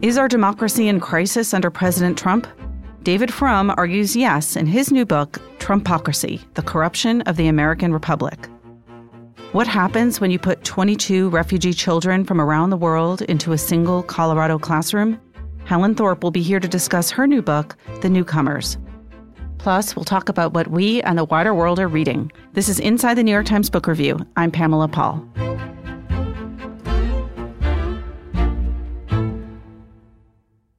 Is 0.00 0.16
our 0.16 0.28
democracy 0.28 0.86
in 0.86 1.00
crisis 1.00 1.52
under 1.52 1.72
President 1.72 2.16
Trump? 2.16 2.46
David 3.02 3.34
Frum 3.34 3.74
argues 3.76 4.14
yes 4.14 4.54
in 4.54 4.64
his 4.64 4.92
new 4.92 5.04
book, 5.04 5.40
Trumpocracy 5.58 6.40
The 6.54 6.62
Corruption 6.62 7.22
of 7.22 7.36
the 7.36 7.48
American 7.48 7.92
Republic. 7.92 8.48
What 9.50 9.66
happens 9.66 10.20
when 10.20 10.30
you 10.30 10.38
put 10.38 10.62
22 10.62 11.30
refugee 11.30 11.72
children 11.72 12.24
from 12.24 12.40
around 12.40 12.70
the 12.70 12.76
world 12.76 13.22
into 13.22 13.52
a 13.52 13.58
single 13.58 14.04
Colorado 14.04 14.56
classroom? 14.56 15.20
Helen 15.64 15.96
Thorpe 15.96 16.22
will 16.22 16.30
be 16.30 16.42
here 16.42 16.60
to 16.60 16.68
discuss 16.68 17.10
her 17.10 17.26
new 17.26 17.42
book, 17.42 17.76
The 18.00 18.08
Newcomers. 18.08 18.78
Plus, 19.58 19.96
we'll 19.96 20.04
talk 20.04 20.28
about 20.28 20.54
what 20.54 20.68
we 20.68 21.02
and 21.02 21.18
the 21.18 21.24
wider 21.24 21.52
world 21.52 21.80
are 21.80 21.88
reading. 21.88 22.30
This 22.52 22.68
is 22.68 22.78
Inside 22.78 23.14
the 23.14 23.24
New 23.24 23.32
York 23.32 23.46
Times 23.46 23.68
Book 23.68 23.88
Review. 23.88 24.24
I'm 24.36 24.52
Pamela 24.52 24.86
Paul. 24.86 25.26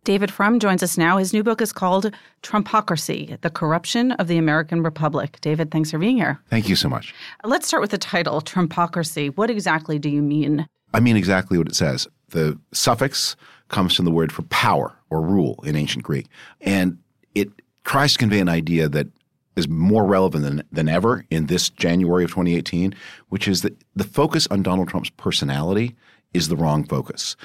David 0.09 0.31
Frum 0.31 0.57
joins 0.57 0.81
us 0.81 0.97
now. 0.97 1.17
His 1.17 1.33
new 1.33 1.43
book 1.43 1.61
is 1.61 1.71
called 1.71 2.11
Trumpocracy 2.41 3.39
The 3.41 3.51
Corruption 3.51 4.11
of 4.13 4.27
the 4.27 4.39
American 4.39 4.81
Republic. 4.81 5.37
David, 5.41 5.69
thanks 5.69 5.91
for 5.91 5.99
being 5.99 6.17
here. 6.17 6.41
Thank 6.49 6.67
you 6.67 6.75
so 6.75 6.89
much. 6.89 7.13
Let's 7.43 7.67
start 7.67 7.81
with 7.81 7.91
the 7.91 7.99
title, 7.99 8.41
Trumpocracy. 8.41 9.37
What 9.37 9.51
exactly 9.51 9.99
do 9.99 10.09
you 10.09 10.23
mean? 10.23 10.67
I 10.95 10.99
mean 10.99 11.15
exactly 11.15 11.59
what 11.59 11.67
it 11.67 11.75
says. 11.75 12.07
The 12.29 12.59
suffix 12.73 13.35
comes 13.67 13.95
from 13.95 14.05
the 14.05 14.11
word 14.11 14.31
for 14.31 14.41
power 14.41 14.97
or 15.11 15.21
rule 15.21 15.63
in 15.63 15.75
ancient 15.75 16.03
Greek. 16.03 16.25
And 16.59 16.97
it 17.35 17.49
tries 17.85 18.13
to 18.13 18.17
convey 18.17 18.39
an 18.39 18.49
idea 18.49 18.89
that 18.89 19.09
is 19.55 19.67
more 19.67 20.05
relevant 20.05 20.43
than, 20.43 20.63
than 20.71 20.89
ever 20.89 21.23
in 21.29 21.45
this 21.45 21.69
January 21.69 22.23
of 22.23 22.31
2018, 22.31 22.95
which 23.27 23.47
is 23.47 23.61
that 23.61 23.77
the 23.95 24.05
focus 24.05 24.47
on 24.49 24.63
Donald 24.63 24.89
Trump's 24.89 25.11
personality 25.11 25.95
is 26.33 26.47
the 26.47 26.55
wrong 26.55 26.83
focus 26.83 27.35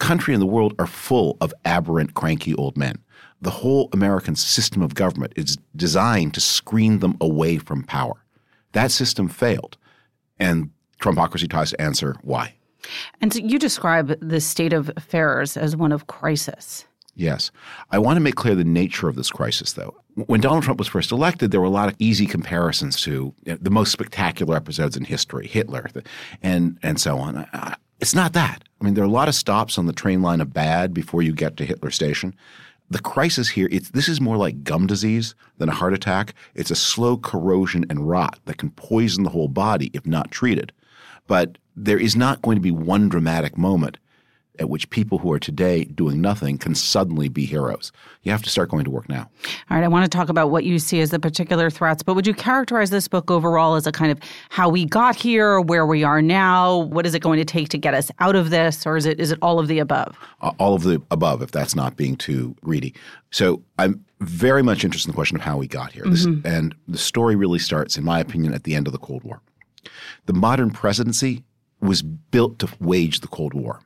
country 0.00 0.34
and 0.34 0.42
the 0.42 0.46
world 0.46 0.74
are 0.78 0.86
full 0.86 1.36
of 1.40 1.54
aberrant, 1.64 2.14
cranky 2.14 2.54
old 2.54 2.76
men. 2.76 2.96
The 3.40 3.50
whole 3.50 3.88
American 3.92 4.34
system 4.34 4.82
of 4.82 4.94
government 4.94 5.32
is 5.36 5.56
designed 5.76 6.34
to 6.34 6.40
screen 6.40 6.98
them 6.98 7.16
away 7.20 7.58
from 7.58 7.84
power. 7.84 8.24
That 8.72 8.90
system 8.90 9.28
failed, 9.28 9.76
and 10.38 10.70
Trumpocracy 11.00 11.48
tries 11.48 11.70
to 11.70 11.80
answer 11.80 12.16
why. 12.22 12.54
And 13.20 13.32
so 13.32 13.40
you 13.40 13.58
describe 13.58 14.18
the 14.20 14.40
state 14.40 14.72
of 14.72 14.90
affairs 14.96 15.56
as 15.56 15.76
one 15.76 15.92
of 15.92 16.06
crisis. 16.06 16.86
Yes. 17.14 17.50
I 17.90 17.98
want 17.98 18.16
to 18.16 18.20
make 18.20 18.36
clear 18.36 18.54
the 18.54 18.64
nature 18.64 19.08
of 19.08 19.16
this 19.16 19.30
crisis, 19.30 19.72
though. 19.74 19.94
When 20.26 20.40
Donald 20.40 20.64
Trump 20.64 20.78
was 20.78 20.88
first 20.88 21.12
elected, 21.12 21.50
there 21.50 21.60
were 21.60 21.66
a 21.66 21.70
lot 21.70 21.88
of 21.88 21.96
easy 21.98 22.26
comparisons 22.26 23.00
to 23.02 23.34
the 23.44 23.70
most 23.70 23.92
spectacular 23.92 24.56
episodes 24.56 24.96
in 24.96 25.04
history, 25.04 25.46
Hitler, 25.46 25.86
and, 26.42 26.78
and 26.82 27.00
so 27.00 27.18
on. 27.18 27.46
It's 28.00 28.14
not 28.14 28.32
that. 28.32 28.64
I 28.80 28.84
mean, 28.84 28.94
there 28.94 29.04
are 29.04 29.06
a 29.06 29.10
lot 29.10 29.28
of 29.28 29.34
stops 29.34 29.76
on 29.76 29.86
the 29.86 29.92
train 29.92 30.22
line 30.22 30.40
of 30.40 30.54
bad 30.54 30.94
before 30.94 31.20
you 31.20 31.34
get 31.34 31.58
to 31.58 31.66
Hitler 31.66 31.90
Station. 31.90 32.34
The 32.88 32.98
crisis 32.98 33.50
here, 33.50 33.68
this 33.68 34.08
is 34.08 34.20
more 34.20 34.38
like 34.38 34.64
gum 34.64 34.86
disease 34.86 35.34
than 35.58 35.68
a 35.68 35.74
heart 35.74 35.92
attack. 35.92 36.34
It's 36.54 36.70
a 36.70 36.76
slow 36.76 37.18
corrosion 37.18 37.84
and 37.90 38.08
rot 38.08 38.40
that 38.46 38.56
can 38.56 38.70
poison 38.70 39.22
the 39.22 39.30
whole 39.30 39.48
body 39.48 39.90
if 39.92 40.06
not 40.06 40.30
treated. 40.30 40.72
But 41.26 41.58
there 41.76 41.98
is 41.98 42.16
not 42.16 42.42
going 42.42 42.56
to 42.56 42.62
be 42.62 42.72
one 42.72 43.08
dramatic 43.08 43.56
moment 43.58 43.98
at 44.60 44.68
which 44.68 44.88
people 44.90 45.18
who 45.18 45.32
are 45.32 45.38
today 45.38 45.84
doing 45.84 46.20
nothing 46.20 46.58
can 46.58 46.74
suddenly 46.74 47.28
be 47.28 47.46
heroes. 47.46 47.90
You 48.22 48.30
have 48.30 48.42
to 48.42 48.50
start 48.50 48.68
going 48.68 48.84
to 48.84 48.90
work 48.90 49.08
now. 49.08 49.30
All 49.70 49.76
right, 49.76 49.82
I 49.82 49.88
want 49.88 50.04
to 50.04 50.16
talk 50.16 50.28
about 50.28 50.50
what 50.50 50.64
you 50.64 50.78
see 50.78 51.00
as 51.00 51.10
the 51.10 51.18
particular 51.18 51.70
threats, 51.70 52.02
but 52.02 52.14
would 52.14 52.26
you 52.26 52.34
characterize 52.34 52.90
this 52.90 53.08
book 53.08 53.30
overall 53.30 53.74
as 53.74 53.86
a 53.86 53.92
kind 53.92 54.12
of 54.12 54.20
how 54.50 54.68
we 54.68 54.84
got 54.84 55.16
here, 55.16 55.60
where 55.60 55.86
we 55.86 56.04
are 56.04 56.20
now, 56.20 56.76
what 56.76 57.06
is 57.06 57.14
it 57.14 57.22
going 57.22 57.38
to 57.38 57.44
take 57.44 57.70
to 57.70 57.78
get 57.78 57.94
us 57.94 58.10
out 58.18 58.36
of 58.36 58.50
this, 58.50 58.86
or 58.86 58.98
is 58.98 59.06
it 59.06 59.18
is 59.18 59.32
it 59.32 59.38
all 59.40 59.58
of 59.58 59.66
the 59.66 59.78
above? 59.78 60.16
All 60.58 60.74
of 60.74 60.82
the 60.82 61.02
above, 61.10 61.40
if 61.40 61.50
that's 61.50 61.74
not 61.74 61.96
being 61.96 62.14
too 62.14 62.54
greedy. 62.62 62.94
So 63.30 63.62
I'm 63.78 64.04
very 64.20 64.62
much 64.62 64.84
interested 64.84 65.08
in 65.08 65.12
the 65.12 65.16
question 65.16 65.36
of 65.36 65.42
how 65.42 65.56
we 65.56 65.66
got 65.66 65.92
here. 65.92 66.04
This, 66.04 66.26
mm-hmm. 66.26 66.46
And 66.46 66.74
the 66.86 66.98
story 66.98 67.34
really 67.34 67.58
starts, 67.58 67.96
in 67.96 68.04
my 68.04 68.20
opinion, 68.20 68.52
at 68.52 68.64
the 68.64 68.74
end 68.74 68.86
of 68.86 68.92
the 68.92 68.98
Cold 68.98 69.24
War. 69.24 69.40
The 70.26 70.34
modern 70.34 70.70
presidency 70.70 71.44
was 71.80 72.02
built 72.02 72.58
to 72.58 72.68
wage 72.78 73.20
the 73.20 73.28
Cold 73.28 73.54
War. 73.54 73.80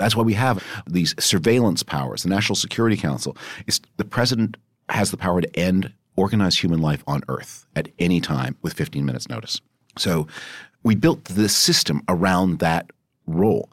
That's 0.00 0.16
why 0.16 0.22
we 0.22 0.34
have 0.34 0.64
these 0.86 1.14
surveillance 1.22 1.82
powers. 1.82 2.22
The 2.22 2.30
National 2.30 2.56
Security 2.56 2.96
Council 2.96 3.36
is 3.66 3.80
the 3.98 4.04
president 4.04 4.56
has 4.88 5.10
the 5.10 5.16
power 5.16 5.40
to 5.40 5.58
end 5.58 5.92
organized 6.16 6.60
human 6.60 6.80
life 6.80 7.04
on 7.06 7.22
Earth 7.28 7.66
at 7.76 7.88
any 7.98 8.20
time 8.20 8.56
with 8.62 8.72
15 8.72 9.04
minutes 9.04 9.28
notice. 9.28 9.60
So 9.96 10.26
we 10.82 10.94
built 10.94 11.24
this 11.26 11.54
system 11.54 12.02
around 12.08 12.58
that 12.58 12.90
role. 13.26 13.70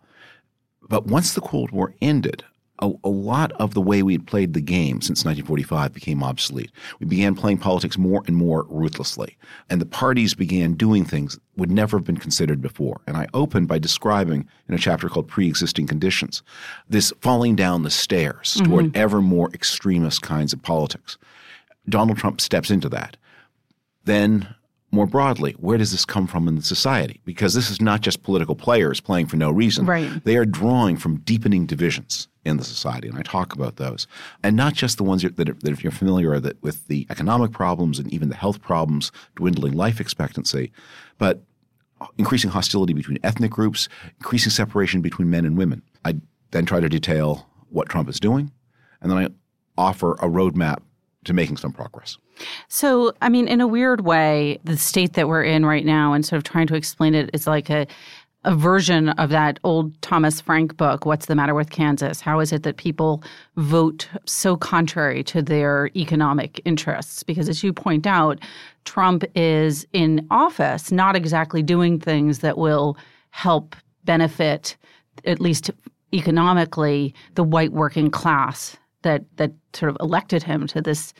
But 0.90 1.08
once 1.08 1.34
the 1.34 1.42
Cold 1.42 1.72
War 1.72 1.94
ended, 2.02 2.44
a, 2.80 2.92
a, 3.04 3.10
lot 3.10 3.52
of 3.54 3.74
the 3.74 3.82
way 3.82 4.04
we 4.04 4.14
had 4.14 4.28
played 4.28 4.54
the 4.54 4.62
game 4.62 5.02
since 5.02 5.26
1945 5.26 5.94
became 5.94 6.24
obsolete. 6.24 6.72
We 7.00 7.08
began 7.08 7.36
playing 7.36 7.58
politics 7.58 7.98
more 7.98 8.24
and 8.28 8.36
more 8.36 8.66
ruthlessly, 8.70 9.38
and 9.70 9.82
the 9.82 9.86
parties 9.86 10.34
began 10.34 10.74
doing 10.74 11.04
things 11.04 11.40
would 11.56 11.72
never 11.72 11.98
have 11.98 12.06
been 12.06 12.18
considered 12.18 12.62
before. 12.62 13.02
And 13.08 13.18
I 13.18 13.28
opened 13.34 13.68
by 13.68 13.80
describing 13.80 14.48
in 14.68 14.76
a 14.76 14.80
chapter 14.80 15.10
called 15.10 15.28
Pre-existing 15.28 15.88
Conditions 15.88 16.44
this 16.88 17.12
falling 17.22 17.56
down 17.56 17.84
the 17.84 17.90
stairs 17.90 18.56
mm-hmm. 18.56 18.72
toward 18.72 18.96
ever 18.96 19.22
more 19.22 19.50
extremist 19.54 20.22
kinds 20.22 20.54
of 20.54 20.62
politics. 20.62 21.18
Donald 21.90 22.18
Trump 22.18 22.42
steps 22.42 22.70
into 22.70 22.90
that. 22.90 23.18
Then 24.06 24.56
more 24.92 25.06
broadly, 25.06 25.54
where 25.60 25.78
does 25.78 25.92
this 25.92 26.06
come 26.06 26.28
from 26.28 26.48
in 26.48 26.56
the 26.56 26.62
society? 26.62 27.22
Because 27.26 27.54
this 27.54 27.70
is 27.70 27.82
not 27.82 28.02
just 28.02 28.24
political 28.24 28.56
players 28.56 29.00
playing 29.00 29.28
for 29.28 29.36
no 29.36 29.52
reason. 29.52 29.86
Right. 29.86 30.24
They 30.24 30.38
are 30.38 30.46
drawing 30.46 30.98
from 30.98 31.18
deepening 31.20 31.66
divisions 31.66 32.28
in 32.47 32.58
the 32.58 32.63
society, 32.63 33.08
and 33.08 33.18
I 33.18 33.22
talk 33.22 33.53
about 33.53 33.75
those, 33.75 34.08
and 34.41 34.56
not 34.56 34.74
just 34.74 34.97
the 34.97 35.03
ones 35.03 35.22
that, 35.22 35.35
that 35.35 35.63
if 35.63 35.84
you're 35.84 35.91
familiar 35.91 36.40
with 36.62 36.88
the 36.88 37.06
economic 37.09 37.52
problems 37.52 38.00
and 38.00 38.12
even 38.12 38.30
the 38.30 38.35
health 38.35 38.62
problems, 38.62 39.12
dwindling 39.35 39.74
life 39.74 40.00
expectancy, 40.00 40.72
but 41.18 41.44
increasing 42.18 42.50
hostility 42.50 42.94
between 42.94 43.19
ethnic 43.24 43.52
groups, 43.52 43.90
increasing 44.19 44.52
separation 44.52 45.02
between 45.02 45.30
men 45.30 45.46
and 45.46 45.57
women. 45.57 45.81
I 46.06 46.16
then 46.52 46.66
try 46.66 46.80
to 46.80 46.90
detail 46.90 47.47
what 47.69 47.90
Trump 47.90 48.09
is 48.09 48.19
doing, 48.19 48.52
and 49.02 49.12
then 49.12 49.18
I 49.18 49.28
offer 49.78 50.13
a 50.13 50.28
roadmap 50.28 50.80
to 51.25 51.34
making 51.34 51.57
some 51.57 51.74
progress. 51.74 52.18
So, 52.68 53.13
I 53.22 53.30
mean, 53.30 53.47
in 53.47 53.62
a 53.62 53.68
weird 53.68 54.02
way, 54.02 54.59
the 54.63 54.78
state 54.78 55.13
that 55.13 55.28
we're 55.28 55.44
in 55.44 55.66
right 55.66 55.86
now 55.86 56.13
and 56.13 56.25
sort 56.25 56.38
of 56.38 56.44
trying 56.44 56.68
to 56.68 56.75
explain 56.75 57.16
it 57.16 57.30
is 57.34 57.47
like 57.47 57.69
a 57.69 57.88
a 58.44 58.56
version 58.56 59.09
of 59.09 59.30
that 59.30 59.59
old 59.64 60.00
Thomas 60.02 60.40
Frank 60.40 60.78
book, 60.78 61.06
What's 61.06 61.25
the 61.25 61.36
Matter 61.36 61.53
with 61.53 61.70
Kansas? 61.70 62.22
How 62.22 62.40
is 62.40 62.53
it 62.53 62.64
that 62.64 62.78
people 62.78 63.24
vote 63.56 64.08
so 64.25 64.56
contrary 64.56 65.24
to 65.25 65.42
their 65.42 65.90
economic 65.96 66.62
interests? 66.64 67.24
Because 67.24 67.50
as 67.50 67.64
you 67.64 67.74
point 67.74 68.08
out, 68.08 68.40
Trump 68.86 69.24
is 69.36 69.86
in 69.92 70.25
office 70.31 70.92
not 70.92 71.16
exactly 71.16 71.62
doing 71.62 72.00
things 72.00 72.40
that 72.40 72.58
will 72.58 72.98
help 73.31 73.75
benefit, 74.06 74.78
at 75.25 75.42
least 75.42 75.69
economically, 76.14 77.14
the 77.36 77.44
white 77.44 77.74
working 77.74 78.09
class 78.09 78.78
that 79.02 79.24
that 79.36 79.52
sort 79.74 79.90
of 79.90 79.98
elected 80.00 80.42
him 80.44 80.68
to 80.68 80.81
this 80.81 81.14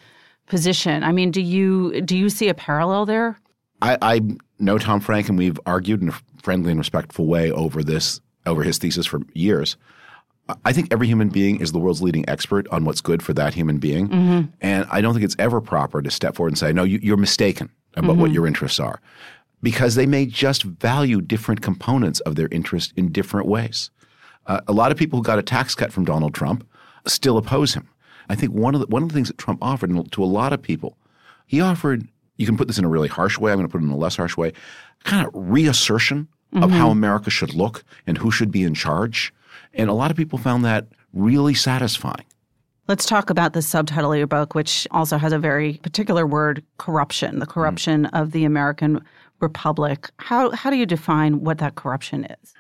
position. 0.48 1.04
I 1.04 1.12
mean, 1.12 1.32
do 1.32 1.42
you 1.42 2.02
do 2.02 2.18
you 2.18 2.30
see 2.30 2.48
a 2.48 2.54
parallel 2.54 3.06
there? 3.06 3.38
I, 3.82 3.98
I 4.02 4.22
know 4.60 4.78
Tom 4.78 5.00
Frank, 5.00 5.30
and 5.30 5.38
we've 5.38 5.60
argued 5.66 6.02
in 6.02 6.10
a 6.10 6.20
friendly 6.42 6.72
and 6.72 6.80
respectful 6.80 7.26
way 7.26 7.52
over 7.52 7.84
this 7.84 8.22
over 8.46 8.64
his 8.64 8.78
thesis 8.78 9.06
for 9.06 9.22
years. 9.34 9.78
I 10.64 10.72
think 10.72 10.92
every 10.92 11.08
human 11.08 11.30
being 11.30 11.60
is 11.60 11.72
the 11.72 11.80
world's 11.80 12.02
leading 12.02 12.28
expert 12.30 12.68
on 12.70 12.86
what's 12.86 13.02
good 13.02 13.22
for 13.22 13.34
that 13.34 13.54
human 13.54 13.80
being, 13.80 14.08
mm-hmm. 14.08 14.50
and 14.62 14.88
I 14.90 15.02
don't 15.02 15.14
think 15.14 15.26
it's 15.26 15.36
ever 15.40 15.60
proper 15.60 16.02
to 16.02 16.10
step 16.10 16.36
forward 16.36 16.50
and 16.50 16.58
say, 16.58 16.72
"No, 16.72 16.84
you, 16.84 17.14
are 17.14 17.18
mistaken 17.18 17.70
about 17.96 18.12
mm-hmm. 18.12 18.22
what 18.22 18.32
your 18.32 18.48
interests 18.48 18.80
are," 18.80 19.02
because 19.62 19.96
they 19.96 20.06
may 20.06 20.26
just 20.26 20.64
value 20.64 21.22
different 21.22 21.62
components 21.62 22.22
of 22.22 22.36
their 22.36 22.48
interest 22.52 22.94
in 22.96 23.12
different 23.12 23.48
ways. 23.48 23.90
Uh, 24.46 24.62
a 24.68 24.74
lot 24.74 24.92
of 24.92 24.98
people 24.98 25.20
who 25.20 25.24
got 25.24 25.40
a 25.40 25.44
tax 25.44 25.76
cut 25.76 25.92
from 25.92 26.06
Donald 26.06 26.34
Trump 26.34 26.66
still 27.06 27.38
oppose 27.38 27.74
him. 27.74 27.90
I 28.30 28.36
think 28.36 28.54
one 28.54 28.74
of 28.74 28.82
the, 28.82 28.88
one 28.88 29.04
of 29.04 29.10
the 29.10 29.16
things 29.16 29.28
that 29.28 29.38
Trump 29.38 29.60
offered 29.62 30.12
to 30.12 30.24
a 30.24 30.26
lot 30.26 30.54
of 30.54 30.62
people, 30.62 30.98
he 31.46 31.62
offered. 31.62 32.08
You 32.38 32.46
can 32.46 32.58
put 32.58 32.68
this 32.68 32.78
in 32.78 32.86
a 32.86 32.90
really 32.90 33.08
harsh 33.08 33.38
way. 33.38 33.52
I'm 33.52 33.58
going 33.58 33.68
to 33.68 33.72
put 33.72 33.82
it 33.82 33.86
in 33.86 33.92
a 33.92 33.98
less 33.98 34.16
harsh 34.16 34.38
way. 34.38 34.54
Kind 35.04 35.28
of 35.28 35.32
reassertion 35.34 36.28
mm-hmm. 36.54 36.64
of 36.64 36.72
how 36.72 36.86
mm-hmm. 36.86 36.98
America 36.98 37.30
should 37.30 37.54
look 37.54 37.84
and 38.06 38.18
who 38.18 38.32
should 38.32 38.52
be 38.52 38.64
in 38.64 38.74
charge. 38.74 39.34
And 39.74 39.90
a 39.90 39.94
lot 39.94 40.12
of 40.12 40.18
people 40.18 40.38
found 40.38 40.64
that 40.66 40.88
really 41.14 41.54
satisfying. 41.54 42.26
Let's 42.88 43.06
talk 43.06 43.30
about 43.30 43.52
the 43.52 43.62
subtitle 43.62 44.14
of 44.14 44.18
your 44.18 44.28
book, 44.28 44.56
which 44.56 44.88
also 44.92 45.18
has 45.18 45.34
a 45.34 45.40
very 45.40 45.74
particular 45.84 46.26
word 46.26 46.64
corruption, 46.78 47.40
the 47.40 47.46
corruption 47.46 48.06
mm. 48.06 48.22
of 48.22 48.32
the 48.32 48.46
American 48.46 49.04
Republic. 49.42 50.10
How, 50.20 50.52
how 50.52 50.70
do 50.70 50.78
you 50.78 50.86
define 50.86 51.42
what 51.42 51.58
that 51.58 51.76
corruption 51.76 52.26
is? 52.26 52.54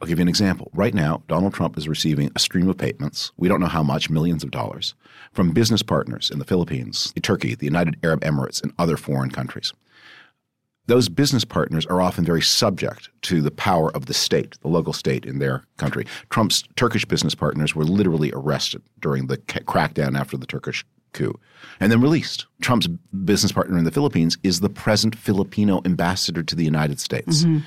I'll 0.00 0.08
give 0.08 0.18
you 0.18 0.22
an 0.22 0.28
example. 0.28 0.70
Right 0.74 0.94
now, 0.94 1.22
Donald 1.28 1.54
Trump 1.54 1.78
is 1.78 1.88
receiving 1.88 2.30
a 2.34 2.38
stream 2.38 2.68
of 2.68 2.76
payments, 2.76 3.32
we 3.36 3.48
don't 3.48 3.60
know 3.60 3.66
how 3.66 3.82
much, 3.82 4.10
millions 4.10 4.44
of 4.44 4.50
dollars, 4.50 4.94
from 5.32 5.52
business 5.52 5.82
partners 5.82 6.30
in 6.30 6.38
the 6.38 6.44
Philippines, 6.44 7.12
Turkey, 7.22 7.54
the 7.54 7.64
United 7.64 7.96
Arab 8.02 8.20
Emirates, 8.20 8.62
and 8.62 8.72
other 8.78 8.96
foreign 8.96 9.30
countries. 9.30 9.72
those 10.86 11.08
business 11.08 11.44
partners 11.44 11.84
are 11.86 12.00
often 12.00 12.24
very 12.24 12.42
subject 12.42 13.10
to 13.22 13.42
the 13.42 13.50
power 13.50 13.90
of 13.94 14.06
the 14.06 14.14
state, 14.14 14.56
the 14.60 14.68
local 14.68 14.92
state 14.92 15.24
in 15.24 15.38
their 15.38 15.64
country. 15.76 16.06
Trump's 16.30 16.62
Turkish 16.76 17.04
business 17.04 17.34
partners 17.34 17.74
were 17.74 17.84
literally 17.84 18.32
arrested 18.32 18.82
during 19.00 19.26
the 19.26 19.38
crackdown 19.38 20.18
after 20.18 20.36
the 20.36 20.46
Turkish 20.46 20.84
coup 21.12 21.38
and 21.80 21.90
then 21.90 22.00
released. 22.00 22.46
Trump's 22.60 22.86
business 23.24 23.52
partner 23.52 23.78
in 23.78 23.84
the 23.84 23.90
Philippines 23.90 24.38
is 24.42 24.60
the 24.60 24.68
present 24.68 25.16
Filipino 25.16 25.80
ambassador 25.84 26.42
to 26.42 26.54
the 26.54 26.64
United 26.64 27.00
States. 27.00 27.42
Mm-hmm. 27.42 27.58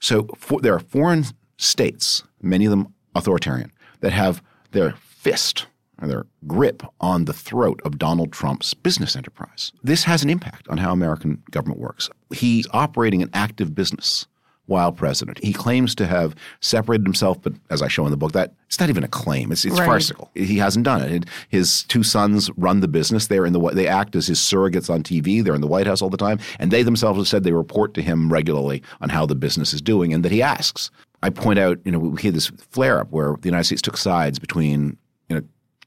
So 0.00 0.26
for, 0.36 0.60
there 0.60 0.74
are 0.74 0.80
foreign 0.80 1.24
states, 1.56 2.22
many 2.40 2.64
of 2.66 2.70
them 2.70 2.94
authoritarian, 3.14 3.72
that 4.00 4.12
have 4.12 4.42
their 4.72 4.92
fist 4.92 5.66
or 6.00 6.08
their 6.08 6.26
grip 6.46 6.82
on 7.00 7.24
the 7.24 7.32
throat 7.32 7.80
of 7.84 7.98
Donald 7.98 8.32
Trump's 8.32 8.74
business 8.74 9.16
enterprise. 9.16 9.72
This 9.82 10.04
has 10.04 10.22
an 10.22 10.30
impact 10.30 10.68
on 10.68 10.78
how 10.78 10.92
American 10.92 11.42
government 11.50 11.80
works. 11.80 12.10
He's 12.30 12.66
operating 12.72 13.22
an 13.22 13.30
active 13.32 13.74
business 13.74 14.26
while 14.66 14.92
president. 14.92 15.42
He 15.42 15.52
claims 15.52 15.94
to 15.94 16.06
have 16.06 16.34
separated 16.60 17.06
himself, 17.06 17.40
but 17.40 17.54
as 17.70 17.82
I 17.82 17.88
show 17.88 18.04
in 18.04 18.10
the 18.10 18.16
book, 18.16 18.32
that 18.32 18.52
it's 18.66 18.80
not 18.80 18.88
even 18.88 19.04
a 19.04 19.08
claim. 19.08 19.52
It's, 19.52 19.64
it's 19.64 19.78
right. 19.78 19.86
farcical. 19.86 20.30
He 20.34 20.58
hasn't 20.58 20.84
done 20.84 21.02
it. 21.02 21.24
His 21.48 21.84
two 21.84 22.02
sons 22.02 22.50
run 22.56 22.80
the 22.80 22.88
business. 22.88 23.28
They're 23.28 23.46
in 23.46 23.52
the 23.52 23.60
they 23.70 23.86
act 23.86 24.16
as 24.16 24.26
his 24.26 24.40
surrogates 24.40 24.90
on 24.90 25.02
TV. 25.02 25.42
They're 25.42 25.54
in 25.54 25.60
the 25.60 25.66
White 25.66 25.86
House 25.86 26.02
all 26.02 26.10
the 26.10 26.16
time, 26.16 26.38
and 26.58 26.70
they 26.70 26.82
themselves 26.82 27.18
have 27.18 27.28
said 27.28 27.44
they 27.44 27.52
report 27.52 27.94
to 27.94 28.02
him 28.02 28.32
regularly 28.32 28.82
on 29.00 29.08
how 29.08 29.24
the 29.24 29.36
business 29.36 29.72
is 29.72 29.80
doing, 29.80 30.12
and 30.12 30.24
that 30.24 30.32
he 30.32 30.42
asks. 30.42 30.90
I 31.26 31.30
point 31.30 31.58
out, 31.58 31.80
you 31.84 31.90
know, 31.90 31.98
we 31.98 32.22
had 32.22 32.34
this 32.34 32.46
flare 32.70 33.00
up 33.00 33.10
where 33.10 33.34
the 33.40 33.48
United 33.48 33.64
States 33.64 33.82
took 33.82 33.96
sides 33.96 34.38
between 34.38 34.96
you 35.28 35.34
know 35.36 35.42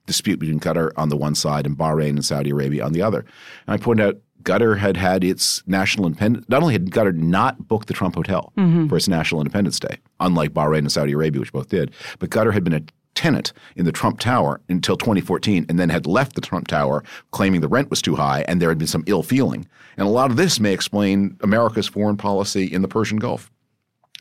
dispute 0.05 0.37
between 0.37 0.59
Qatar 0.59 0.91
on 0.97 1.07
the 1.07 1.15
one 1.15 1.33
side 1.33 1.65
and 1.65 1.77
Bahrain 1.77 2.09
and 2.09 2.25
Saudi 2.25 2.49
Arabia 2.49 2.83
on 2.83 2.91
the 2.91 3.01
other. 3.01 3.19
And 3.19 3.73
I 3.73 3.77
point 3.77 4.01
out 4.01 4.17
Qatar 4.43 4.77
had 4.77 4.97
had 4.97 5.23
its 5.23 5.63
national 5.65 6.07
independence. 6.07 6.45
Not 6.49 6.61
only 6.61 6.73
had 6.73 6.87
Qatar 6.87 7.15
not 7.15 7.69
booked 7.69 7.87
the 7.87 7.93
Trump 7.93 8.15
Hotel 8.15 8.51
mm-hmm. 8.57 8.87
for 8.87 8.97
its 8.97 9.07
national 9.07 9.39
Independence 9.39 9.79
Day, 9.79 9.99
unlike 10.19 10.51
Bahrain 10.51 10.79
and 10.79 10.91
Saudi 10.91 11.13
Arabia, 11.13 11.39
which 11.39 11.53
both 11.53 11.69
did, 11.69 11.93
but 12.19 12.31
Qatar 12.31 12.51
had 12.51 12.65
been 12.65 12.73
a 12.73 12.81
tenant 13.15 13.53
in 13.77 13.85
the 13.85 13.93
Trump 13.93 14.19
Tower 14.19 14.59
until 14.67 14.97
2014 14.97 15.65
and 15.69 15.79
then 15.79 15.89
had 15.89 16.05
left 16.05 16.35
the 16.35 16.41
Trump 16.41 16.67
Tower 16.67 17.01
claiming 17.31 17.61
the 17.61 17.67
rent 17.69 17.89
was 17.89 18.01
too 18.01 18.15
high 18.15 18.43
and 18.49 18.61
there 18.61 18.69
had 18.69 18.77
been 18.77 18.87
some 18.87 19.05
ill 19.07 19.23
feeling. 19.23 19.65
And 19.95 20.05
a 20.05 20.11
lot 20.11 20.31
of 20.31 20.37
this 20.37 20.59
may 20.59 20.73
explain 20.73 21.37
America's 21.41 21.87
foreign 21.87 22.17
policy 22.17 22.65
in 22.65 22.81
the 22.81 22.87
Persian 22.89 23.19
Gulf. 23.19 23.49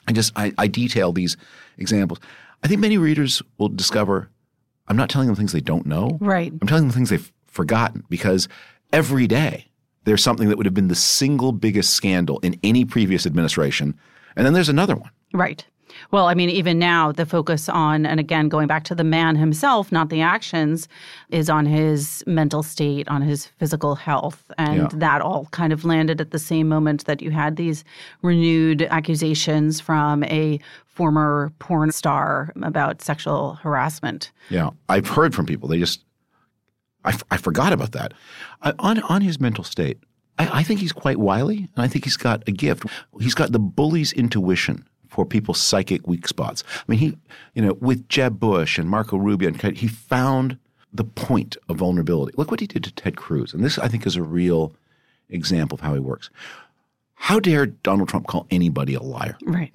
I 0.08 0.12
just 0.12 0.32
I, 0.34 0.52
I 0.58 0.66
detail 0.66 1.12
these 1.12 1.36
examples. 1.76 2.18
I 2.64 2.68
think 2.68 2.80
many 2.80 2.98
readers 2.98 3.42
will 3.58 3.68
discover 3.68 4.30
I'm 4.88 4.96
not 4.96 5.10
telling 5.10 5.26
them 5.28 5.36
things 5.36 5.52
they 5.52 5.60
don't 5.60 5.86
know. 5.86 6.16
Right. 6.20 6.52
I'm 6.60 6.66
telling 6.66 6.84
them 6.84 6.92
things 6.92 7.10
they've 7.10 7.32
forgotten 7.46 8.04
because 8.08 8.48
every 8.92 9.26
day 9.26 9.66
there's 10.04 10.22
something 10.22 10.48
that 10.48 10.56
would 10.56 10.66
have 10.66 10.74
been 10.74 10.88
the 10.88 10.94
single 10.94 11.52
biggest 11.52 11.92
scandal 11.92 12.38
in 12.38 12.58
any 12.62 12.86
previous 12.86 13.26
administration. 13.26 13.94
And 14.34 14.46
then 14.46 14.54
there's 14.54 14.70
another 14.70 14.96
one. 14.96 15.10
Right. 15.34 15.66
Well, 16.10 16.26
I 16.26 16.34
mean, 16.34 16.50
even 16.50 16.78
now, 16.78 17.12
the 17.12 17.26
focus 17.26 17.68
on, 17.68 18.06
and 18.06 18.18
again, 18.18 18.48
going 18.48 18.66
back 18.66 18.84
to 18.84 18.94
the 18.94 19.04
man 19.04 19.36
himself, 19.36 19.92
not 19.92 20.08
the 20.08 20.20
actions, 20.20 20.88
is 21.30 21.50
on 21.50 21.66
his 21.66 22.24
mental 22.26 22.62
state, 22.62 23.08
on 23.08 23.22
his 23.22 23.46
physical 23.46 23.94
health. 23.94 24.50
And 24.58 24.82
yeah. 24.82 24.88
that 24.94 25.20
all 25.22 25.46
kind 25.50 25.72
of 25.72 25.84
landed 25.84 26.20
at 26.20 26.30
the 26.30 26.38
same 26.38 26.68
moment 26.68 27.04
that 27.06 27.22
you 27.22 27.30
had 27.30 27.56
these 27.56 27.84
renewed 28.22 28.82
accusations 28.82 29.80
from 29.80 30.24
a 30.24 30.60
former 30.86 31.52
porn 31.58 31.92
star 31.92 32.52
about 32.62 33.02
sexual 33.02 33.54
harassment. 33.54 34.32
Yeah. 34.50 34.70
I've 34.88 35.08
heard 35.08 35.34
from 35.34 35.46
people, 35.46 35.68
they 35.68 35.78
just 35.78 36.02
I, 37.04 37.10
f- 37.10 37.22
I 37.30 37.36
forgot 37.36 37.72
about 37.72 37.92
that. 37.92 38.12
I, 38.62 38.72
on 38.78 39.00
on 39.02 39.22
his 39.22 39.40
mental 39.40 39.64
state, 39.64 39.98
I, 40.38 40.60
I 40.60 40.62
think 40.62 40.80
he's 40.80 40.92
quite 40.92 41.18
wily, 41.18 41.68
and 41.74 41.84
I 41.84 41.88
think 41.88 42.04
he's 42.04 42.16
got 42.16 42.46
a 42.46 42.52
gift. 42.52 42.84
He's 43.20 43.34
got 43.34 43.52
the 43.52 43.58
bully's 43.58 44.12
intuition 44.12 44.86
for 45.08 45.24
people's 45.24 45.60
psychic 45.60 46.06
weak 46.06 46.28
spots. 46.28 46.62
I 46.76 46.84
mean, 46.86 46.98
he, 46.98 47.18
you 47.54 47.62
know, 47.62 47.74
with 47.80 48.08
Jeb 48.08 48.38
Bush 48.38 48.78
and 48.78 48.88
Marco 48.88 49.16
Rubio, 49.16 49.48
and 49.48 49.76
he 49.76 49.88
found 49.88 50.58
the 50.92 51.04
point 51.04 51.56
of 51.68 51.76
vulnerability. 51.76 52.34
Look 52.36 52.50
what 52.50 52.60
he 52.60 52.66
did 52.66 52.84
to 52.84 52.92
Ted 52.92 53.16
Cruz, 53.16 53.52
and 53.52 53.64
this 53.64 53.78
I 53.78 53.88
think 53.88 54.06
is 54.06 54.16
a 54.16 54.22
real 54.22 54.72
example 55.28 55.76
of 55.76 55.80
how 55.80 55.94
he 55.94 56.00
works. 56.00 56.30
How 57.14 57.40
dare 57.40 57.66
Donald 57.66 58.08
Trump 58.08 58.26
call 58.26 58.46
anybody 58.50 58.94
a 58.94 59.02
liar? 59.02 59.36
Right. 59.44 59.74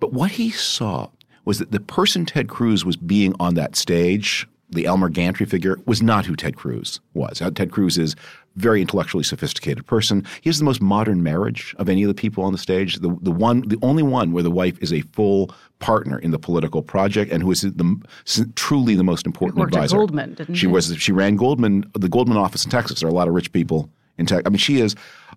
But 0.00 0.12
what 0.12 0.32
he 0.32 0.50
saw 0.50 1.08
was 1.44 1.58
that 1.58 1.70
the 1.70 1.80
person 1.80 2.26
Ted 2.26 2.48
Cruz 2.48 2.84
was 2.84 2.96
being 2.96 3.34
on 3.38 3.54
that 3.54 3.76
stage 3.76 4.48
the 4.70 4.86
Elmer 4.86 5.08
Gantry 5.08 5.46
figure 5.46 5.78
was 5.86 6.02
not 6.02 6.26
who 6.26 6.34
Ted 6.34 6.56
Cruz 6.56 7.00
was. 7.12 7.40
Uh, 7.40 7.50
Ted 7.50 7.70
Cruz 7.70 7.98
is 7.98 8.14
a 8.14 8.16
very 8.60 8.80
intellectually 8.80 9.24
sophisticated 9.24 9.86
person. 9.86 10.24
He 10.40 10.48
has 10.48 10.58
the 10.58 10.64
most 10.64 10.80
modern 10.80 11.22
marriage 11.22 11.74
of 11.78 11.88
any 11.88 12.02
of 12.02 12.08
the 12.08 12.14
people 12.14 12.44
on 12.44 12.52
the 12.52 12.58
stage. 12.58 12.96
The 12.96 13.16
the 13.20 13.30
one, 13.30 13.62
the 13.68 13.78
only 13.82 14.02
one 14.02 14.32
where 14.32 14.42
the 14.42 14.50
wife 14.50 14.78
is 14.80 14.92
a 14.92 15.00
full 15.00 15.54
partner 15.78 16.18
in 16.18 16.30
the 16.30 16.38
political 16.38 16.82
project 16.82 17.30
and 17.30 17.42
who 17.42 17.50
is 17.50 17.62
the 17.62 18.52
truly 18.54 18.94
the 18.94 19.04
most 19.04 19.26
important 19.26 19.58
worked 19.58 19.74
advisor. 19.74 19.96
At 19.96 19.98
Goldman, 19.98 20.34
didn't 20.34 20.54
she? 20.54 20.60
She 20.60 20.66
was. 20.66 20.94
She 20.98 21.12
ran 21.12 21.36
Goldman, 21.36 21.90
the 21.94 22.08
Goldman 22.08 22.38
office 22.38 22.64
in 22.64 22.70
Texas. 22.70 23.00
There 23.00 23.08
are 23.08 23.12
a 23.12 23.14
lot 23.14 23.28
of 23.28 23.34
rich 23.34 23.52
people 23.52 23.90
in 24.18 24.26
Texas. 24.26 24.44
I 24.46 24.50
mean, 24.50 24.58
she 24.58 24.80
is. 24.80 24.94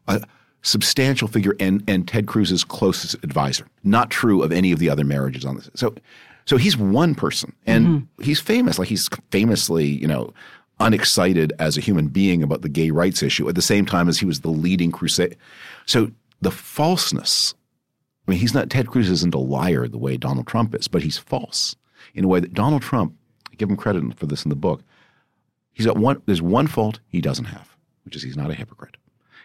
A, 0.07 0.21
substantial 0.63 1.27
figure 1.27 1.55
and, 1.59 1.83
and 1.87 2.07
Ted 2.07 2.27
Cruz's 2.27 2.63
closest 2.63 3.15
advisor. 3.23 3.67
Not 3.83 4.09
true 4.09 4.43
of 4.43 4.51
any 4.51 4.71
of 4.71 4.79
the 4.79 4.89
other 4.89 5.05
marriages 5.05 5.45
on 5.45 5.55
this. 5.55 5.69
So 5.75 5.95
so 6.47 6.55
he's 6.55 6.77
one 6.77 7.13
person, 7.13 7.53
and 7.65 7.85
mm-hmm. 7.85 8.23
he's 8.23 8.39
famous. 8.39 8.79
Like 8.79 8.87
he's 8.87 9.09
famously, 9.31 9.85
you 9.85 10.07
know, 10.07 10.33
unexcited 10.79 11.51
as 11.59 11.77
a 11.77 11.81
human 11.81 12.07
being 12.07 12.41
about 12.41 12.61
the 12.61 12.69
gay 12.69 12.89
rights 12.89 13.21
issue 13.21 13.49
at 13.49 13.55
the 13.55 13.61
same 13.61 13.85
time 13.85 14.07
as 14.07 14.17
he 14.17 14.25
was 14.25 14.39
the 14.39 14.49
leading 14.49 14.91
crusade. 14.91 15.35
So 15.85 16.09
the 16.41 16.51
falseness. 16.51 17.53
I 18.27 18.31
mean, 18.31 18.39
he's 18.39 18.53
not 18.53 18.69
Ted 18.69 18.87
Cruz 18.87 19.09
isn't 19.09 19.33
a 19.33 19.39
liar 19.39 19.87
the 19.87 19.97
way 19.97 20.15
Donald 20.15 20.47
Trump 20.47 20.73
is, 20.73 20.87
but 20.87 21.03
he's 21.03 21.17
false 21.17 21.75
in 22.13 22.23
a 22.23 22.27
way 22.27 22.39
that 22.39 22.53
Donald 22.53 22.81
Trump. 22.81 23.13
I 23.51 23.55
give 23.55 23.69
him 23.69 23.77
credit 23.77 24.17
for 24.17 24.25
this 24.25 24.45
in 24.45 24.49
the 24.49 24.55
book. 24.55 24.81
He's 25.73 25.85
got 25.85 25.97
one. 25.97 26.21
There's 26.25 26.41
one 26.41 26.67
fault 26.67 27.01
he 27.07 27.19
doesn't 27.19 27.45
have, 27.45 27.75
which 28.05 28.15
is 28.15 28.23
he's 28.23 28.37
not 28.37 28.51
a 28.51 28.55
hypocrite. 28.55 28.95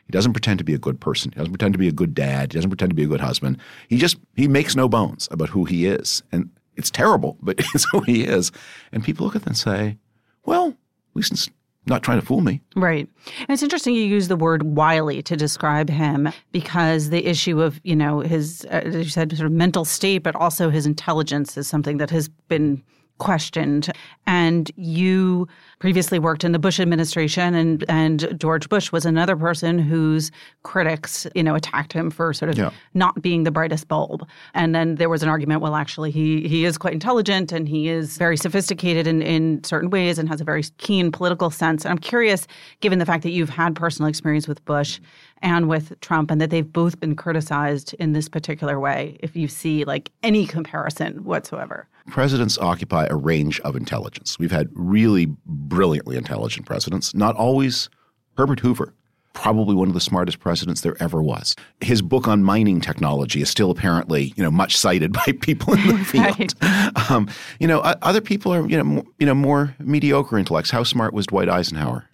He 0.06 0.12
doesn't 0.12 0.32
pretend 0.34 0.58
to 0.58 0.64
be 0.64 0.74
a 0.74 0.78
good 0.78 1.00
person. 1.00 1.32
He 1.32 1.38
doesn't 1.38 1.52
pretend 1.52 1.74
to 1.74 1.78
be 1.78 1.88
a 1.88 1.92
good 1.92 2.14
dad. 2.14 2.52
He 2.52 2.58
doesn't 2.58 2.70
pretend 2.70 2.90
to 2.90 2.96
be 2.96 3.04
a 3.04 3.08
good 3.08 3.20
husband. 3.20 3.58
He 3.88 3.98
just 3.98 4.18
he 4.36 4.46
makes 4.46 4.76
no 4.76 4.88
bones 4.88 5.28
about 5.32 5.48
who 5.48 5.64
he 5.64 5.86
is, 5.86 6.22
and 6.30 6.50
it's 6.76 6.90
terrible, 6.90 7.36
but 7.42 7.58
it's 7.74 7.86
who 7.90 8.00
he 8.00 8.24
is. 8.24 8.52
And 8.92 9.04
people 9.04 9.26
look 9.26 9.36
at 9.36 9.42
them 9.42 9.50
and 9.50 9.56
say, 9.56 9.98
well, 10.44 10.74
it's 11.14 11.48
not 11.86 12.02
trying 12.02 12.20
to 12.20 12.26
fool 12.26 12.40
me. 12.40 12.60
Right. 12.76 13.08
And 13.40 13.50
it's 13.50 13.62
interesting 13.62 13.94
you 13.94 14.04
use 14.04 14.28
the 14.28 14.36
word 14.36 14.62
wily 14.62 15.22
to 15.22 15.36
describe 15.36 15.90
him 15.90 16.28
because 16.52 17.10
the 17.10 17.26
issue 17.26 17.60
of, 17.60 17.80
you 17.82 17.96
know, 17.96 18.20
his, 18.20 18.64
uh, 18.66 18.82
as 18.84 18.94
you 18.94 19.04
said, 19.04 19.36
sort 19.36 19.46
of 19.46 19.52
mental 19.52 19.84
state, 19.84 20.18
but 20.18 20.36
also 20.36 20.70
his 20.70 20.86
intelligence 20.86 21.56
is 21.56 21.66
something 21.66 21.96
that 21.98 22.10
has 22.10 22.28
been 22.48 22.82
questioned. 23.18 23.90
And 24.26 24.70
you 24.76 25.48
previously 25.82 26.20
worked 26.20 26.44
in 26.44 26.52
the 26.52 26.60
Bush 26.60 26.78
administration, 26.78 27.56
and 27.56 27.84
and 27.88 28.38
George 28.38 28.68
Bush 28.68 28.92
was 28.92 29.04
another 29.04 29.34
person 29.34 29.80
whose 29.80 30.30
critics, 30.62 31.26
you 31.34 31.42
know, 31.42 31.56
attacked 31.56 31.92
him 31.92 32.08
for 32.08 32.32
sort 32.32 32.50
of 32.50 32.56
yeah. 32.56 32.70
not 32.94 33.20
being 33.20 33.42
the 33.42 33.50
brightest 33.50 33.88
bulb. 33.88 34.24
And 34.54 34.76
then 34.76 34.94
there 34.94 35.08
was 35.08 35.24
an 35.24 35.28
argument, 35.28 35.60
well, 35.60 35.74
actually, 35.74 36.12
he 36.12 36.46
he 36.46 36.64
is 36.64 36.78
quite 36.78 36.92
intelligent 36.92 37.50
and 37.50 37.68
he 37.68 37.88
is 37.88 38.16
very 38.16 38.36
sophisticated 38.36 39.08
in 39.08 39.22
in 39.22 39.64
certain 39.64 39.90
ways 39.90 40.20
and 40.20 40.28
has 40.28 40.40
a 40.40 40.44
very 40.44 40.62
keen 40.78 41.10
political 41.10 41.50
sense. 41.50 41.84
And 41.84 41.90
I'm 41.90 41.98
curious, 41.98 42.46
given 42.80 43.00
the 43.00 43.06
fact 43.06 43.24
that 43.24 43.30
you've 43.30 43.50
had 43.50 43.74
personal 43.74 44.08
experience 44.08 44.46
with 44.46 44.64
Bush 44.64 45.00
and 45.42 45.68
with 45.68 45.98
Trump, 46.00 46.30
and 46.30 46.40
that 46.40 46.50
they've 46.50 46.72
both 46.72 47.00
been 47.00 47.16
criticized 47.16 47.92
in 47.94 48.12
this 48.12 48.28
particular 48.28 48.78
way, 48.78 49.16
if 49.18 49.34
you 49.34 49.48
see 49.48 49.84
like 49.84 50.12
any 50.22 50.46
comparison 50.46 51.24
whatsoever. 51.24 51.88
Presidents 52.08 52.58
occupy 52.58 53.06
a 53.08 53.14
range 53.14 53.60
of 53.60 53.76
intelligence. 53.76 54.38
We've 54.38 54.50
had 54.50 54.68
really 54.74 55.26
brilliantly 55.72 56.16
intelligent 56.16 56.66
presidents, 56.66 57.14
not 57.14 57.34
always 57.34 57.88
Herbert 58.36 58.60
Hoover. 58.60 58.92
Probably 59.32 59.74
one 59.74 59.88
of 59.88 59.94
the 59.94 60.00
smartest 60.00 60.40
presidents 60.40 60.82
there 60.82 60.94
ever 61.00 61.22
was. 61.22 61.56
His 61.80 62.02
book 62.02 62.28
on 62.28 62.44
mining 62.44 62.82
technology 62.82 63.40
is 63.40 63.48
still 63.48 63.70
apparently, 63.70 64.34
you 64.36 64.42
know, 64.42 64.50
much 64.50 64.76
cited 64.76 65.12
by 65.26 65.32
people 65.40 65.72
in 65.72 65.86
the 65.86 66.04
field. 66.04 66.54
right. 66.60 67.10
um, 67.10 67.30
you 67.58 67.66
know, 67.66 67.80
other 67.80 68.20
people 68.20 68.52
are, 68.52 68.68
you 68.68 68.76
know, 68.76 68.84
more, 68.84 69.04
you 69.18 69.24
know, 69.24 69.34
more 69.34 69.74
mediocre 69.78 70.36
intellects. 70.36 70.70
How 70.70 70.82
smart 70.82 71.14
was 71.14 71.26
Dwight 71.26 71.48
Eisenhower? 71.48 72.06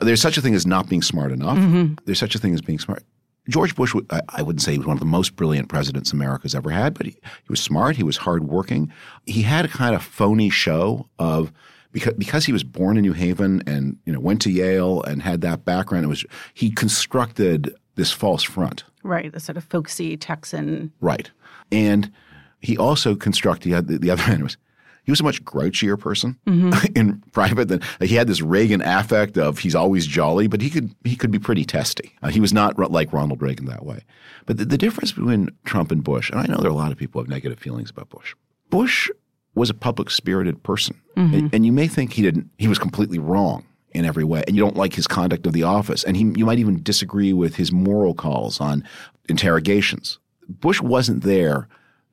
There's 0.00 0.20
such 0.20 0.36
a 0.36 0.40
thing 0.40 0.56
as 0.56 0.66
not 0.66 0.88
being 0.88 1.02
smart 1.02 1.30
enough. 1.30 1.56
Mm-hmm. 1.56 1.94
There's 2.04 2.18
such 2.18 2.34
a 2.34 2.40
thing 2.40 2.52
as 2.52 2.60
being 2.60 2.80
smart. 2.80 3.04
George 3.48 3.76
Bush, 3.76 3.94
I 4.30 4.42
wouldn't 4.42 4.62
say 4.62 4.72
he 4.72 4.78
was 4.78 4.88
one 4.88 4.96
of 4.96 5.00
the 5.00 5.06
most 5.06 5.36
brilliant 5.36 5.68
presidents 5.68 6.12
America's 6.12 6.54
ever 6.54 6.70
had, 6.70 6.94
but 6.94 7.06
he, 7.06 7.12
he 7.12 7.48
was 7.48 7.60
smart. 7.60 7.94
He 7.94 8.02
was 8.02 8.16
hardworking. 8.16 8.92
He 9.24 9.42
had 9.42 9.64
a 9.64 9.68
kind 9.68 9.94
of 9.94 10.02
phony 10.02 10.50
show 10.50 11.08
of 11.18 11.52
because 11.94 12.12
because 12.14 12.44
he 12.44 12.52
was 12.52 12.62
born 12.62 12.98
in 12.98 13.02
New 13.02 13.14
Haven 13.14 13.62
and 13.66 13.96
you 14.04 14.12
know 14.12 14.20
went 14.20 14.42
to 14.42 14.50
Yale 14.50 15.02
and 15.04 15.22
had 15.22 15.40
that 15.40 15.64
background. 15.64 16.04
It 16.04 16.08
was 16.08 16.26
he 16.52 16.70
constructed 16.70 17.74
this 17.94 18.12
false 18.12 18.42
front. 18.42 18.84
Right, 19.02 19.32
the 19.32 19.40
sort 19.40 19.56
of 19.56 19.64
folksy 19.64 20.16
Texan. 20.18 20.92
Right, 21.00 21.30
and 21.72 22.12
he 22.60 22.76
also 22.76 23.14
constructed 23.14 23.86
the, 23.86 23.98
the 23.98 24.10
other 24.10 24.22
end 24.26 24.42
was 24.42 24.58
he 25.04 25.12
was 25.12 25.20
a 25.20 25.24
much 25.24 25.44
grouchier 25.44 25.98
person 25.98 26.38
in 26.94 27.22
private 27.32 27.68
than 27.68 27.80
he 28.00 28.16
had 28.16 28.26
this 28.26 28.40
Reagan 28.40 28.82
affect 28.82 29.38
of 29.38 29.58
he's 29.58 29.74
always 29.74 30.06
jolly, 30.06 30.48
but 30.48 30.60
he 30.60 30.70
could 30.70 30.94
he 31.04 31.14
could 31.14 31.30
be 31.30 31.38
pretty 31.38 31.64
testy. 31.64 32.12
Uh, 32.22 32.28
he 32.28 32.40
was 32.40 32.52
not 32.52 32.78
like 32.90 33.12
Ronald 33.12 33.40
Reagan 33.40 33.66
that 33.66 33.86
way. 33.86 34.04
But 34.46 34.56
the, 34.56 34.64
the 34.64 34.78
difference 34.78 35.12
between 35.12 35.50
Trump 35.64 35.92
and 35.92 36.02
Bush, 36.02 36.28
and 36.30 36.40
I 36.40 36.46
know 36.46 36.56
there 36.56 36.66
are 36.66 36.74
a 36.74 36.76
lot 36.76 36.92
of 36.92 36.98
people 36.98 37.20
who 37.20 37.24
have 37.24 37.30
negative 37.30 37.58
feelings 37.58 37.90
about 37.90 38.10
Bush. 38.10 38.34
Bush 38.68 39.08
was 39.54 39.70
a 39.70 39.74
public 39.74 40.10
spirited 40.10 40.62
person, 40.62 41.00
and, 41.16 41.54
and 41.54 41.64
you 41.66 41.72
may 41.72 41.86
think 41.86 42.12
he 42.12 42.22
didn't. 42.22 42.50
He 42.58 42.68
was 42.68 42.78
completely 42.78 43.18
wrong 43.18 43.64
in 43.92 44.04
every 44.04 44.24
way, 44.24 44.42
and 44.46 44.56
you 44.56 44.62
don't 44.62 44.76
like 44.76 44.94
his 44.94 45.06
conduct 45.06 45.46
of 45.46 45.52
the 45.52 45.62
office, 45.62 46.02
and 46.04 46.16
he 46.16 46.24
you 46.36 46.44
might 46.44 46.58
even 46.58 46.82
disagree 46.82 47.32
with 47.32 47.56
his 47.56 47.70
moral 47.70 48.14
calls 48.14 48.60
on 48.60 48.82
interrogations. 49.28 50.18
Bush 50.48 50.80
wasn't 50.80 51.22
there 51.22 51.68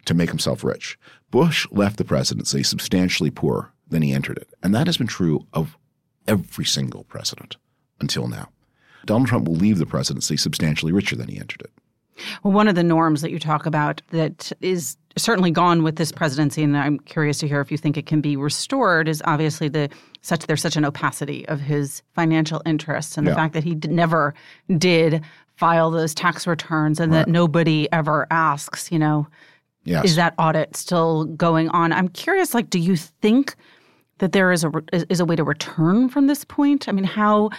to 0.05 0.13
make 0.13 0.29
himself 0.29 0.63
rich. 0.63 0.97
Bush 1.31 1.67
left 1.71 1.97
the 1.97 2.05
presidency 2.05 2.63
substantially 2.63 3.31
poorer 3.31 3.71
than 3.87 4.01
he 4.01 4.13
entered 4.13 4.37
it. 4.37 4.49
And 4.63 4.73
that 4.73 4.87
has 4.87 4.97
been 4.97 5.07
true 5.07 5.45
of 5.53 5.77
every 6.27 6.65
single 6.65 7.03
president 7.03 7.57
until 7.99 8.27
now. 8.27 8.49
Donald 9.05 9.27
Trump 9.27 9.47
will 9.47 9.55
leave 9.55 9.77
the 9.77 9.85
presidency 9.85 10.37
substantially 10.37 10.91
richer 10.91 11.15
than 11.15 11.27
he 11.27 11.39
entered 11.39 11.61
it. 11.61 11.71
Well, 12.43 12.53
one 12.53 12.67
of 12.67 12.75
the 12.75 12.83
norms 12.83 13.21
that 13.21 13.31
you 13.31 13.39
talk 13.39 13.65
about 13.65 14.01
that 14.11 14.51
is 14.61 14.97
certainly 15.17 15.51
gone 15.51 15.83
with 15.83 15.95
this 15.97 16.11
presidency, 16.11 16.63
and 16.63 16.77
I'm 16.77 16.99
curious 16.99 17.39
to 17.39 17.47
hear 17.47 17.59
if 17.61 17.71
you 17.71 17.77
think 17.77 17.97
it 17.97 18.05
can 18.05 18.21
be 18.21 18.35
restored, 18.35 19.07
is 19.07 19.21
obviously 19.25 19.67
the 19.67 19.89
such 20.21 20.45
there's 20.47 20.61
such 20.61 20.75
an 20.75 20.85
opacity 20.85 21.47
of 21.47 21.59
his 21.59 22.01
financial 22.13 22.61
interests 22.65 23.17
and 23.17 23.25
the 23.25 23.31
fact 23.35 23.53
that 23.55 23.63
he 23.63 23.75
d- 23.75 23.87
never 23.87 24.33
did 24.77 25.21
file 25.55 25.89
those 25.91 26.13
tax 26.13 26.45
returns 26.47 26.99
and 26.99 27.11
that 27.13 27.27
nobody 27.27 27.91
ever 27.91 28.27
asks, 28.31 28.91
you 28.91 28.99
know, 28.99 29.27
Yes. 29.83 30.05
is 30.05 30.15
that 30.15 30.35
audit 30.37 30.75
still 30.75 31.25
going 31.25 31.69
on? 31.69 31.91
I'm 31.91 32.07
curious, 32.09 32.53
like, 32.53 32.69
do 32.69 32.77
you 32.77 32.95
think 32.95 33.55
that 34.19 34.31
there 34.31 34.51
is 34.51 34.63
a 34.63 34.69
re- 34.69 34.83
is 35.09 35.19
a 35.19 35.25
way 35.25 35.35
to 35.35 35.43
return 35.43 36.07
from 36.07 36.27
this 36.27 36.45
point? 36.45 36.87
I 36.87 36.91
mean, 36.91 37.03
how 37.03 37.49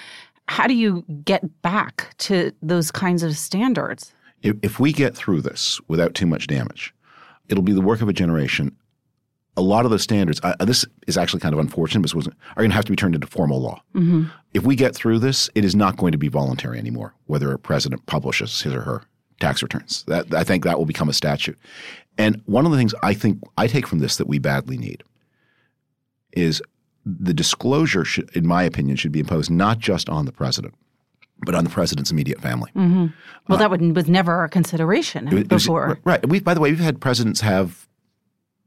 how 0.46 0.66
do 0.68 0.74
you 0.74 1.04
get 1.24 1.42
back 1.62 2.14
to 2.18 2.52
those 2.62 2.90
kinds 2.92 3.22
of 3.24 3.36
standards? 3.36 4.12
If, 4.42 4.56
if 4.62 4.80
we 4.80 4.92
get 4.92 5.16
through 5.16 5.42
this 5.42 5.80
without 5.88 6.14
too 6.14 6.26
much 6.26 6.46
damage, 6.46 6.94
it'll 7.48 7.62
be 7.62 7.72
the 7.72 7.80
work 7.80 8.02
of 8.02 8.08
a 8.08 8.12
generation. 8.12 8.76
A 9.56 9.62
lot 9.62 9.84
of 9.84 9.90
the 9.90 9.98
standards, 9.98 10.40
uh, 10.42 10.54
this 10.64 10.84
is 11.06 11.18
actually 11.18 11.40
kind 11.40 11.52
of 11.52 11.58
unfortunate, 11.58 12.00
but 12.00 12.14
wasn't, 12.14 12.36
are 12.56 12.62
going 12.62 12.70
to 12.70 12.74
have 12.74 12.86
to 12.86 12.92
be 12.92 12.96
turned 12.96 13.14
into 13.14 13.26
formal 13.26 13.60
law. 13.60 13.82
If 14.54 14.64
we 14.64 14.76
get 14.76 14.94
through 14.94 15.18
this, 15.18 15.50
it 15.54 15.64
is 15.64 15.74
not 15.74 15.96
going 15.96 16.12
to 16.12 16.18
be 16.18 16.28
voluntary 16.28 16.78
anymore, 16.78 17.14
whether 17.26 17.52
a 17.52 17.58
president 17.58 18.06
publishes 18.06 18.62
his 18.62 18.72
or 18.72 18.80
her 18.82 19.02
tax 19.40 19.62
returns. 19.62 20.04
That, 20.04 20.32
I 20.32 20.44
think 20.44 20.64
that 20.64 20.78
will 20.78 20.86
become 20.86 21.08
a 21.08 21.12
statute. 21.12 21.58
And 22.16 22.40
one 22.46 22.64
of 22.64 22.72
the 22.72 22.78
things 22.78 22.94
I 23.02 23.12
think 23.12 23.40
I 23.58 23.66
take 23.66 23.86
from 23.86 23.98
this 23.98 24.16
that 24.16 24.28
we 24.28 24.38
badly 24.38 24.78
need 24.78 25.02
is 26.32 26.62
the 27.04 27.34
disclosure, 27.34 28.04
should, 28.04 28.34
in 28.34 28.46
my 28.46 28.62
opinion, 28.62 28.96
should 28.96 29.12
be 29.12 29.20
imposed 29.20 29.50
not 29.50 29.78
just 29.78 30.08
on 30.08 30.24
the 30.24 30.32
president, 30.32 30.74
but 31.44 31.54
on 31.54 31.64
the 31.64 31.70
president's 31.70 32.10
immediate 32.10 32.40
family. 32.40 32.70
Well, 32.74 33.58
that 33.58 33.70
would, 33.70 33.94
was 33.96 34.08
never 34.08 34.44
a 34.44 34.48
consideration 34.48 35.28
It 35.28 35.50
was- 35.52 35.64
before. 35.64 35.98
right. 36.04 36.26
We, 36.28 36.40
by 36.40 36.54
the 36.54 36.60
way, 36.60 36.70
we've 36.70 36.78
had 36.80 37.00
presidents 37.00 37.40
have 37.40 37.86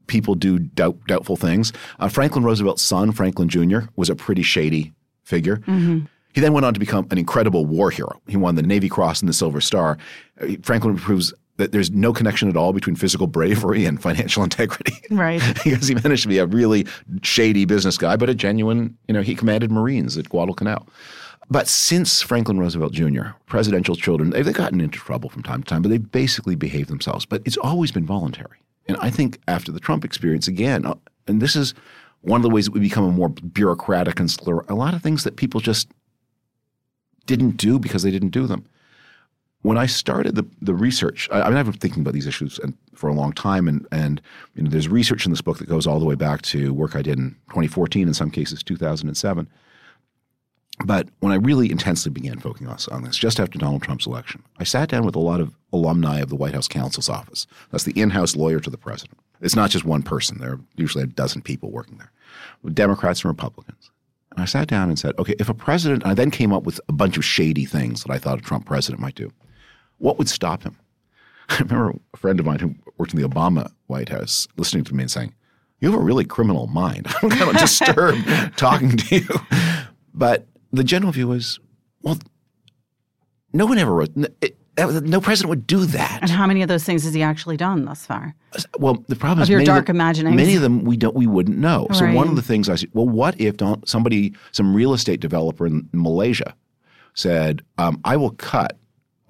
people 0.06 0.34
do 0.34 0.58
doubt, 0.58 0.96
doubtful 1.08 1.36
things. 1.36 1.72
Uh, 1.98 2.08
Franklin 2.08 2.44
Roosevelt's 2.44 2.82
son, 2.82 3.12
Franklin 3.12 3.48
Jr., 3.48 3.80
was 3.96 4.08
a 4.10 4.14
pretty 4.14 4.42
shady 4.42 4.92
figure. 5.24 5.60
He 5.66 6.40
then 6.42 6.52
went 6.52 6.66
on 6.66 6.74
to 6.74 6.80
become 6.80 7.06
an 7.10 7.18
incredible 7.18 7.64
war 7.64 7.90
hero. 7.90 8.20
He 8.28 8.36
won 8.36 8.54
the 8.56 8.62
Navy 8.62 8.88
Cross 8.90 9.22
and 9.22 9.28
the 9.28 9.32
Silver 9.32 9.60
Star. 9.60 9.96
Uh, 10.40 10.48
Franklin 10.62 10.96
proves 10.96 11.32
that 11.56 11.72
there's 11.72 11.90
no 11.90 12.12
connection 12.12 12.50
at 12.50 12.56
all 12.58 12.74
between 12.74 12.94
physical 12.94 13.26
bravery 13.26 13.86
and 13.86 14.00
financial 14.02 14.44
integrity. 14.44 14.92
Right. 15.10 15.40
because 15.64 15.88
he 15.88 15.94
managed 15.94 16.22
to 16.24 16.28
be 16.28 16.36
a 16.38 16.44
really 16.46 16.86
shady 17.22 17.64
business 17.64 17.96
guy, 17.96 18.16
but 18.16 18.28
a 18.28 18.34
genuine, 18.34 18.96
you 19.08 19.14
know, 19.14 19.22
he 19.22 19.34
commanded 19.34 19.70
Marines 19.72 20.18
at 20.18 20.28
Guadalcanal. 20.28 20.86
But 21.48 21.68
since 21.68 22.22
Franklin 22.22 22.58
Roosevelt 22.58 22.92
Jr., 22.92 23.28
presidential 23.46 23.94
children, 23.94 24.30
they've 24.30 24.52
gotten 24.52 24.80
into 24.80 24.98
trouble 24.98 25.30
from 25.30 25.42
time 25.42 25.62
to 25.62 25.68
time, 25.68 25.82
but 25.82 25.90
they've 25.90 26.12
basically 26.12 26.56
behave 26.56 26.88
themselves. 26.88 27.24
But 27.24 27.42
it's 27.44 27.56
always 27.56 27.92
been 27.92 28.06
voluntary. 28.06 28.58
And 28.88 28.96
I 28.98 29.10
think 29.10 29.38
after 29.46 29.70
the 29.70 29.80
Trump 29.80 30.04
experience, 30.04 30.48
again, 30.48 30.86
uh, 30.86 30.94
and 31.26 31.40
this 31.40 31.56
is 31.56 31.74
one 32.22 32.38
of 32.38 32.42
the 32.42 32.50
ways 32.50 32.66
that 32.66 32.72
we 32.72 32.80
become 32.80 33.04
a 33.04 33.12
more 33.12 33.28
bureaucratic 33.28 34.18
and 34.18 34.28
scler- 34.28 34.68
a 34.68 34.74
lot 34.74 34.94
of 34.94 35.02
things 35.02 35.24
that 35.24 35.36
people 35.36 35.60
just 35.60 35.88
didn't 37.26 37.56
do 37.56 37.78
because 37.78 38.02
they 38.02 38.10
didn't 38.10 38.30
do 38.30 38.46
them. 38.46 38.66
When 39.62 39.78
I 39.78 39.86
started 39.86 40.36
the, 40.36 40.46
the 40.62 40.74
research, 40.74 41.28
I, 41.32 41.42
I 41.42 41.48
mean, 41.48 41.58
I've 41.58 41.66
been 41.66 41.74
thinking 41.74 42.02
about 42.02 42.14
these 42.14 42.26
issues 42.26 42.58
and, 42.60 42.76
for 42.94 43.08
a 43.08 43.14
long 43.14 43.32
time, 43.32 43.68
and, 43.68 43.86
and 43.90 44.20
you 44.54 44.62
know, 44.62 44.70
there's 44.70 44.88
research 44.88 45.26
in 45.26 45.32
this 45.32 45.40
book 45.40 45.58
that 45.58 45.68
goes 45.68 45.86
all 45.86 45.98
the 45.98 46.06
way 46.06 46.14
back 46.14 46.42
to 46.42 46.72
work 46.72 46.94
I 46.94 47.02
did 47.02 47.18
in 47.18 47.30
2014, 47.48 48.06
in 48.06 48.14
some 48.14 48.30
cases 48.30 48.62
2007. 48.62 49.48
But 50.84 51.08
when 51.20 51.32
I 51.32 51.36
really 51.36 51.70
intensely 51.70 52.10
began 52.10 52.38
focusing 52.38 52.68
on 52.68 53.02
this, 53.02 53.16
just 53.16 53.40
after 53.40 53.58
Donald 53.58 53.82
Trump's 53.82 54.06
election, 54.06 54.42
I 54.58 54.64
sat 54.64 54.90
down 54.90 55.06
with 55.06 55.16
a 55.16 55.20
lot 55.20 55.40
of 55.40 55.56
alumni 55.72 56.20
of 56.20 56.28
the 56.28 56.36
White 56.36 56.54
House 56.54 56.68
counsel's 56.68 57.08
office. 57.08 57.46
That's 57.70 57.84
the 57.84 57.98
in-house 57.98 58.36
lawyer 58.36 58.60
to 58.60 58.70
the 58.70 58.76
president. 58.76 59.18
It's 59.40 59.56
not 59.56 59.70
just 59.70 59.84
one 59.84 60.02
person. 60.02 60.38
There 60.38 60.52
are 60.52 60.60
usually 60.76 61.04
a 61.04 61.08
dozen 61.08 61.40
people 61.40 61.70
working 61.70 61.98
there, 61.98 62.12
Democrats 62.72 63.20
and 63.20 63.30
Republicans. 63.30 63.90
And 64.32 64.42
I 64.42 64.44
sat 64.44 64.68
down 64.68 64.88
and 64.88 64.98
said, 64.98 65.14
okay, 65.18 65.34
if 65.38 65.48
a 65.48 65.54
president, 65.54 66.04
I 66.04 66.12
then 66.12 66.30
came 66.30 66.52
up 66.52 66.64
with 66.64 66.78
a 66.88 66.92
bunch 66.92 67.16
of 67.16 67.24
shady 67.24 67.64
things 67.64 68.02
that 68.02 68.12
I 68.12 68.18
thought 68.18 68.38
a 68.38 68.42
Trump 68.42 68.66
president 68.66 69.00
might 69.00 69.14
do. 69.14 69.32
What 69.98 70.18
would 70.18 70.28
stop 70.28 70.62
him? 70.62 70.76
I 71.48 71.58
remember 71.58 71.94
a 72.12 72.16
friend 72.16 72.38
of 72.38 72.44
mine 72.44 72.58
who 72.58 72.74
worked 72.98 73.14
in 73.14 73.20
the 73.20 73.28
Obama 73.28 73.72
White 73.86 74.10
House 74.10 74.46
listening 74.56 74.84
to 74.84 74.94
me 74.94 75.04
and 75.04 75.10
saying, 75.10 75.34
You 75.80 75.90
have 75.90 75.98
a 75.98 76.02
really 76.02 76.24
criminal 76.24 76.66
mind. 76.66 77.06
I'm 77.22 77.30
kind 77.30 77.50
of 77.50 77.56
disturbed 77.60 78.26
talking 78.58 78.96
to 78.96 79.16
you. 79.16 79.28
But 80.12 80.46
the 80.72 80.84
general 80.84 81.12
view 81.12 81.32
is, 81.32 81.58
well, 82.02 82.18
no 83.52 83.66
one 83.66 83.78
ever 83.78 83.92
wrote, 83.92 84.10
it, 84.40 84.58
no 84.78 85.20
president 85.22 85.48
would 85.48 85.66
do 85.66 85.86
that. 85.86 86.18
And 86.20 86.30
how 86.30 86.46
many 86.46 86.60
of 86.60 86.68
those 86.68 86.84
things 86.84 87.04
has 87.04 87.14
he 87.14 87.22
actually 87.22 87.56
done 87.56 87.86
thus 87.86 88.04
far? 88.04 88.34
Well, 88.78 89.02
the 89.08 89.16
problem 89.16 89.42
is 89.42 89.48
Of 89.48 89.50
your 89.50 89.60
many 89.60 89.66
dark 89.66 89.88
imaginings. 89.88 90.36
Many 90.36 90.54
of 90.54 90.62
them 90.62 90.84
we 90.84 90.98
don't 90.98 91.14
we 91.14 91.26
wouldn't 91.26 91.56
know. 91.56 91.86
So 91.92 92.12
one 92.12 92.28
of 92.28 92.36
the 92.36 92.42
things 92.42 92.68
I 92.68 92.74
said, 92.74 92.90
well, 92.92 93.08
what 93.08 93.40
if 93.40 93.56
don't, 93.56 93.88
somebody, 93.88 94.34
some 94.52 94.74
real 94.74 94.92
estate 94.92 95.20
developer 95.20 95.66
in 95.66 95.88
Malaysia, 95.92 96.54
said, 97.14 97.62
um, 97.78 98.00
I 98.04 98.18
will 98.18 98.32
cut 98.32 98.76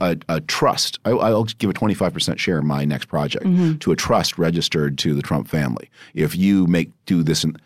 a, 0.00 0.16
a 0.28 0.40
trust. 0.40 0.98
I, 1.04 1.10
I'll 1.10 1.44
give 1.44 1.70
a 1.70 1.72
twenty 1.72 1.94
five 1.94 2.12
percent 2.12 2.40
share 2.40 2.58
in 2.58 2.66
my 2.66 2.84
next 2.84 3.04
project 3.04 3.44
Mm-hmm. 3.46 3.76
to 3.78 3.92
a 3.92 3.96
trust 3.96 4.38
registered 4.38 4.98
to 4.98 5.14
the 5.14 5.22
Trump 5.22 5.46
family. 5.46 5.88
If 6.12 6.34
you 6.36 6.66
make 6.66 6.90
do 7.06 7.22
this 7.22 7.44
and 7.44 7.60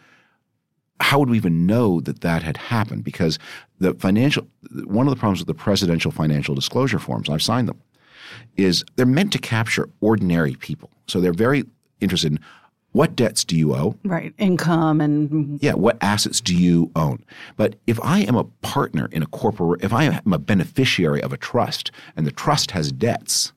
how 1.00 1.18
would 1.18 1.30
we 1.30 1.36
even 1.36 1.66
know 1.66 2.00
that 2.00 2.20
that 2.20 2.42
had 2.42 2.56
happened? 2.56 3.04
Because 3.04 3.38
the 3.78 3.94
financial, 3.94 4.46
one 4.84 5.06
of 5.06 5.14
the 5.14 5.18
problems 5.18 5.40
with 5.40 5.48
the 5.48 5.54
presidential 5.54 6.10
financial 6.10 6.54
disclosure 6.54 6.98
forms, 6.98 7.28
and 7.28 7.34
I've 7.34 7.42
signed 7.42 7.68
them, 7.68 7.80
is 8.56 8.84
they're 8.96 9.06
meant 9.06 9.32
to 9.32 9.38
capture 9.38 9.88
ordinary 10.00 10.54
people. 10.56 10.90
So 11.08 11.20
they're 11.20 11.32
very 11.32 11.64
interested 12.00 12.32
in 12.32 12.40
what 12.92 13.14
debts 13.14 13.44
do 13.44 13.56
you 13.56 13.74
owe? 13.74 13.96
Right. 14.04 14.34
Income 14.38 15.00
and 15.00 15.62
Yeah, 15.62 15.74
what 15.74 15.96
assets 16.00 16.40
do 16.40 16.56
you 16.56 16.90
own? 16.96 17.24
But 17.56 17.76
if 17.86 18.00
I 18.02 18.20
am 18.20 18.34
a 18.34 18.44
partner 18.44 19.08
in 19.12 19.22
a 19.22 19.26
corporate, 19.26 19.82
if 19.84 19.92
I 19.92 20.04
am 20.04 20.32
a 20.32 20.38
beneficiary 20.38 21.22
of 21.22 21.32
a 21.32 21.36
trust 21.36 21.92
and 22.16 22.26
the 22.26 22.32
trust 22.32 22.72
has 22.72 22.90
debts, 22.90 23.52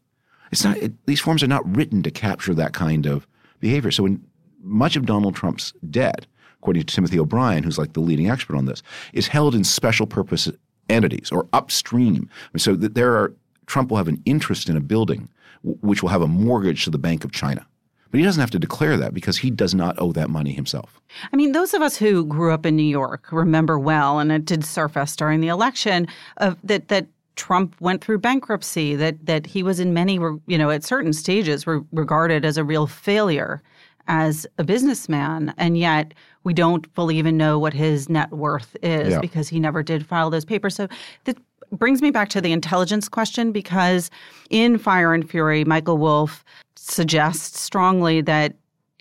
it's 0.52 0.64
not. 0.64 0.78
It, 0.78 0.94
these 1.08 1.20
forms 1.20 1.42
are 1.42 1.48
not 1.48 1.76
written 1.76 2.04
to 2.04 2.12
capture 2.12 2.54
that 2.54 2.74
kind 2.74 3.08
of 3.08 3.26
behavior. 3.60 3.90
So, 3.90 4.06
in 4.06 4.24
much 4.62 4.96
of 4.96 5.08
Donald 5.08 5.36
Trump's 5.36 5.74
debt, 5.90 6.28
according 6.64 6.82
to 6.82 6.96
Timothy 6.96 7.20
O'Brien, 7.20 7.62
who's 7.62 7.78
like 7.78 7.92
the 7.92 8.00
leading 8.00 8.30
expert 8.30 8.56
on 8.56 8.66
this, 8.66 8.82
is 9.12 9.28
held 9.28 9.54
in 9.54 9.66
special 9.66 10.08
purpose 10.08 10.50
entities 10.88 11.30
or 11.30 11.46
upstream. 11.52 12.30
So 12.56 12.74
that 12.76 12.96
there 12.96 13.16
are 13.16 13.34
Trump 13.66 13.90
will 13.90 13.98
have 13.98 14.08
an 14.08 14.22
interest 14.24 14.70
in 14.70 14.78
a 14.78 14.80
building 14.80 15.28
w- 15.62 15.78
which 15.82 16.02
will 16.02 16.10
have 16.10 16.22
a 16.22 16.28
mortgage 16.28 16.86
to 16.86 16.90
the 16.90 16.98
Bank 16.98 17.26
of 17.26 17.34
China. 17.34 17.66
But 18.12 18.20
he 18.20 18.24
doesn't 18.24 18.40
have 18.40 18.52
to 18.52 18.60
declare 18.60 18.96
that 18.96 19.14
because 19.14 19.38
he 19.38 19.52
does 19.52 19.76
not 19.76 19.96
owe 20.00 20.14
that 20.14 20.30
money 20.30 20.54
himself. 20.54 21.02
I 21.34 21.36
mean, 21.36 21.52
those 21.52 21.74
of 21.74 21.82
us 21.82 21.98
who 21.98 22.26
grew 22.26 22.54
up 22.54 22.66
in 22.66 22.78
New 22.78 22.84
York 22.84 23.30
remember 23.32 23.78
well, 23.78 24.20
and 24.20 24.32
it 24.32 24.46
did 24.46 24.64
surface 24.64 25.18
during 25.18 25.42
the 25.42 25.50
election, 25.50 26.08
of 26.38 26.58
that 26.64 26.88
that 26.88 27.08
Trump 27.36 27.76
went 27.82 28.02
through 28.02 28.20
bankruptcy, 28.20 28.96
that 28.96 29.26
that 29.26 29.48
he 29.48 29.64
was 29.64 29.82
in 29.82 29.94
many, 29.94 30.14
you 30.48 30.58
know, 30.58 30.70
at 30.70 30.86
certain 30.86 31.12
stages 31.12 31.66
were 31.66 31.84
regarded 31.92 32.46
as 32.46 32.58
a 32.58 32.64
real 32.64 32.88
failure 32.88 33.62
as 34.08 34.46
a 34.58 34.64
businessman, 34.64 35.54
and 35.58 35.78
yet 35.78 36.14
we 36.44 36.54
don't 36.54 36.86
fully 36.94 37.18
even 37.18 37.38
know 37.38 37.58
what 37.60 37.74
his 37.74 38.10
net 38.10 38.32
worth 38.32 38.76
is 38.82 39.12
Yeah. 39.14 39.20
because 39.20 39.50
he 39.50 39.60
never 39.60 39.82
did 39.84 40.06
file 40.06 40.30
those 40.30 40.46
papers. 40.46 40.76
So 40.76 40.88
that 41.26 41.38
brings 41.72 42.02
me 42.02 42.12
back 42.12 42.30
to 42.30 42.42
the 42.42 42.52
intelligence 42.52 43.08
question 43.10 43.52
because 43.52 44.10
in 44.50 44.78
Fire 44.78 45.14
and 45.14 45.28
Fury, 45.30 45.64
Michael 45.66 45.98
Wolff 45.98 46.44
suggests 46.76 47.60
strongly 47.62 48.22
that 48.22 48.54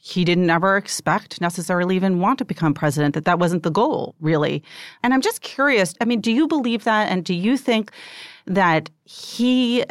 he 0.04 0.24
didn't 0.24 0.50
ever 0.50 0.76
expect 0.76 1.40
necessarily 1.40 1.94
even 1.94 2.18
want 2.18 2.38
to 2.38 2.44
become 2.44 2.74
president 2.74 3.14
that 3.14 3.24
that 3.24 3.38
wasn't 3.38 3.62
the 3.62 3.70
goal 3.70 4.16
really 4.20 4.60
and 5.04 5.14
i'm 5.14 5.20
just 5.20 5.42
curious 5.42 5.94
i 6.00 6.04
mean 6.04 6.20
do 6.20 6.32
you 6.32 6.48
believe 6.48 6.82
that 6.82 7.08
and 7.08 7.24
do 7.24 7.32
you 7.32 7.56
think 7.56 7.92
that 8.46 8.90
he 9.04 9.84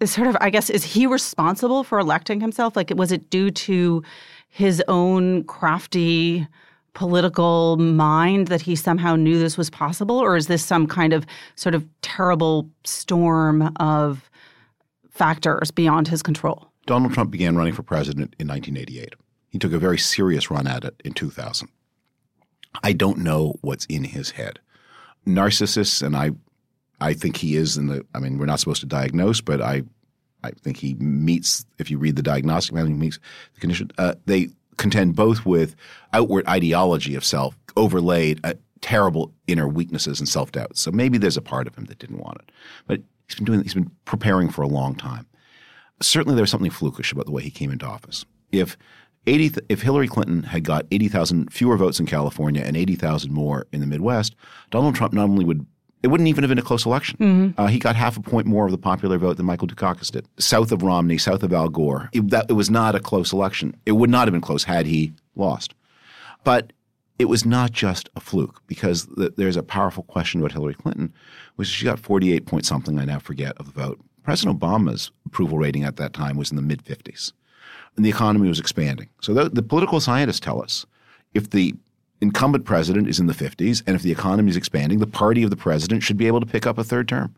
is 0.00 0.10
sort 0.10 0.26
of 0.26 0.36
i 0.40 0.48
guess 0.48 0.70
is 0.70 0.84
he 0.84 1.06
responsible 1.06 1.84
for 1.84 1.98
electing 1.98 2.40
himself 2.40 2.76
like 2.76 2.90
was 2.96 3.12
it 3.12 3.28
due 3.28 3.50
to 3.50 4.02
his 4.48 4.82
own 4.88 5.44
crafty 5.44 6.46
political 6.98 7.76
mind 7.76 8.48
that 8.48 8.60
he 8.60 8.74
somehow 8.74 9.14
knew 9.14 9.38
this 9.38 9.56
was 9.56 9.70
possible, 9.70 10.18
or 10.18 10.36
is 10.36 10.48
this 10.48 10.64
some 10.64 10.84
kind 10.84 11.12
of 11.12 11.24
sort 11.54 11.76
of 11.76 11.86
terrible 12.02 12.68
storm 12.82 13.72
of 13.76 14.28
factors 15.08 15.70
beyond 15.70 16.08
his 16.08 16.24
control? 16.24 16.66
Donald 16.86 17.14
Trump 17.14 17.30
began 17.30 17.56
running 17.56 17.72
for 17.72 17.84
president 17.84 18.34
in 18.40 18.48
1988. 18.48 19.14
He 19.48 19.60
took 19.60 19.72
a 19.72 19.78
very 19.78 19.96
serious 19.96 20.50
run 20.50 20.66
at 20.66 20.82
it 20.82 21.00
in 21.04 21.12
2000. 21.12 21.68
I 22.82 22.92
don't 22.94 23.18
know 23.18 23.54
what's 23.60 23.84
in 23.84 24.02
his 24.02 24.32
head. 24.32 24.58
Narcissists, 25.24 26.02
and 26.02 26.16
I, 26.16 26.32
I 27.00 27.14
think 27.14 27.36
he 27.36 27.54
is 27.54 27.76
in 27.76 27.86
the. 27.86 28.04
I 28.12 28.18
mean, 28.18 28.38
we're 28.38 28.46
not 28.46 28.58
supposed 28.58 28.80
to 28.80 28.86
diagnose, 28.86 29.40
but 29.40 29.62
I, 29.62 29.84
I 30.42 30.50
think 30.50 30.78
he 30.78 30.94
meets. 30.94 31.64
If 31.78 31.92
you 31.92 31.98
read 31.98 32.16
the 32.16 32.22
diagnostic 32.22 32.74
manual, 32.74 32.94
he 32.94 32.98
meets 32.98 33.20
the 33.54 33.60
condition. 33.60 33.92
Uh, 33.98 34.14
they 34.26 34.48
contend 34.78 35.14
both 35.14 35.44
with 35.44 35.76
outward 36.12 36.46
ideology 36.48 37.14
of 37.14 37.24
self 37.24 37.58
overlaid 37.76 38.40
uh, 38.44 38.54
terrible 38.80 39.32
inner 39.46 39.68
weaknesses 39.68 40.20
and 40.20 40.28
self 40.28 40.52
doubt. 40.52 40.76
So 40.76 40.90
maybe 40.90 41.18
there's 41.18 41.36
a 41.36 41.42
part 41.42 41.66
of 41.66 41.76
him 41.76 41.84
that 41.86 41.98
didn't 41.98 42.18
want 42.18 42.38
it, 42.40 42.52
but 42.86 43.02
he's 43.26 43.36
been 43.36 43.44
doing. 43.44 43.62
He's 43.62 43.74
been 43.74 43.90
preparing 44.04 44.48
for 44.48 44.62
a 44.62 44.68
long 44.68 44.94
time. 44.94 45.26
Certainly, 46.00 46.36
there 46.36 46.42
was 46.42 46.50
something 46.50 46.70
flukish 46.70 47.12
about 47.12 47.26
the 47.26 47.32
way 47.32 47.42
he 47.42 47.50
came 47.50 47.70
into 47.70 47.86
office. 47.86 48.24
If 48.52 48.78
80, 49.26 49.60
if 49.68 49.82
Hillary 49.82 50.08
Clinton 50.08 50.44
had 50.44 50.64
got 50.64 50.86
80,000 50.90 51.52
fewer 51.52 51.76
votes 51.76 52.00
in 52.00 52.06
California 52.06 52.62
and 52.62 52.76
80,000 52.76 53.32
more 53.32 53.66
in 53.72 53.80
the 53.80 53.86
Midwest, 53.86 54.34
Donald 54.70 54.94
Trump 54.94 55.12
not 55.12 55.24
only 55.24 55.44
would 55.44 55.66
it 56.02 56.08
wouldn't 56.08 56.28
even 56.28 56.44
have 56.44 56.48
been 56.48 56.58
a 56.58 56.62
close 56.62 56.86
election. 56.86 57.18
Mm-hmm. 57.18 57.60
Uh, 57.60 57.66
he 57.66 57.78
got 57.78 57.96
half 57.96 58.16
a 58.16 58.20
point 58.20 58.46
more 58.46 58.66
of 58.66 58.70
the 58.70 58.78
popular 58.78 59.18
vote 59.18 59.36
than 59.36 59.46
Michael 59.46 59.68
Dukakis 59.68 60.10
did. 60.10 60.26
South 60.38 60.70
of 60.70 60.82
Romney, 60.82 61.18
south 61.18 61.42
of 61.42 61.52
Al 61.52 61.68
Gore, 61.68 62.08
it, 62.12 62.30
that, 62.30 62.46
it 62.48 62.54
was 62.54 62.70
not 62.70 62.94
a 62.94 63.00
close 63.00 63.32
election. 63.32 63.76
It 63.86 63.92
would 63.92 64.10
not 64.10 64.28
have 64.28 64.32
been 64.32 64.40
close 64.40 64.64
had 64.64 64.86
he 64.86 65.12
lost. 65.34 65.74
But 66.44 66.72
it 67.18 67.26
was 67.26 67.44
not 67.44 67.72
just 67.72 68.08
a 68.14 68.20
fluke 68.20 68.62
because 68.66 69.06
the, 69.06 69.34
there's 69.36 69.56
a 69.56 69.62
powerful 69.62 70.04
question 70.04 70.40
about 70.40 70.52
Hillary 70.52 70.74
Clinton, 70.74 71.12
which 71.56 71.68
she 71.68 71.84
got 71.84 71.98
48 71.98 72.46
point 72.46 72.64
something, 72.64 72.98
I 72.98 73.04
now 73.04 73.18
forget, 73.18 73.56
of 73.58 73.66
the 73.66 73.80
vote. 73.80 74.00
President 74.22 74.60
Obama's 74.60 75.10
approval 75.26 75.58
rating 75.58 75.84
at 75.84 75.96
that 75.96 76.12
time 76.12 76.36
was 76.36 76.50
in 76.50 76.56
the 76.56 76.62
mid 76.62 76.84
50s 76.84 77.32
and 77.96 78.04
the 78.04 78.10
economy 78.10 78.48
was 78.48 78.60
expanding. 78.60 79.08
So 79.20 79.34
the, 79.34 79.48
the 79.48 79.62
political 79.62 80.00
scientists 80.00 80.40
tell 80.40 80.62
us 80.62 80.86
if 81.34 81.50
the 81.50 81.74
incumbent 82.20 82.64
president 82.64 83.08
is 83.08 83.20
in 83.20 83.26
the 83.26 83.32
50s 83.32 83.82
and 83.86 83.94
if 83.94 84.02
the 84.02 84.12
economy 84.12 84.50
is 84.50 84.56
expanding, 84.56 84.98
the 84.98 85.06
party 85.06 85.42
of 85.42 85.50
the 85.50 85.56
president 85.56 86.02
should 86.02 86.16
be 86.16 86.26
able 86.26 86.40
to 86.40 86.46
pick 86.46 86.66
up 86.66 86.78
a 86.78 86.84
third 86.84 87.08
term. 87.08 87.34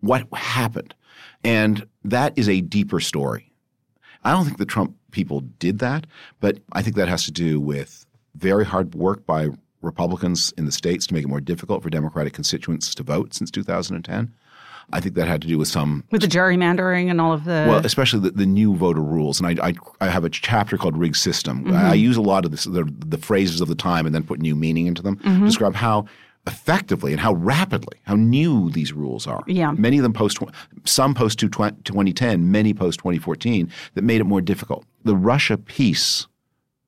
What 0.00 0.26
happened? 0.32 0.94
And 1.44 1.86
that 2.04 2.36
is 2.36 2.48
a 2.48 2.60
deeper 2.60 3.00
story. 3.00 3.52
I 4.24 4.32
don't 4.32 4.44
think 4.44 4.58
the 4.58 4.66
Trump 4.66 4.94
people 5.10 5.40
did 5.40 5.78
that, 5.78 6.06
but 6.40 6.58
I 6.72 6.82
think 6.82 6.96
that 6.96 7.08
has 7.08 7.24
to 7.24 7.32
do 7.32 7.60
with 7.60 8.06
very 8.34 8.64
hard 8.64 8.94
work 8.94 9.26
by 9.26 9.48
Republicans 9.82 10.52
in 10.58 10.66
the 10.66 10.72
states 10.72 11.06
to 11.06 11.14
make 11.14 11.24
it 11.24 11.28
more 11.28 11.40
difficult 11.40 11.82
for 11.82 11.90
Democratic 11.90 12.32
constituents 12.32 12.94
to 12.94 13.02
vote 13.02 13.34
since 13.34 13.50
2010. 13.50 14.32
I 14.92 15.00
think 15.00 15.14
that 15.14 15.28
had 15.28 15.42
to 15.42 15.48
do 15.48 15.58
with 15.58 15.68
some 15.68 16.04
with 16.10 16.22
the 16.22 16.26
gerrymandering 16.26 17.10
and 17.10 17.20
all 17.20 17.32
of 17.32 17.44
the 17.44 17.66
well, 17.68 17.84
especially 17.84 18.20
the, 18.20 18.30
the 18.30 18.46
new 18.46 18.74
voter 18.74 19.02
rules. 19.02 19.40
And 19.40 19.60
I, 19.60 19.68
I, 19.68 19.74
I 20.00 20.08
have 20.08 20.24
a 20.24 20.30
chapter 20.30 20.76
called 20.76 20.96
"Rigged 20.96 21.16
System." 21.16 21.64
Mm-hmm. 21.64 21.76
I 21.76 21.94
use 21.94 22.16
a 22.16 22.22
lot 22.22 22.44
of 22.44 22.50
this, 22.50 22.64
the, 22.64 22.84
the, 23.06 23.18
phrases 23.18 23.60
of 23.60 23.68
the 23.68 23.74
time 23.74 24.06
and 24.06 24.14
then 24.14 24.24
put 24.24 24.40
new 24.40 24.56
meaning 24.56 24.86
into 24.86 25.02
them. 25.02 25.16
Mm-hmm. 25.16 25.44
Describe 25.46 25.74
how 25.74 26.06
effectively 26.46 27.12
and 27.12 27.20
how 27.20 27.34
rapidly 27.34 27.98
how 28.04 28.14
new 28.14 28.70
these 28.70 28.92
rules 28.92 29.26
are. 29.26 29.44
Yeah, 29.46 29.72
many 29.72 29.98
of 29.98 30.02
them 30.02 30.12
post 30.12 30.38
some 30.84 31.14
post 31.14 31.38
2010, 31.38 32.50
many 32.50 32.74
post 32.74 32.98
2014 33.00 33.70
that 33.94 34.02
made 34.02 34.20
it 34.20 34.24
more 34.24 34.40
difficult. 34.40 34.84
The 35.04 35.16
Russia 35.16 35.56
piece 35.56 36.26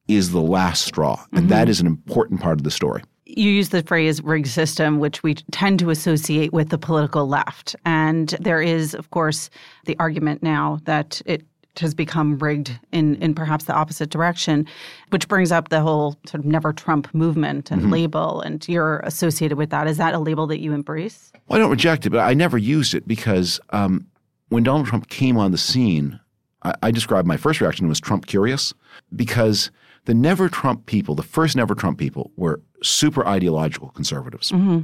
is 0.09 0.32
the 0.32 0.40
last 0.40 0.85
straw, 0.85 1.25
and 1.32 1.42
mm-hmm. 1.42 1.49
that 1.49 1.68
is 1.68 1.80
an 1.80 1.87
important 1.87 2.40
part 2.40 2.59
of 2.59 2.64
the 2.64 2.71
story 2.71 3.02
you 3.36 3.50
use 3.50 3.70
the 3.70 3.82
phrase 3.82 4.22
rigged 4.22 4.48
system, 4.48 4.98
which 4.98 5.22
we 5.22 5.34
tend 5.34 5.78
to 5.80 5.90
associate 5.90 6.52
with 6.52 6.70
the 6.70 6.78
political 6.78 7.26
left. 7.26 7.76
And 7.84 8.30
there 8.40 8.62
is, 8.62 8.94
of 8.94 9.10
course, 9.10 9.50
the 9.86 9.96
argument 9.98 10.42
now 10.42 10.80
that 10.84 11.22
it 11.26 11.44
has 11.78 11.94
become 11.94 12.38
rigged 12.38 12.78
in, 12.92 13.16
in 13.16 13.34
perhaps 13.34 13.64
the 13.64 13.72
opposite 13.72 14.10
direction, 14.10 14.66
which 15.08 15.26
brings 15.28 15.50
up 15.50 15.70
the 15.70 15.80
whole 15.80 16.18
sort 16.26 16.40
of 16.40 16.44
never 16.44 16.72
Trump 16.72 17.12
movement 17.14 17.70
and 17.70 17.83
mm-hmm. 17.83 17.92
label. 17.92 18.42
And 18.42 18.66
you're 18.68 18.98
associated 19.00 19.57
with 19.57 19.70
that. 19.70 19.87
Is 19.87 19.96
that 19.96 20.14
a 20.14 20.18
label 20.18 20.46
that 20.48 20.61
you 20.61 20.72
embrace? 20.74 21.33
Well, 21.48 21.59
I 21.59 21.62
don't 21.62 21.70
reject 21.70 22.04
it, 22.04 22.11
but 22.11 22.20
I 22.20 22.35
never 22.35 22.59
used 22.59 22.94
it 22.94 23.09
because 23.09 23.59
um, 23.70 24.07
when 24.50 24.62
Donald 24.62 24.87
Trump 24.87 25.09
came 25.09 25.38
on 25.38 25.50
the 25.50 25.59
scene, 25.59 26.20
I, 26.62 26.74
I 26.83 26.90
described 26.90 27.26
my 27.26 27.38
first 27.38 27.61
reaction 27.61 27.88
was 27.88 28.00
Trump 28.00 28.26
curious 28.26 28.74
because 29.16 29.70
the 30.04 30.14
never 30.14 30.48
Trump 30.48 30.86
people, 30.86 31.14
the 31.14 31.22
first 31.22 31.56
never 31.56 31.74
Trump 31.74 31.98
people, 31.98 32.30
were 32.36 32.60
super 32.82 33.26
ideological 33.26 33.90
conservatives 33.90 34.50
mm-hmm. 34.50 34.80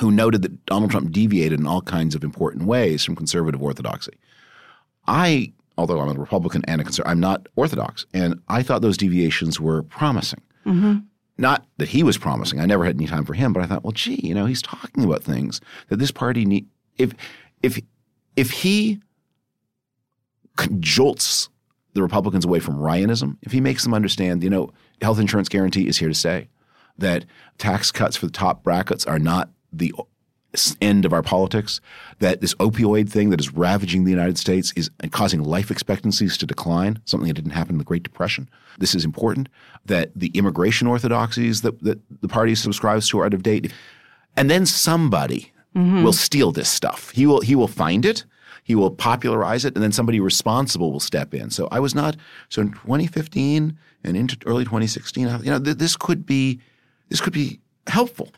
who 0.00 0.10
noted 0.10 0.42
that 0.42 0.64
Donald 0.66 0.90
Trump 0.90 1.12
deviated 1.12 1.60
in 1.60 1.66
all 1.66 1.82
kinds 1.82 2.14
of 2.14 2.24
important 2.24 2.64
ways 2.64 3.04
from 3.04 3.14
conservative 3.14 3.62
orthodoxy. 3.62 4.12
I, 5.06 5.52
although 5.76 6.00
I'm 6.00 6.16
a 6.16 6.20
Republican 6.20 6.62
and 6.66 6.80
a 6.80 6.84
conservative, 6.84 7.10
I'm 7.10 7.20
not 7.20 7.46
orthodox, 7.56 8.06
and 8.14 8.40
I 8.48 8.62
thought 8.62 8.82
those 8.82 8.96
deviations 8.96 9.60
were 9.60 9.82
promising. 9.82 10.40
Mm-hmm. 10.64 10.98
Not 11.38 11.66
that 11.78 11.88
he 11.88 12.02
was 12.02 12.18
promising. 12.18 12.60
I 12.60 12.66
never 12.66 12.84
had 12.84 12.96
any 12.96 13.06
time 13.06 13.24
for 13.24 13.34
him, 13.34 13.52
but 13.52 13.62
I 13.62 13.66
thought, 13.66 13.82
well, 13.82 13.92
gee, 13.92 14.20
you 14.22 14.34
know, 14.34 14.46
he's 14.46 14.62
talking 14.62 15.04
about 15.04 15.22
things 15.22 15.60
that 15.88 15.96
this 15.96 16.10
party 16.10 16.44
need. 16.44 16.66
If 16.98 17.14
if 17.62 17.80
if 18.36 18.50
he 18.50 19.00
jolts 20.80 21.48
the 21.94 22.02
Republicans 22.02 22.44
away 22.44 22.60
from 22.60 22.78
Ryanism, 22.78 23.38
if 23.42 23.52
he 23.52 23.60
makes 23.60 23.84
them 23.84 23.94
understand, 23.94 24.42
you 24.42 24.50
know, 24.50 24.72
health 25.00 25.18
insurance 25.18 25.48
guarantee 25.48 25.88
is 25.88 25.98
here 25.98 26.08
to 26.08 26.14
stay, 26.14 26.48
that 26.98 27.24
tax 27.58 27.90
cuts 27.90 28.16
for 28.16 28.26
the 28.26 28.32
top 28.32 28.62
brackets 28.62 29.06
are 29.06 29.18
not 29.18 29.50
the 29.72 29.92
end 30.82 31.06
of 31.06 31.12
our 31.14 31.22
politics, 31.22 31.80
that 32.18 32.42
this 32.42 32.54
opioid 32.56 33.08
thing 33.08 33.30
that 33.30 33.40
is 33.40 33.54
ravaging 33.54 34.04
the 34.04 34.10
United 34.10 34.36
States 34.36 34.72
is 34.76 34.90
causing 35.10 35.42
life 35.42 35.70
expectancies 35.70 36.36
to 36.36 36.46
decline, 36.46 36.98
something 37.06 37.28
that 37.28 37.34
didn't 37.34 37.52
happen 37.52 37.74
in 37.74 37.78
the 37.78 37.84
Great 37.84 38.02
Depression. 38.02 38.50
This 38.78 38.94
is 38.94 39.04
important, 39.04 39.48
that 39.86 40.10
the 40.14 40.28
immigration 40.34 40.86
orthodoxies 40.86 41.62
that, 41.62 41.82
that 41.82 42.00
the 42.20 42.28
party 42.28 42.54
subscribes 42.54 43.08
to 43.08 43.20
are 43.20 43.26
out 43.26 43.34
of 43.34 43.42
date. 43.42 43.72
And 44.36 44.50
then 44.50 44.66
somebody 44.66 45.52
mm-hmm. 45.74 46.02
will 46.02 46.12
steal 46.12 46.52
this 46.52 46.68
stuff. 46.68 47.10
He 47.10 47.26
will, 47.26 47.40
he 47.40 47.54
will 47.54 47.68
find 47.68 48.04
it 48.04 48.24
he 48.62 48.74
will 48.74 48.90
popularize 48.90 49.64
it, 49.64 49.74
and 49.74 49.82
then 49.82 49.92
somebody 49.92 50.20
responsible 50.20 50.92
will 50.92 51.00
step 51.00 51.34
in. 51.34 51.50
So 51.50 51.68
I 51.70 51.80
was 51.80 51.94
not. 51.94 52.16
So 52.48 52.62
in 52.62 52.72
2015 52.72 53.76
and 54.04 54.16
into 54.16 54.36
early 54.46 54.64
2016, 54.64 55.28
you 55.42 55.50
know, 55.50 55.58
th- 55.58 55.78
this 55.78 55.96
could 55.96 56.24
be 56.24 56.60
this 57.08 57.20
could 57.20 57.32
be 57.32 57.60
helpful. 57.86 58.30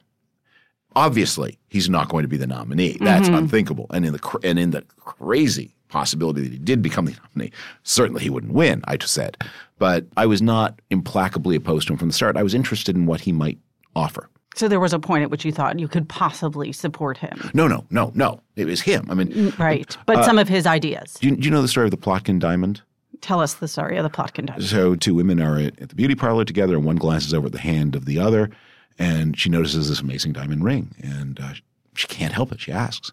Obviously, 0.97 1.59
he's 1.69 1.91
not 1.91 2.09
going 2.09 2.23
to 2.23 2.29
be 2.29 2.37
the 2.37 2.47
nominee. 2.47 2.97
That's 3.01 3.27
mm-hmm. 3.27 3.37
unthinkable. 3.37 3.87
And 3.91 4.07
in 4.07 4.13
the 4.13 4.39
and 4.43 4.59
in 4.59 4.71
the 4.71 4.83
crazy 4.99 5.75
possibility 5.89 6.43
that 6.43 6.53
he 6.53 6.59
did 6.59 6.83
become 6.83 7.05
the 7.05 7.17
nominee, 7.35 7.53
certainly 7.83 8.23
he 8.23 8.31
wouldn't 8.31 8.53
win. 8.53 8.83
I 8.87 8.97
just 8.97 9.13
said, 9.13 9.37
but 9.79 10.07
I 10.17 10.27
was 10.27 10.41
not 10.41 10.81
implacably 10.91 11.57
opposed 11.57 11.87
to 11.89 11.93
him 11.93 11.99
from 11.99 12.09
the 12.09 12.15
start. 12.15 12.37
I 12.37 12.43
was 12.43 12.55
interested 12.55 12.97
in 12.97 13.07
what 13.07 13.21
he 13.21 13.33
might 13.33 13.59
offer. 13.95 14.29
So 14.55 14.69
there 14.69 14.81
was 14.81 14.93
a 14.93 14.99
point 14.99 15.25
at 15.25 15.31
which 15.31 15.45
you 15.45 15.53
thought 15.53 15.79
you 15.79 15.89
could 15.89 16.09
possibly 16.09 16.73
support 16.73 17.19
him. 17.19 17.51
No, 17.55 17.67
no, 17.67 17.85
no, 17.91 18.13
no. 18.15 18.41
It 18.57 18.67
was 18.67 18.81
him. 18.81 19.07
I 19.11 19.15
mean, 19.15 19.29
mm, 19.29 19.59
right. 19.59 19.97
But 20.07 20.19
uh, 20.19 20.23
some 20.23 20.39
of 20.39 20.49
his 20.49 20.65
ideas. 20.67 21.15
Do 21.21 21.29
you, 21.29 21.37
do 21.37 21.43
you, 21.43 21.51
know 21.51 21.61
the 21.61 21.69
story 21.69 21.87
of 21.87 21.91
the 21.91 21.97
Plotkin 21.97 22.39
diamond? 22.39 22.81
Tell 23.21 23.41
us 23.41 23.55
the 23.55 23.69
story 23.69 23.97
of 23.97 24.05
the 24.05 24.11
Plotkin 24.11 24.47
diamond. 24.47 24.65
So 24.65 24.95
two 24.95 25.15
women 25.15 25.41
are 25.41 25.59
at, 25.59 25.81
at 25.81 25.89
the 25.89 25.95
beauty 25.95 26.15
parlor 26.15 26.45
together, 26.45 26.77
and 26.77 26.85
one 26.85 26.97
glances 26.97 27.35
over 27.35 27.47
at 27.47 27.53
the 27.53 27.59
hand 27.59 27.97
of 27.97 28.05
the 28.05 28.19
other, 28.21 28.51
and 28.99 29.39
she 29.39 29.49
notices 29.49 29.89
this 29.89 30.01
amazing 30.01 30.33
diamond 30.33 30.65
ring, 30.65 30.95
and 31.03 31.41
uh, 31.41 31.55
she 31.95 32.07
can't 32.07 32.33
help 32.33 32.53
it. 32.53 32.61
She 32.61 32.71
asks, 32.71 33.11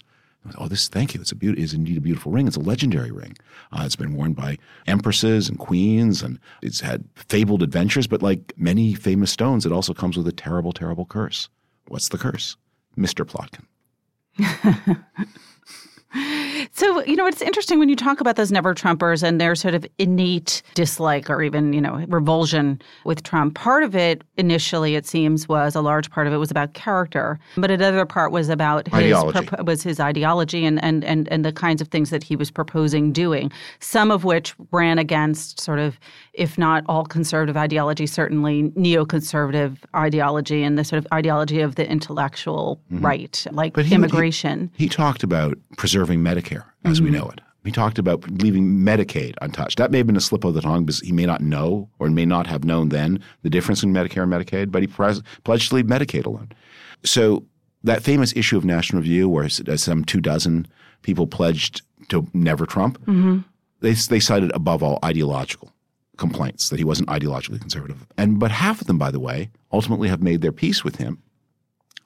Oh, 0.58 0.68
this, 0.68 0.88
thank 0.88 1.14
you. 1.14 1.22
It's 1.22 1.32
a 1.32 1.36
be- 1.36 1.60
is 1.62 1.74
indeed 1.74 1.98
a 1.98 2.02
beautiful 2.02 2.32
ring. 2.32 2.48
It's 2.48 2.58
a 2.58 2.62
legendary 2.62 3.12
ring. 3.12 3.38
Uh, 3.72 3.84
it's 3.86 3.96
been 3.96 4.16
worn 4.16 4.34
by 4.34 4.58
empresses 4.88 5.48
and 5.48 5.60
queens, 5.60 6.24
and 6.24 6.40
it's 6.64 6.80
had 6.82 7.04
fabled 7.16 7.62
adventures. 7.62 8.08
But 8.08 8.24
like 8.24 8.54
many 8.58 8.94
famous 8.96 9.32
stones, 9.32 9.66
it 9.66 9.72
also 9.72 9.94
comes 9.94 10.18
with 10.18 10.28
a 10.28 10.32
terrible, 10.32 10.72
terrible 10.74 11.06
curse. 11.06 11.48
What's 11.88 12.10
the 12.10 12.18
curse? 12.18 12.58
Mr. 12.98 13.24
Plotkin. 13.26 13.66
So, 16.74 17.04
you 17.04 17.16
know, 17.16 17.26
it's 17.26 17.42
interesting 17.42 17.80
when 17.80 17.90
you 17.90 17.96
talk 17.96 18.22
about 18.22 18.38
those 18.38 18.52
never 18.52 18.74
Trumpers 18.74 19.24
and 19.24 19.42
their 19.42 19.56
sort 19.56 19.76
of 19.76 19.86
innate 19.98 20.62
dislike 20.74 21.30
or 21.30 21.44
even, 21.44 21.74
you 21.74 21.82
know, 21.82 22.06
revulsion 22.08 22.82
with 23.04 23.24
Trump. 23.24 23.56
Part 23.56 23.84
of 23.84 23.96
it 23.96 24.24
initially, 24.38 24.96
it 24.96 25.06
seems, 25.06 25.50
was 25.50 25.76
a 25.76 25.82
large 25.82 26.10
part 26.10 26.28
of 26.28 26.34
it 26.34 26.38
was 26.38 26.50
about 26.50 26.74
character, 26.74 27.40
but 27.58 27.70
another 27.72 28.06
part 28.06 28.32
was 28.32 28.48
about 28.48 28.88
his 28.88 28.94
ideology. 28.94 29.50
was 29.64 29.84
his 29.84 30.00
ideology 30.00 30.66
and, 30.66 30.82
and, 30.84 31.04
and, 31.04 31.28
and 31.30 31.44
the 31.44 31.52
kinds 31.52 31.82
of 31.82 31.90
things 31.90 32.10
that 32.10 32.24
he 32.24 32.38
was 32.38 32.50
proposing 32.50 33.12
doing, 33.12 33.52
some 33.80 34.10
of 34.10 34.24
which 34.24 34.56
ran 34.72 34.98
against 34.98 35.60
sort 35.60 35.80
of, 35.80 36.00
if 36.34 36.58
not 36.58 36.84
all 36.88 37.06
conservative 37.06 37.58
ideology, 37.58 38.08
certainly 38.08 38.64
neoconservative 38.70 39.78
ideology 39.94 40.64
and 40.64 40.78
the 40.78 40.86
sort 40.86 41.00
of 41.00 41.08
ideology 41.14 41.60
of 41.60 41.76
the 41.76 41.90
intellectual 41.90 42.82
mm-hmm. 42.92 43.06
right, 43.06 43.46
like 43.52 43.78
he, 43.78 43.94
immigration. 43.94 44.72
He, 44.76 44.86
he 44.86 44.90
talked 44.90 45.24
about 45.24 45.58
preserving 45.78 46.20
Medicare 46.20 46.61
as 46.84 46.98
mm-hmm. 46.98 47.06
we 47.06 47.18
know 47.18 47.30
it. 47.30 47.42
He 47.64 47.72
talked 47.72 48.00
about 48.00 48.28
leaving 48.30 48.80
Medicaid 48.80 49.36
untouched. 49.42 49.78
That 49.78 49.92
may 49.92 50.00
have 50.00 50.08
been 50.08 50.18
a 50.18 50.22
slip 50.22 50.44
of 50.44 50.56
the 50.56 50.62
tongue 50.62 50.86
because 50.86 51.00
he 51.02 51.12
may 51.12 51.28
not 51.28 51.42
know 51.42 51.90
or 52.00 52.10
may 52.10 52.26
not 52.26 52.48
have 52.48 52.64
known 52.64 52.90
then 52.90 53.22
the 53.44 53.52
difference 53.52 53.84
in 53.84 53.94
Medicare 53.94 54.24
and 54.24 54.34
Medicaid, 54.34 54.72
but 54.72 54.82
he 54.82 54.88
pres- 54.88 55.22
pledged 55.44 55.70
to 55.70 55.76
leave 55.76 55.86
Medicaid 55.86 56.26
alone. 56.26 56.52
So 57.04 57.46
that 57.84 58.02
famous 58.02 58.36
issue 58.36 58.58
of 58.58 58.66
National 58.66 59.02
Review 59.02 59.30
where 59.30 59.48
some 59.48 60.04
two 60.04 60.22
dozen 60.22 60.68
people 61.04 61.28
pledged 61.28 61.84
to 62.10 62.28
never 62.34 62.66
Trump, 62.66 63.00
mm-hmm. 63.02 63.40
they, 63.82 63.94
they 63.94 64.20
cited 64.20 64.52
above 64.56 64.82
all 64.82 64.98
ideological 65.06 65.72
complaints 66.18 66.70
that 66.70 66.80
he 66.80 66.86
wasn't 66.86 67.10
ideologically 67.10 67.60
conservative. 67.60 68.06
And 68.18 68.40
but 68.40 68.52
half 68.52 68.82
of 68.82 68.88
them, 68.88 68.98
by 68.98 69.12
the 69.12 69.20
way, 69.20 69.50
ultimately 69.72 70.10
have 70.10 70.22
made 70.22 70.42
their 70.42 70.52
peace 70.52 70.84
with 70.84 70.98
him 70.98 71.22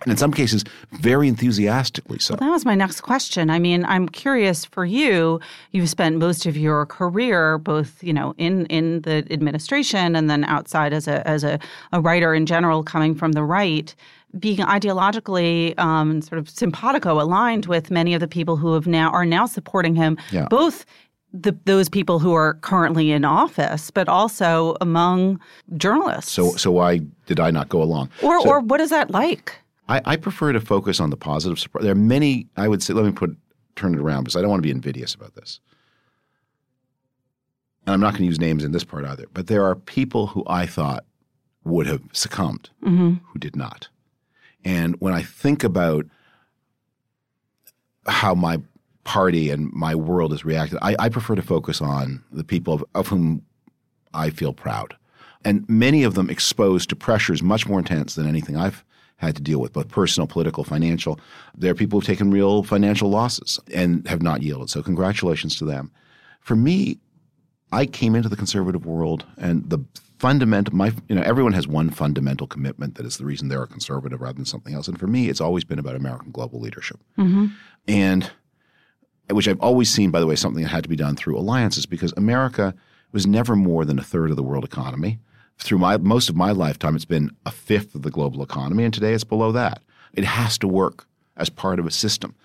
and 0.01 0.11
in 0.11 0.17
some 0.17 0.31
cases, 0.31 0.63
very 0.91 1.27
enthusiastically 1.27 2.19
so. 2.19 2.35
Well, 2.35 2.49
that 2.49 2.53
was 2.53 2.65
my 2.65 2.75
next 2.75 3.01
question. 3.01 3.49
I 3.49 3.59
mean, 3.59 3.85
I'm 3.85 4.07
curious 4.09 4.65
for 4.65 4.85
you. 4.85 5.39
You've 5.71 5.89
spent 5.89 6.17
most 6.17 6.45
of 6.45 6.57
your 6.57 6.85
career, 6.85 7.57
both 7.57 8.03
you 8.03 8.13
know, 8.13 8.33
in 8.37 8.65
in 8.67 9.01
the 9.01 9.25
administration 9.31 10.15
and 10.15 10.29
then 10.29 10.43
outside 10.43 10.93
as 10.93 11.07
a 11.07 11.25
as 11.27 11.43
a, 11.43 11.59
a 11.91 12.01
writer 12.01 12.33
in 12.33 12.45
general, 12.45 12.83
coming 12.83 13.15
from 13.15 13.31
the 13.31 13.43
right, 13.43 13.95
being 14.37 14.57
ideologically 14.57 15.77
um, 15.79 16.21
sort 16.21 16.39
of 16.39 16.49
simpatico 16.49 17.21
aligned 17.21 17.65
with 17.67 17.89
many 17.89 18.13
of 18.13 18.19
the 18.19 18.27
people 18.27 18.57
who 18.57 18.73
have 18.73 18.87
now 18.87 19.09
are 19.11 19.25
now 19.25 19.45
supporting 19.45 19.95
him, 19.95 20.17
yeah. 20.31 20.47
both 20.49 20.85
the, 21.33 21.57
those 21.65 21.89
people 21.89 22.19
who 22.19 22.33
are 22.33 22.55
currently 22.55 23.11
in 23.11 23.25
office, 23.25 23.91
but 23.91 24.07
also 24.07 24.75
among 24.81 25.39
journalists. 25.77 26.31
So, 26.31 26.51
so 26.51 26.71
why 26.71 27.01
did 27.25 27.39
I 27.39 27.51
not 27.51 27.69
go 27.69 27.81
along? 27.81 28.09
Or, 28.23 28.41
so, 28.41 28.49
or 28.49 28.59
what 28.59 28.79
is 28.79 28.89
that 28.89 29.11
like? 29.11 29.57
I, 29.87 30.01
I 30.05 30.15
prefer 30.15 30.51
to 30.53 30.59
focus 30.59 30.99
on 30.99 31.09
the 31.09 31.17
positive. 31.17 31.59
support. 31.59 31.83
There 31.83 31.91
are 31.91 31.95
many. 31.95 32.47
I 32.57 32.67
would 32.67 32.81
say. 32.81 32.93
Let 32.93 33.05
me 33.05 33.11
put 33.11 33.37
turn 33.75 33.93
it 33.93 33.99
around 33.99 34.23
because 34.23 34.35
I 34.35 34.41
don't 34.41 34.49
want 34.49 34.59
to 34.59 34.67
be 34.67 34.71
invidious 34.71 35.13
about 35.13 35.35
this. 35.35 35.59
And 37.85 37.93
I'm 37.93 37.99
not 37.99 38.11
going 38.11 38.21
to 38.21 38.27
use 38.27 38.39
names 38.39 38.63
in 38.63 38.71
this 38.71 38.83
part 38.83 39.05
either. 39.05 39.25
But 39.33 39.47
there 39.47 39.63
are 39.63 39.75
people 39.75 40.27
who 40.27 40.43
I 40.47 40.65
thought 40.65 41.05
would 41.63 41.87
have 41.87 42.01
succumbed 42.13 42.69
mm-hmm. 42.83 43.15
who 43.25 43.39
did 43.39 43.55
not. 43.55 43.89
And 44.63 44.95
when 44.99 45.13
I 45.13 45.21
think 45.21 45.63
about 45.63 46.05
how 48.07 48.33
my 48.33 48.59
party 49.03 49.51
and 49.51 49.71
my 49.71 49.93
world 49.93 50.31
has 50.31 50.43
reacted, 50.43 50.79
I, 50.81 50.95
I 50.97 51.09
prefer 51.09 51.35
to 51.35 51.41
focus 51.41 51.81
on 51.81 52.23
the 52.31 52.43
people 52.43 52.73
of, 52.73 52.83
of 52.95 53.07
whom 53.07 53.43
I 54.13 54.31
feel 54.31 54.53
proud. 54.53 54.95
And 55.43 55.67
many 55.69 56.03
of 56.03 56.15
them 56.15 56.29
exposed 56.29 56.89
to 56.89 56.95
pressures 56.95 57.43
much 57.43 57.67
more 57.67 57.77
intense 57.77 58.15
than 58.15 58.27
anything 58.27 58.57
I've 58.57 58.83
had 59.17 59.35
to 59.35 59.41
deal 59.41 59.59
with, 59.59 59.73
both 59.73 59.87
personal, 59.87 60.27
political, 60.27 60.63
financial. 60.63 61.19
There 61.57 61.71
are 61.71 61.75
people 61.75 61.99
who've 61.99 62.07
taken 62.07 62.31
real 62.31 62.63
financial 62.63 63.09
losses 63.09 63.59
and 63.73 64.07
have 64.07 64.21
not 64.21 64.41
yielded. 64.41 64.69
So 64.69 64.83
congratulations 64.83 65.55
to 65.57 65.65
them. 65.65 65.91
For 66.41 66.55
me, 66.55 66.99
I 67.71 67.85
came 67.85 68.15
into 68.15 68.29
the 68.29 68.35
conservative 68.35 68.85
world 68.85 69.25
and 69.37 69.69
the 69.69 69.79
fundamental 70.19 70.73
my 70.73 70.93
you 71.09 71.15
know 71.15 71.21
everyone 71.23 71.53
has 71.53 71.67
one 71.67 71.89
fundamental 71.89 72.47
commitment 72.47 72.95
that 72.95 73.05
is 73.05 73.17
the 73.17 73.25
reason 73.25 73.49
they're 73.49 73.63
a 73.63 73.67
conservative 73.67 74.21
rather 74.21 74.35
than 74.35 74.45
something 74.45 74.73
else 74.73 74.87
and 74.87 74.97
for 74.97 75.07
me 75.07 75.27
it's 75.27 75.41
always 75.41 75.65
been 75.65 75.77
about 75.77 75.93
american 75.95 76.31
global 76.31 76.59
leadership 76.59 76.97
mm-hmm. 77.17 77.47
and 77.87 78.31
which 79.29 79.47
i've 79.47 79.59
always 79.59 79.89
seen 79.89 80.11
by 80.11 80.21
the 80.21 80.25
way 80.25 80.35
something 80.35 80.63
that 80.63 80.69
had 80.69 80.83
to 80.83 80.89
be 80.89 80.95
done 80.95 81.17
through 81.17 81.37
alliances 81.37 81.85
because 81.85 82.13
america 82.15 82.73
was 83.11 83.27
never 83.27 83.57
more 83.57 83.83
than 83.83 83.99
a 83.99 84.03
third 84.03 84.29
of 84.29 84.37
the 84.37 84.43
world 84.43 84.63
economy 84.63 85.19
through 85.57 85.79
my 85.79 85.97
most 85.97 86.29
of 86.29 86.35
my 86.35 86.51
lifetime, 86.51 86.95
it's 86.95 87.05
been 87.05 87.31
a 87.45 87.51
fifth 87.51 87.95
of 87.95 88.01
the 88.01 88.11
global 88.11 88.43
economy, 88.43 88.83
and 88.83 88.93
today 88.93 89.13
it's 89.13 89.23
below 89.23 89.51
that. 89.51 89.81
It 90.13 90.23
has 90.23 90.57
to 90.59 90.67
work 90.67 91.07
as 91.37 91.49
part 91.49 91.79
of 91.79 91.85
a 91.85 91.91
system. 91.91 92.35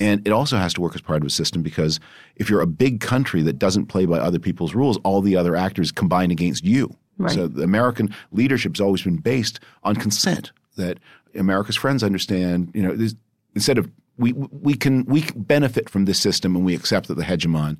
And 0.00 0.26
it 0.26 0.30
also 0.30 0.56
has 0.56 0.72
to 0.74 0.80
work 0.80 0.94
as 0.94 1.00
part 1.00 1.22
of 1.22 1.26
a 1.26 1.30
system 1.30 1.62
because 1.62 1.98
if 2.36 2.48
you're 2.48 2.60
a 2.60 2.66
big 2.66 3.00
country 3.00 3.42
that 3.42 3.58
doesn't 3.58 3.86
play 3.86 4.06
by 4.06 4.18
other 4.18 4.38
people's 4.38 4.74
rules, 4.74 4.96
all 4.98 5.20
the 5.20 5.36
other 5.36 5.56
actors 5.56 5.90
combine 5.90 6.30
against 6.30 6.64
you. 6.64 6.96
Right. 7.18 7.32
So 7.32 7.48
the 7.48 7.64
American 7.64 8.14
leadership 8.30 8.76
has 8.76 8.80
always 8.80 9.02
been 9.02 9.16
based 9.16 9.58
on 9.82 9.96
consent. 9.96 10.52
That 10.76 10.98
America's 11.34 11.74
friends 11.74 12.04
understand, 12.04 12.70
you 12.74 12.82
know, 12.82 13.08
instead 13.56 13.76
of 13.76 13.90
we 14.18 14.32
we 14.32 14.74
can 14.74 15.04
we 15.06 15.24
benefit 15.34 15.90
from 15.90 16.04
this 16.04 16.20
system 16.20 16.54
and 16.54 16.64
we 16.64 16.76
accept 16.76 17.08
that 17.08 17.14
the 17.14 17.24
hegemon 17.24 17.76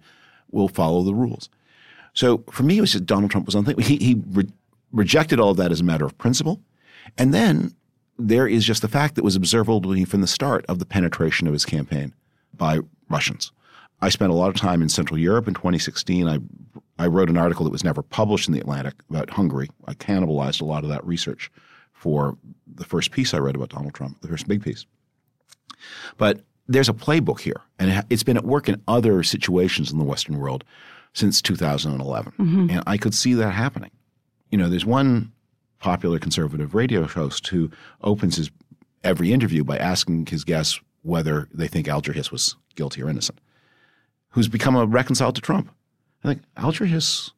will 0.50 0.68
follow 0.68 1.02
the 1.02 1.14
rules. 1.14 1.48
So 2.14 2.42
for 2.50 2.64
me, 2.64 2.78
it 2.78 2.80
was 2.80 2.92
just 2.92 3.06
Donald 3.06 3.30
Trump 3.30 3.46
was 3.46 3.54
unthinkable. 3.54 3.86
He 3.86 3.96
he 3.98 4.20
re- 4.30 4.48
rejected 4.92 5.40
all 5.40 5.50
of 5.50 5.56
that 5.58 5.72
as 5.72 5.80
a 5.80 5.84
matter 5.84 6.04
of 6.04 6.16
principle. 6.18 6.60
And 7.16 7.32
then 7.32 7.74
there 8.18 8.48
is 8.48 8.64
just 8.64 8.82
the 8.82 8.88
fact 8.88 9.14
that 9.14 9.24
was 9.24 9.36
observable 9.36 9.80
from 10.06 10.20
the 10.20 10.26
start 10.26 10.64
of 10.66 10.78
the 10.78 10.86
penetration 10.86 11.46
of 11.46 11.52
his 11.52 11.64
campaign 11.64 12.14
by 12.54 12.80
Russians. 13.08 13.52
I 14.00 14.08
spent 14.08 14.30
a 14.30 14.34
lot 14.34 14.48
of 14.48 14.56
time 14.56 14.82
in 14.82 14.88
Central 14.88 15.18
Europe 15.18 15.48
in 15.48 15.54
2016. 15.54 16.28
I, 16.28 16.38
I 16.98 17.06
wrote 17.06 17.30
an 17.30 17.36
article 17.36 17.64
that 17.64 17.72
was 17.72 17.84
never 17.84 18.02
published 18.02 18.48
in 18.48 18.54
the 18.54 18.60
Atlantic 18.60 18.94
about 19.10 19.30
Hungary. 19.30 19.68
I 19.86 19.94
cannibalized 19.94 20.60
a 20.60 20.64
lot 20.64 20.84
of 20.84 20.90
that 20.90 21.04
research 21.04 21.50
for 21.92 22.36
the 22.72 22.84
first 22.84 23.10
piece 23.10 23.34
I 23.34 23.38
read 23.38 23.56
about 23.56 23.70
Donald 23.70 23.94
Trump, 23.94 24.20
the 24.20 24.28
first 24.28 24.46
big 24.46 24.62
piece. 24.62 24.86
But 26.16 26.40
there's 26.68 26.88
a 26.88 26.92
playbook 26.92 27.40
here, 27.40 27.60
and 27.78 28.04
it's 28.10 28.22
been 28.22 28.36
at 28.36 28.44
work 28.44 28.68
in 28.68 28.80
other 28.86 29.22
situations 29.22 29.90
in 29.90 29.98
the 29.98 30.04
Western 30.04 30.38
world 30.38 30.64
since 31.12 31.42
2011. 31.42 32.32
Mm-hmm. 32.32 32.70
And 32.70 32.84
I 32.86 32.98
could 32.98 33.14
see 33.14 33.34
that 33.34 33.50
happening 33.50 33.90
you 34.50 34.58
know, 34.58 34.68
there's 34.68 34.86
one 34.86 35.32
popular 35.78 36.18
conservative 36.18 36.74
radio 36.74 37.06
host 37.06 37.46
who 37.48 37.70
opens 38.02 38.36
his 38.36 38.50
every 39.04 39.32
interview 39.32 39.62
by 39.64 39.76
asking 39.76 40.26
his 40.26 40.44
guests 40.44 40.80
whether 41.02 41.48
they 41.52 41.68
think 41.68 41.88
Alger 41.88 42.12
Hiss 42.12 42.32
was 42.32 42.56
guilty 42.74 43.02
or 43.02 43.08
innocent, 43.08 43.40
who's 44.30 44.48
become 44.48 44.76
a 44.76 44.86
reconciled 44.86 45.36
to 45.36 45.40
Trump. 45.40 45.70
I 46.24 46.28
think 46.28 46.42
Alger 46.56 46.86
Hiss 46.86 47.30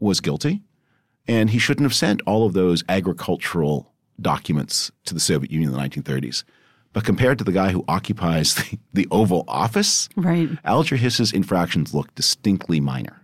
was 0.00 0.20
guilty, 0.20 0.62
and 1.28 1.50
he 1.50 1.58
shouldn't 1.58 1.84
have 1.84 1.94
sent 1.94 2.22
all 2.26 2.46
of 2.46 2.54
those 2.54 2.82
agricultural 2.88 3.92
documents 4.20 4.90
to 5.04 5.14
the 5.14 5.20
Soviet 5.20 5.50
Union 5.50 5.72
in 5.72 5.76
the 5.76 5.82
1930s. 5.82 6.44
But 6.92 7.04
compared 7.04 7.38
to 7.38 7.44
the 7.44 7.52
guy 7.52 7.70
who 7.70 7.84
occupies 7.88 8.54
the, 8.70 8.78
the 8.92 9.08
Oval 9.10 9.44
Office, 9.48 10.08
right. 10.16 10.48
Alger 10.64 10.96
Hiss's 10.96 11.32
infractions 11.32 11.92
look 11.92 12.14
distinctly 12.14 12.80
minor. 12.80 13.20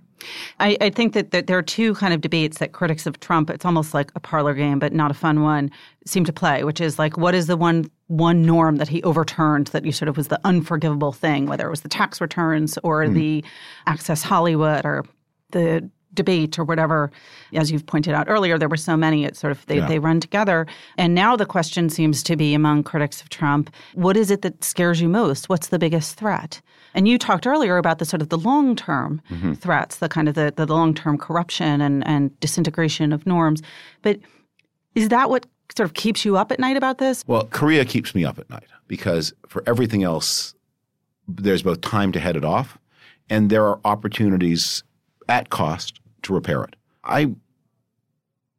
I, 0.59 0.77
I 0.81 0.91
think 0.91 1.13
that, 1.15 1.31
that 1.31 1.47
there 1.47 1.59
are 1.59 1.63
two 1.63 1.95
kind 1.95 2.13
of 2.13 2.21
debates 2.21 2.59
that 2.59 2.73
critics 2.73 3.07
of 3.07 3.21
Trump, 3.21 3.51
it's 3.51 3.65
almost 3.65 3.95
like 3.95 4.11
a 4.15 4.21
parlor 4.21 4.55
game, 4.55 4.79
but 4.79 4.93
not 4.93 5.11
a 5.11 5.15
fun 5.15 5.43
one, 5.43 5.71
seem 6.07 6.25
to 6.25 6.33
play, 6.33 6.65
which 6.65 6.81
is 6.81 6.99
like 6.99 7.17
what 7.17 7.35
is 7.35 7.47
the 7.47 7.57
one 7.57 7.91
one 8.09 8.43
norm 8.43 8.77
that 8.77 8.89
he 8.89 9.03
overturned 9.05 9.69
that 9.69 9.85
you 9.85 9.93
sort 9.93 10.09
of 10.09 10.17
was 10.17 10.29
the 10.29 10.41
unforgivable 10.45 11.13
thing, 11.13 11.47
whether 11.47 11.67
it 11.67 11.71
was 11.71 11.83
the 11.83 11.89
tax 11.89 12.21
returns 12.21 12.77
or 12.83 13.05
mm. 13.05 13.15
the 13.15 13.45
Access 13.87 14.23
Hollywood 14.23 14.85
or 14.85 15.05
the 15.53 15.89
debate 16.15 16.59
or 16.59 16.65
whatever. 16.65 17.11
As 17.55 17.71
you've 17.71 17.87
pointed 17.87 18.15
out 18.15 18.29
earlier, 18.29 18.59
there 18.59 18.69
were 18.69 18.77
so 18.77 18.97
many, 18.97 19.25
it 19.25 19.37
sort 19.37 19.51
of 19.53 19.65
they, 19.67 19.79
yeah. 19.79 19.87
they 19.87 19.99
run 19.99 20.21
together. 20.21 20.67
And 20.97 21.15
now 21.15 21.37
the 21.37 21.47
question 21.47 21.89
seems 21.89 22.23
to 22.25 22.37
be 22.37 22.55
among 22.55 22.83
critics 22.83 23.21
of 23.21 23.29
Trump, 23.29 23.71
what 23.95 24.17
is 24.17 24.31
it 24.31 24.43
that 24.43 24.65
scares 24.65 25.01
you 25.01 25.09
most? 25.09 25.49
What's 25.49 25.69
the 25.69 25.79
biggest 25.79 26.17
threat? 26.17 26.61
And 26.95 27.07
you 27.07 27.19
talked 27.19 27.47
earlier 27.47 27.77
about 27.77 27.99
the 27.99 28.05
sort 28.05 28.23
of 28.23 28.31
the 28.31 28.39
long 28.39 28.75
term 28.75 29.23
mm-hmm. 29.31 29.53
threats, 29.55 29.99
the 29.99 30.09
kind 30.09 30.29
of 30.29 30.35
the, 30.35 30.53
the 30.57 30.67
long 30.67 30.95
term 30.95 31.19
corruption 31.19 31.81
and, 31.81 32.07
and 32.07 32.39
disintegration 32.41 33.13
of 33.13 33.27
norms. 33.27 33.63
But 34.03 34.19
is 34.95 35.09
that 35.09 35.31
what 35.31 35.47
sort 35.77 35.89
of 35.89 35.95
keeps 35.95 36.25
you 36.25 36.37
up 36.37 36.51
at 36.51 36.59
night 36.59 36.77
about 36.77 36.99
this? 36.99 37.23
Well, 37.27 37.47
Korea 37.51 37.85
keeps 37.85 38.15
me 38.15 38.25
up 38.25 38.39
at 38.39 38.51
night 38.51 38.67
because 38.89 39.33
for 39.47 39.63
everything 39.67 40.03
else, 40.03 40.55
there's 41.29 41.63
both 41.63 41.81
time 41.81 42.11
to 42.13 42.19
head 42.19 42.37
it 42.37 42.45
off 42.45 42.77
and 43.29 43.49
there 43.49 43.65
are 43.65 43.79
opportunities 43.85 44.83
at 45.29 45.49
cost 45.49 46.00
to 46.23 46.35
repair 46.35 46.63
it. 46.63 46.77
I 47.05 47.35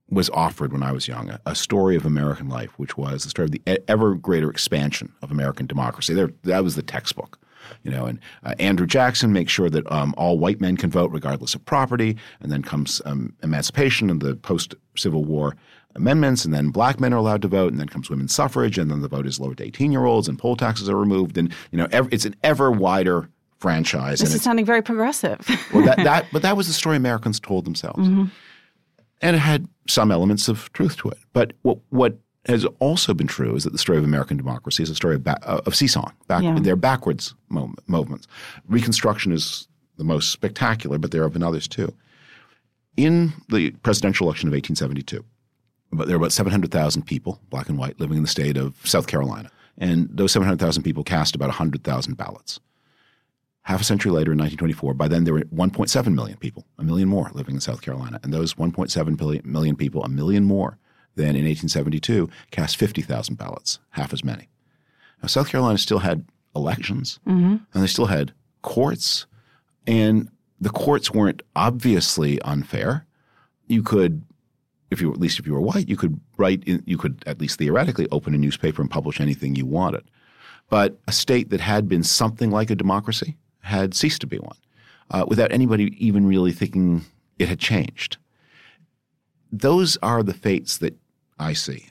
was 0.09 0.29
offered 0.31 0.73
when 0.73 0.83
I 0.83 0.91
was 0.91 1.07
young 1.07 1.29
a, 1.29 1.39
a, 1.45 1.55
story 1.55 1.95
of 1.95 2.05
American 2.05 2.49
life, 2.49 2.71
which 2.77 2.97
was 2.97 3.23
the 3.23 3.29
story 3.29 3.45
of 3.45 3.51
the 3.51 3.61
ever 3.87 4.15
greater 4.15 4.49
expansion 4.49 5.13
of 5.21 5.31
American 5.31 5.67
democracy. 5.67 6.13
There, 6.13 6.31
that 6.43 6.63
was 6.63 6.75
the 6.75 6.81
textbook 6.81 7.39
you 7.83 7.91
know, 7.91 8.05
and 8.05 8.19
uh, 8.43 8.53
Andrew 8.59 8.87
Jackson 8.87 9.33
makes 9.33 9.51
sure 9.51 9.69
that 9.69 9.89
um, 9.91 10.13
all 10.17 10.37
white 10.37 10.61
men 10.61 10.77
can 10.77 10.89
vote 10.89 11.11
regardless 11.11 11.55
of 11.55 11.65
property, 11.65 12.17
and 12.41 12.51
then 12.51 12.61
comes 12.61 13.01
um, 13.05 13.33
emancipation 13.43 14.09
and 14.09 14.21
the 14.21 14.35
post 14.35 14.75
Civil 14.95 15.23
War 15.23 15.55
amendments, 15.95 16.45
and 16.45 16.53
then 16.53 16.69
black 16.69 16.99
men 16.99 17.13
are 17.13 17.17
allowed 17.17 17.41
to 17.41 17.47
vote, 17.47 17.71
and 17.71 17.79
then 17.79 17.89
comes 17.89 18.09
women's 18.09 18.33
suffrage, 18.33 18.77
and 18.77 18.89
then 18.89 19.01
the 19.01 19.07
vote 19.07 19.25
is 19.25 19.39
lowered 19.39 19.57
to 19.57 19.65
18 19.65 19.91
year 19.91 20.05
olds, 20.05 20.27
and 20.27 20.39
poll 20.39 20.55
taxes 20.55 20.89
are 20.89 20.95
removed, 20.95 21.37
and 21.37 21.53
you 21.71 21.77
know, 21.77 21.87
ev- 21.91 22.09
it's 22.11 22.25
an 22.25 22.35
ever 22.43 22.71
wider 22.71 23.29
franchise. 23.61 24.19
This 24.19 24.33
is 24.33 24.41
sounding 24.41 24.65
very 24.65 24.81
progressive. 24.81 25.47
well, 25.73 25.85
that, 25.85 25.97
that, 26.03 26.25
but 26.33 26.41
that 26.41 26.57
was 26.57 26.67
the 26.67 26.73
story 26.73 26.97
Americans 26.97 27.39
told 27.39 27.65
themselves. 27.65 27.99
Mm-hmm. 27.99 28.25
And 29.21 29.35
it 29.35 29.39
had 29.39 29.67
some 29.87 30.11
elements 30.11 30.47
of 30.47 30.71
truth 30.73 30.97
to 30.97 31.09
it. 31.09 31.19
But 31.31 31.53
what, 31.61 31.77
what 31.89 32.17
has 32.47 32.65
also 32.79 33.13
been 33.13 33.27
true 33.27 33.55
is 33.55 33.63
that 33.63 33.69
the 33.69 33.77
story 33.77 33.99
of 33.99 34.03
American 34.03 34.35
democracy 34.35 34.81
is 34.81 34.89
a 34.89 34.95
story 34.95 35.15
of, 35.15 35.23
ba- 35.23 35.37
uh, 35.43 35.61
of 35.65 35.75
seesawing. 35.75 36.13
Back, 36.27 36.43
yeah. 36.43 36.57
They're 36.59 36.75
backwards 36.75 37.35
movements. 37.49 38.27
Reconstruction 38.67 39.31
is 39.31 39.67
the 39.97 40.03
most 40.03 40.31
spectacular, 40.31 40.97
but 40.97 41.11
there 41.11 41.21
have 41.21 41.33
been 41.33 41.43
others 41.43 41.67
too. 41.67 41.93
In 42.97 43.33
the 43.49 43.71
presidential 43.83 44.25
election 44.25 44.47
of 44.47 44.53
1872, 44.53 45.23
but 45.93 46.07
there 46.07 46.17
were 46.17 46.23
about 46.23 46.31
700,000 46.31 47.03
people, 47.03 47.39
black 47.49 47.69
and 47.69 47.77
white, 47.77 47.99
living 47.99 48.17
in 48.17 48.23
the 48.23 48.29
state 48.29 48.57
of 48.57 48.75
South 48.85 49.07
Carolina. 49.07 49.51
And 49.77 50.09
those 50.11 50.31
700,000 50.31 50.83
people 50.83 51.03
cast 51.03 51.35
about 51.35 51.49
100,000 51.49 52.15
ballots. 52.15 52.59
Half 53.63 53.81
a 53.81 53.83
century 53.83 54.11
later, 54.11 54.31
in 54.31 54.39
1924, 54.39 54.95
by 54.95 55.07
then 55.07 55.23
there 55.23 55.35
were 55.35 55.41
1.7 55.41 56.13
million 56.13 56.37
people, 56.37 56.65
a 56.79 56.83
million 56.83 57.07
more 57.07 57.29
living 57.33 57.55
in 57.55 57.61
South 57.61 57.81
Carolina. 57.81 58.19
And 58.23 58.33
those 58.33 58.55
1.7 58.55 59.45
million 59.45 59.75
people, 59.75 60.03
a 60.03 60.09
million 60.09 60.45
more 60.45 60.79
than 61.15 61.35
in 61.35 61.45
1872, 61.45 62.29
cast 62.49 62.77
50,000 62.77 63.35
ballots, 63.35 63.79
half 63.91 64.13
as 64.13 64.23
many. 64.23 64.49
Now, 65.21 65.27
South 65.27 65.49
Carolina 65.49 65.77
still 65.77 65.99
had 65.99 66.25
elections, 66.55 67.19
mm-hmm. 67.27 67.57
and 67.73 67.83
they 67.83 67.87
still 67.87 68.07
had 68.07 68.33
courts, 68.63 69.27
and 69.85 70.29
the 70.59 70.69
courts 70.69 71.11
weren't 71.11 71.43
obviously 71.55 72.41
unfair. 72.41 73.05
You 73.67 73.83
could, 73.83 74.23
if 74.89 75.01
you 75.01 75.11
at 75.11 75.19
least 75.19 75.39
if 75.39 75.45
you 75.45 75.53
were 75.53 75.61
white, 75.61 75.87
you 75.87 75.97
could 75.97 76.19
write, 76.37 76.63
in, 76.65 76.81
you 76.87 76.97
could 76.97 77.23
at 77.27 77.39
least 77.39 77.59
theoretically 77.59 78.07
open 78.11 78.33
a 78.33 78.37
newspaper 78.37 78.81
and 78.81 78.89
publish 78.89 79.19
anything 79.19 79.55
you 79.55 79.67
wanted. 79.67 80.03
But 80.69 80.97
a 81.07 81.11
state 81.11 81.49
that 81.51 81.59
had 81.59 81.87
been 81.87 82.03
something 82.03 82.49
like 82.49 82.69
a 82.69 82.75
democracy 82.75 83.37
had 83.61 83.93
ceased 83.93 84.21
to 84.21 84.27
be 84.27 84.37
one, 84.37 84.57
uh, 85.11 85.25
without 85.27 85.51
anybody 85.51 85.95
even 86.05 86.25
really 86.25 86.51
thinking 86.51 87.05
it 87.39 87.49
had 87.49 87.59
changed. 87.59 88.17
Those 89.51 89.97
are 90.01 90.23
the 90.23 90.33
fates 90.33 90.77
that 90.77 90.95
I 91.39 91.53
see. 91.53 91.87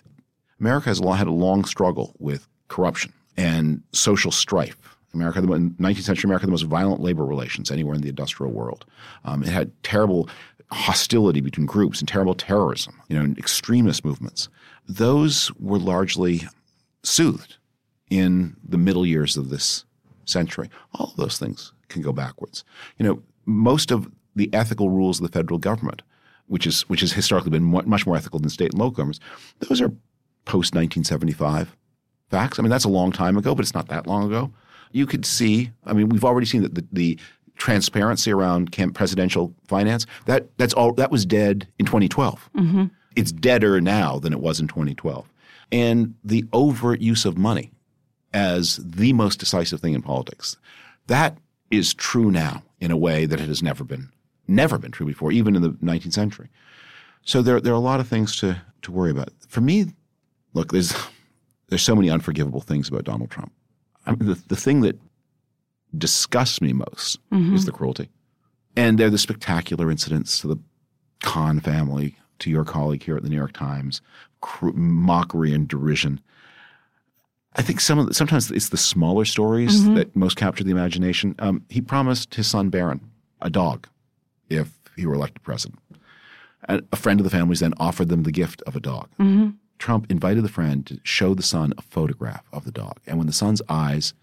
America 0.58 0.88
has 0.88 1.00
had 1.00 1.26
a 1.26 1.32
long 1.32 1.64
struggle 1.64 2.14
with 2.18 2.46
corruption 2.68 3.12
and 3.36 3.82
social 3.92 4.30
strife. 4.30 4.96
America, 5.12 5.40
the 5.40 5.46
19th 5.46 6.02
century 6.02 6.28
America, 6.28 6.46
the 6.46 6.52
most 6.52 6.62
violent 6.62 7.00
labor 7.00 7.24
relations 7.24 7.70
anywhere 7.70 7.94
in 7.94 8.00
the 8.00 8.08
industrial 8.08 8.52
world. 8.52 8.84
Um, 9.24 9.42
it 9.42 9.48
had 9.48 9.72
terrible 9.82 10.28
hostility 10.70 11.40
between 11.40 11.66
groups 11.66 11.98
and 11.98 12.08
terrible 12.08 12.34
terrorism, 12.34 12.94
you 13.08 13.18
know, 13.18 13.34
extremist 13.36 14.04
movements. 14.04 14.48
Those 14.88 15.50
were 15.58 15.78
largely 15.78 16.42
soothed 17.02 17.56
in 18.08 18.56
the 18.66 18.78
middle 18.78 19.04
years 19.04 19.36
of 19.36 19.50
this 19.50 19.84
century. 20.30 20.70
All 20.94 21.10
of 21.10 21.16
those 21.16 21.38
things 21.38 21.72
can 21.88 22.02
go 22.02 22.12
backwards. 22.12 22.64
You 22.98 23.06
know, 23.06 23.22
most 23.46 23.90
of 23.90 24.10
the 24.36 24.48
ethical 24.52 24.90
rules 24.90 25.20
of 25.20 25.26
the 25.26 25.32
federal 25.32 25.58
government, 25.58 26.02
which 26.46 26.66
is 26.66 26.82
which 26.88 27.00
has 27.00 27.12
historically 27.12 27.50
been 27.50 27.64
much 27.64 28.06
more 28.06 28.16
ethical 28.16 28.38
than 28.38 28.50
state 28.50 28.72
and 28.72 28.80
local 28.80 28.92
governments, 28.92 29.20
those 29.60 29.80
are 29.80 29.92
post 30.44 30.74
1975 30.74 31.76
facts. 32.30 32.58
I 32.58 32.62
mean, 32.62 32.70
that's 32.70 32.84
a 32.84 32.88
long 32.88 33.12
time 33.12 33.36
ago, 33.36 33.54
but 33.54 33.62
it's 33.62 33.74
not 33.74 33.88
that 33.88 34.06
long 34.06 34.26
ago. 34.26 34.52
You 34.92 35.06
could 35.06 35.26
see, 35.26 35.70
I 35.84 35.92
mean, 35.92 36.08
we've 36.08 36.24
already 36.24 36.46
seen 36.46 36.62
that 36.62 36.74
the, 36.74 36.84
the 36.92 37.18
transparency 37.56 38.32
around 38.32 38.72
presidential 38.94 39.54
finance, 39.66 40.06
that, 40.26 40.46
that's 40.56 40.72
all, 40.72 40.92
that 40.94 41.10
was 41.10 41.26
dead 41.26 41.68
in 41.78 41.86
2012. 41.86 42.50
Mm-hmm. 42.56 42.84
It's 43.16 43.32
deader 43.32 43.80
now 43.80 44.18
than 44.18 44.32
it 44.32 44.40
was 44.40 44.60
in 44.60 44.68
2012. 44.68 45.30
And 45.72 46.14
the 46.24 46.44
overt 46.52 47.00
use 47.00 47.24
of 47.24 47.36
money 47.36 47.70
as 48.32 48.76
the 48.76 49.12
most 49.12 49.40
decisive 49.40 49.80
thing 49.80 49.94
in 49.94 50.02
politics, 50.02 50.56
that 51.06 51.36
is 51.70 51.94
true 51.94 52.30
now 52.30 52.62
in 52.80 52.90
a 52.90 52.96
way 52.96 53.26
that 53.26 53.40
it 53.40 53.48
has 53.48 53.62
never 53.62 53.84
been, 53.84 54.10
never 54.48 54.78
been 54.78 54.90
true 54.90 55.06
before, 55.06 55.32
even 55.32 55.56
in 55.56 55.62
the 55.62 55.70
19th 55.70 56.12
century. 56.12 56.48
So 57.22 57.42
there, 57.42 57.60
there 57.60 57.72
are 57.72 57.76
a 57.76 57.80
lot 57.80 58.00
of 58.00 58.08
things 58.08 58.36
to, 58.40 58.60
to 58.82 58.92
worry 58.92 59.10
about. 59.10 59.30
For 59.48 59.60
me, 59.60 59.86
look, 60.54 60.72
there's 60.72 60.94
there's 61.70 61.82
so 61.82 61.94
many 61.94 62.10
unforgivable 62.10 62.60
things 62.60 62.88
about 62.88 63.04
Donald 63.04 63.30
Trump. 63.30 63.52
I 64.04 64.10
mean, 64.10 64.28
the, 64.28 64.42
the 64.48 64.56
thing 64.56 64.80
that 64.82 64.98
disgusts 65.96 66.60
me 66.60 66.72
most 66.72 67.18
mm-hmm. 67.30 67.54
is 67.54 67.64
the 67.64 67.72
cruelty. 67.72 68.10
And 68.76 68.98
they're 68.98 69.10
the 69.10 69.18
spectacular 69.18 69.90
incidents 69.90 70.40
to 70.40 70.48
the 70.48 70.56
Khan 71.22 71.60
family, 71.60 72.16
to 72.40 72.50
your 72.50 72.64
colleague 72.64 73.02
here 73.02 73.16
at 73.16 73.22
the 73.22 73.28
New 73.28 73.36
York 73.36 73.52
Times, 73.52 74.00
cr- 74.40 74.70
mockery 74.72 75.52
and 75.52 75.68
derision. 75.68 76.20
I 77.56 77.62
think 77.62 77.80
some 77.80 77.98
of 77.98 78.06
the, 78.06 78.14
sometimes 78.14 78.50
it's 78.50 78.68
the 78.68 78.76
smaller 78.76 79.24
stories 79.24 79.80
mm-hmm. 79.82 79.94
that 79.94 80.14
most 80.14 80.36
capture 80.36 80.62
the 80.62 80.70
imagination. 80.70 81.34
Um, 81.38 81.64
he 81.68 81.80
promised 81.80 82.34
his 82.34 82.46
son 82.46 82.70
Barron 82.70 83.00
a 83.40 83.50
dog 83.50 83.88
if 84.48 84.70
he 84.96 85.06
were 85.06 85.14
elected 85.14 85.42
president. 85.42 85.80
And 86.68 86.86
a 86.92 86.96
friend 86.96 87.18
of 87.18 87.24
the 87.24 87.30
family's 87.30 87.60
then 87.60 87.74
offered 87.78 88.08
them 88.08 88.22
the 88.22 88.32
gift 88.32 88.62
of 88.62 88.76
a 88.76 88.80
dog. 88.80 89.08
Mm-hmm. 89.18 89.50
Trump 89.78 90.06
invited 90.10 90.44
the 90.44 90.48
friend 90.48 90.86
to 90.86 91.00
show 91.02 91.34
the 91.34 91.42
son 91.42 91.72
a 91.78 91.82
photograph 91.82 92.44
of 92.52 92.64
the 92.64 92.70
dog. 92.70 93.00
And 93.06 93.16
when 93.18 93.26
the 93.26 93.32
son's 93.32 93.62
eyes 93.68 94.14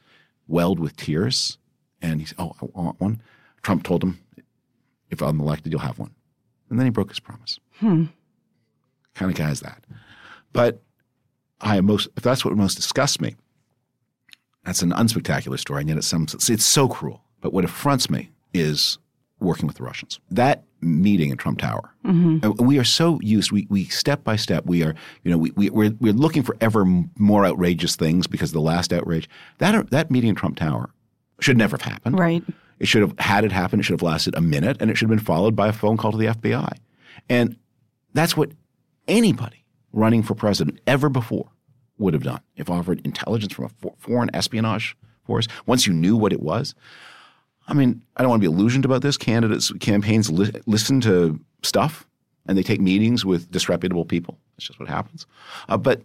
welled 0.47 0.79
with 0.79 0.95
tears, 0.95 1.57
and 2.01 2.21
he 2.21 2.27
said, 2.27 2.35
Oh, 2.37 2.55
I 2.61 2.65
want 2.79 3.01
one, 3.01 3.21
Trump 3.63 3.83
told 3.83 4.03
him, 4.03 4.19
If 5.09 5.21
I'm 5.21 5.41
elected, 5.41 5.71
you'll 5.71 5.81
have 5.81 5.99
one. 5.99 6.13
And 6.69 6.77
then 6.77 6.85
he 6.85 6.91
broke 6.91 7.09
his 7.09 7.19
promise. 7.19 7.59
Hmm. 7.79 8.05
Kind 9.15 9.31
of 9.31 9.37
guy 9.37 9.49
is 9.49 9.61
that. 9.61 9.83
But 10.53 10.81
I 11.61 11.81
most, 11.81 12.07
if 12.15 12.23
that's 12.23 12.45
what 12.45 12.55
most 12.55 12.75
disgusts 12.75 13.19
me, 13.19 13.35
that's 14.65 14.81
an 14.81 14.91
unspectacular 14.91 15.59
story, 15.59 15.81
and 15.81 15.89
yet 15.89 15.97
it's, 15.97 16.07
some, 16.07 16.27
it's 16.33 16.65
so 16.65 16.87
cruel. 16.87 17.23
But 17.41 17.53
what 17.53 17.65
affronts 17.65 18.09
me 18.09 18.31
is 18.53 18.97
working 19.39 19.67
with 19.67 19.77
the 19.77 19.83
Russians. 19.83 20.19
That 20.29 20.63
meeting 20.81 21.29
in 21.29 21.37
Trump 21.37 21.59
Tower. 21.59 21.93
Mm-hmm. 22.05 22.63
We 22.63 22.77
are 22.77 22.83
so 22.83 23.19
used, 23.21 23.51
we, 23.51 23.67
we 23.69 23.85
step 23.85 24.23
by 24.23 24.35
step, 24.35 24.65
we 24.65 24.83
are, 24.83 24.93
you 25.23 25.31
know, 25.31 25.37
we, 25.37 25.51
we, 25.51 25.69
we're, 25.69 25.93
we're 25.99 26.13
looking 26.13 26.43
for 26.43 26.55
ever 26.61 26.85
more 27.17 27.45
outrageous 27.45 27.95
things 27.95 28.27
because 28.27 28.51
the 28.51 28.61
last 28.61 28.93
outrage, 28.93 29.29
that, 29.57 29.89
that 29.89 30.11
meeting 30.11 30.29
in 30.29 30.35
Trump 30.35 30.57
Tower 30.57 30.91
should 31.39 31.57
never 31.57 31.77
have 31.77 31.81
happened. 31.81 32.19
Right. 32.19 32.43
It 32.79 32.87
should 32.87 33.01
have, 33.01 33.17
had 33.19 33.43
it 33.43 33.51
happened, 33.51 33.79
it 33.79 33.83
should 33.83 33.93
have 33.93 34.03
lasted 34.03 34.35
a 34.35 34.41
minute 34.41 34.77
and 34.79 34.91
it 34.91 34.97
should 34.97 35.09
have 35.09 35.17
been 35.17 35.25
followed 35.25 35.55
by 35.55 35.67
a 35.67 35.73
phone 35.73 35.97
call 35.97 36.11
to 36.11 36.17
the 36.17 36.27
FBI. 36.27 36.77
And 37.29 37.57
that's 38.13 38.37
what 38.37 38.51
anybody 39.07 39.56
running 39.93 40.23
for 40.23 40.35
president 40.35 40.79
ever 40.87 41.09
before 41.09 41.49
would 41.97 42.13
have 42.13 42.23
done 42.23 42.41
if 42.55 42.69
offered 42.69 43.01
intelligence 43.05 43.53
from 43.53 43.65
a 43.65 43.89
foreign 43.97 44.29
espionage 44.35 44.95
force 45.23 45.47
once 45.65 45.87
you 45.87 45.93
knew 45.93 46.15
what 46.15 46.31
it 46.31 46.41
was. 46.41 46.75
I 47.67 47.73
mean, 47.73 48.01
I 48.15 48.21
don't 48.21 48.29
want 48.29 48.41
to 48.41 48.49
be 48.49 48.53
illusioned 48.53 48.85
about 48.85 49.01
this. 49.01 49.17
Candidates, 49.17 49.71
campaigns 49.79 50.29
li- 50.31 50.53
listen 50.65 51.01
to 51.01 51.39
stuff 51.63 52.07
and 52.47 52.57
they 52.57 52.63
take 52.63 52.79
meetings 52.79 53.25
with 53.25 53.51
disreputable 53.51 54.05
people. 54.05 54.37
That's 54.55 54.67
just 54.67 54.79
what 54.79 54.87
happens. 54.87 55.25
Uh, 55.67 55.77
but 55.77 56.01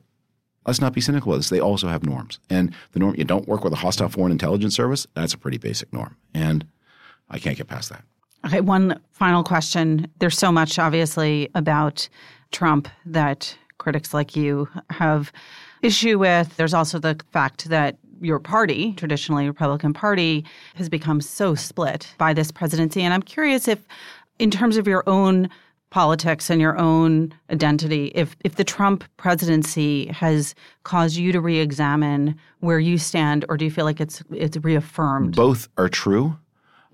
let's 0.67 0.81
not 0.81 0.93
be 0.93 1.01
cynical 1.01 1.33
about 1.33 1.39
this. 1.39 1.51
They 1.51 1.61
also 1.61 1.89
have 1.89 2.03
norms. 2.03 2.41
And 2.51 2.75
the 2.93 2.99
norm, 2.99 3.15
you 3.17 3.25
don't 3.25 3.47
work 3.47 3.65
with 3.65 3.73
a 3.73 3.77
hostile 3.77 4.09
foreign 4.09 4.33
intelligence 4.33 4.75
service, 4.75 5.07
that's 5.15 5.35
a 5.35 5.39
pretty 5.39 5.59
basic 5.59 5.93
norm. 5.93 6.17
And 6.35 6.67
I 7.31 7.39
can't 7.39 7.57
get 7.57 7.69
past 7.69 7.91
that. 7.91 8.05
Okay, 8.45 8.61
one 8.61 9.01
final 9.13 9.45
question. 9.45 10.09
There's 10.19 10.37
so 10.37 10.51
much, 10.51 10.79
obviously, 10.79 11.49
about 11.55 12.09
Trump 12.51 12.89
that 13.07 13.57
critics 13.83 14.15
like 14.15 14.37
you 14.37 14.69
have 14.91 15.33
issue 15.83 16.19
with. 16.19 16.57
There's 16.57 16.75
also 16.75 16.99
the 16.99 17.21
fact 17.33 17.69
that 17.69 17.99
your 18.21 18.39
party, 18.39 18.93
traditionally 18.93 19.49
Republican 19.49 19.93
Party, 19.93 20.45
has 20.77 20.89
become 20.89 21.21
so 21.21 21.57
split 21.57 22.15
by 22.19 22.33
this 22.33 22.53
presidency. 22.53 23.03
And 23.03 23.13
I'm 23.13 23.23
curious 23.23 23.67
if, 23.67 23.81
in 24.39 24.51
terms 24.51 24.77
of 24.77 24.87
your 24.87 25.03
own 25.09 25.49
politics 25.91 26.49
and 26.49 26.61
your 26.61 26.79
own 26.79 27.35
identity, 27.51 28.13
if 28.15 28.37
if 28.45 28.55
the 28.55 28.65
Trump 28.65 29.05
presidency 29.17 30.07
has 30.07 30.55
caused 30.85 31.17
you 31.17 31.33
to 31.33 31.41
re-examine 31.41 32.35
where 32.61 32.79
you 32.79 32.97
stand, 32.97 33.45
or 33.49 33.57
do 33.57 33.65
you 33.65 33.71
feel 33.71 33.85
like 33.85 34.01
it's 34.01 34.23
it's 34.31 34.57
reaffirmed? 34.59 35.35
Both 35.35 35.69
are 35.77 35.89
true. 35.89 36.39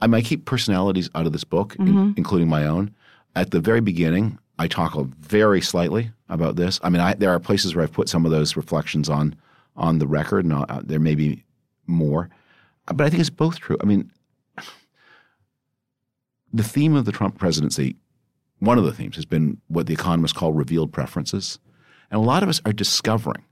I 0.01 0.07
might 0.07 0.25
keep 0.25 0.47
personalities 0.47 1.11
out 1.15 1.27
of 1.27 1.33
this 1.33 1.45
book, 1.45 1.75
mm-hmm. 1.75 1.99
in, 1.99 2.15
including 2.17 2.49
my 2.49 2.65
own. 2.67 2.95
At 3.37 3.51
the 3.51 3.61
very 3.61 3.81
beginning, 3.81 4.39
I 4.59 4.67
talk 4.67 4.95
very 5.21 5.61
slightly 5.61 6.11
about 6.29 6.57
this. 6.57 6.81
I 6.83 6.91
mean, 6.91 7.01
I, 7.01 7.15
there 7.15 7.31
are 7.31 7.39
places 7.39 7.75
where 7.75 7.85
I've 7.85 7.93
put 7.93 8.09
some 8.09 8.25
of 8.25 8.31
those 8.31 8.57
reflections 8.57 9.09
on 9.09 9.37
on 9.77 9.99
the 9.99 10.07
record, 10.09 10.45
and 10.45 10.53
uh, 10.55 10.81
there 10.83 10.99
may 10.99 11.15
be 11.15 11.45
more. 11.87 12.29
But 12.87 13.07
I 13.07 13.11
think 13.11 13.21
it's 13.21 13.31
both 13.31 13.61
true. 13.61 13.77
I 13.81 13.87
mean, 13.87 14.11
the 16.53 16.65
theme 16.65 16.95
of 16.97 17.05
the 17.05 17.13
Trump 17.13 17.39
presidency, 17.39 17.97
one 18.59 18.79
of 18.79 18.85
the 18.85 18.93
themes, 18.93 19.17
has 19.17 19.25
been 19.25 19.61
what 19.69 19.87
the 19.87 19.95
economists 19.95 20.33
call 20.33 20.53
revealed 20.53 20.93
preferences. 20.93 21.59
And 22.11 22.21
a 22.21 22.25
lot 22.25 22.43
of 22.43 22.49
us 22.49 22.61
are 22.65 22.73
discovering 22.73 23.45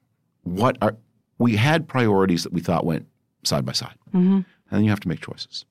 what 0.42 0.78
are 0.80 0.96
we 1.38 1.56
had 1.56 1.86
priorities 1.86 2.42
that 2.44 2.52
we 2.52 2.60
thought 2.60 2.86
went 2.86 3.06
side 3.44 3.64
by 3.64 3.72
side. 3.72 3.94
Mm-hmm. 4.08 4.34
And 4.36 4.44
then 4.70 4.84
you 4.84 4.90
have 4.90 5.00
to 5.00 5.08
make 5.08 5.20
choices. 5.20 5.64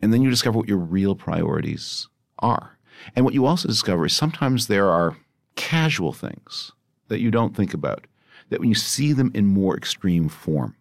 And 0.00 0.12
then 0.12 0.22
you 0.22 0.30
discover 0.30 0.58
what 0.58 0.68
your 0.68 0.78
real 0.78 1.14
priorities 1.14 2.08
are. 2.38 2.78
And 3.14 3.24
what 3.24 3.34
you 3.34 3.46
also 3.46 3.68
discover 3.68 4.06
is 4.06 4.14
sometimes 4.14 4.66
there 4.66 4.88
are 4.88 5.16
casual 5.56 6.12
things 6.12 6.72
that 7.08 7.20
you 7.20 7.30
don't 7.30 7.56
think 7.56 7.74
about 7.74 8.06
that 8.48 8.60
when 8.60 8.68
you 8.68 8.74
see 8.74 9.12
them 9.12 9.30
in 9.34 9.46
more 9.46 9.76
extreme 9.76 10.28
form, 10.28 10.76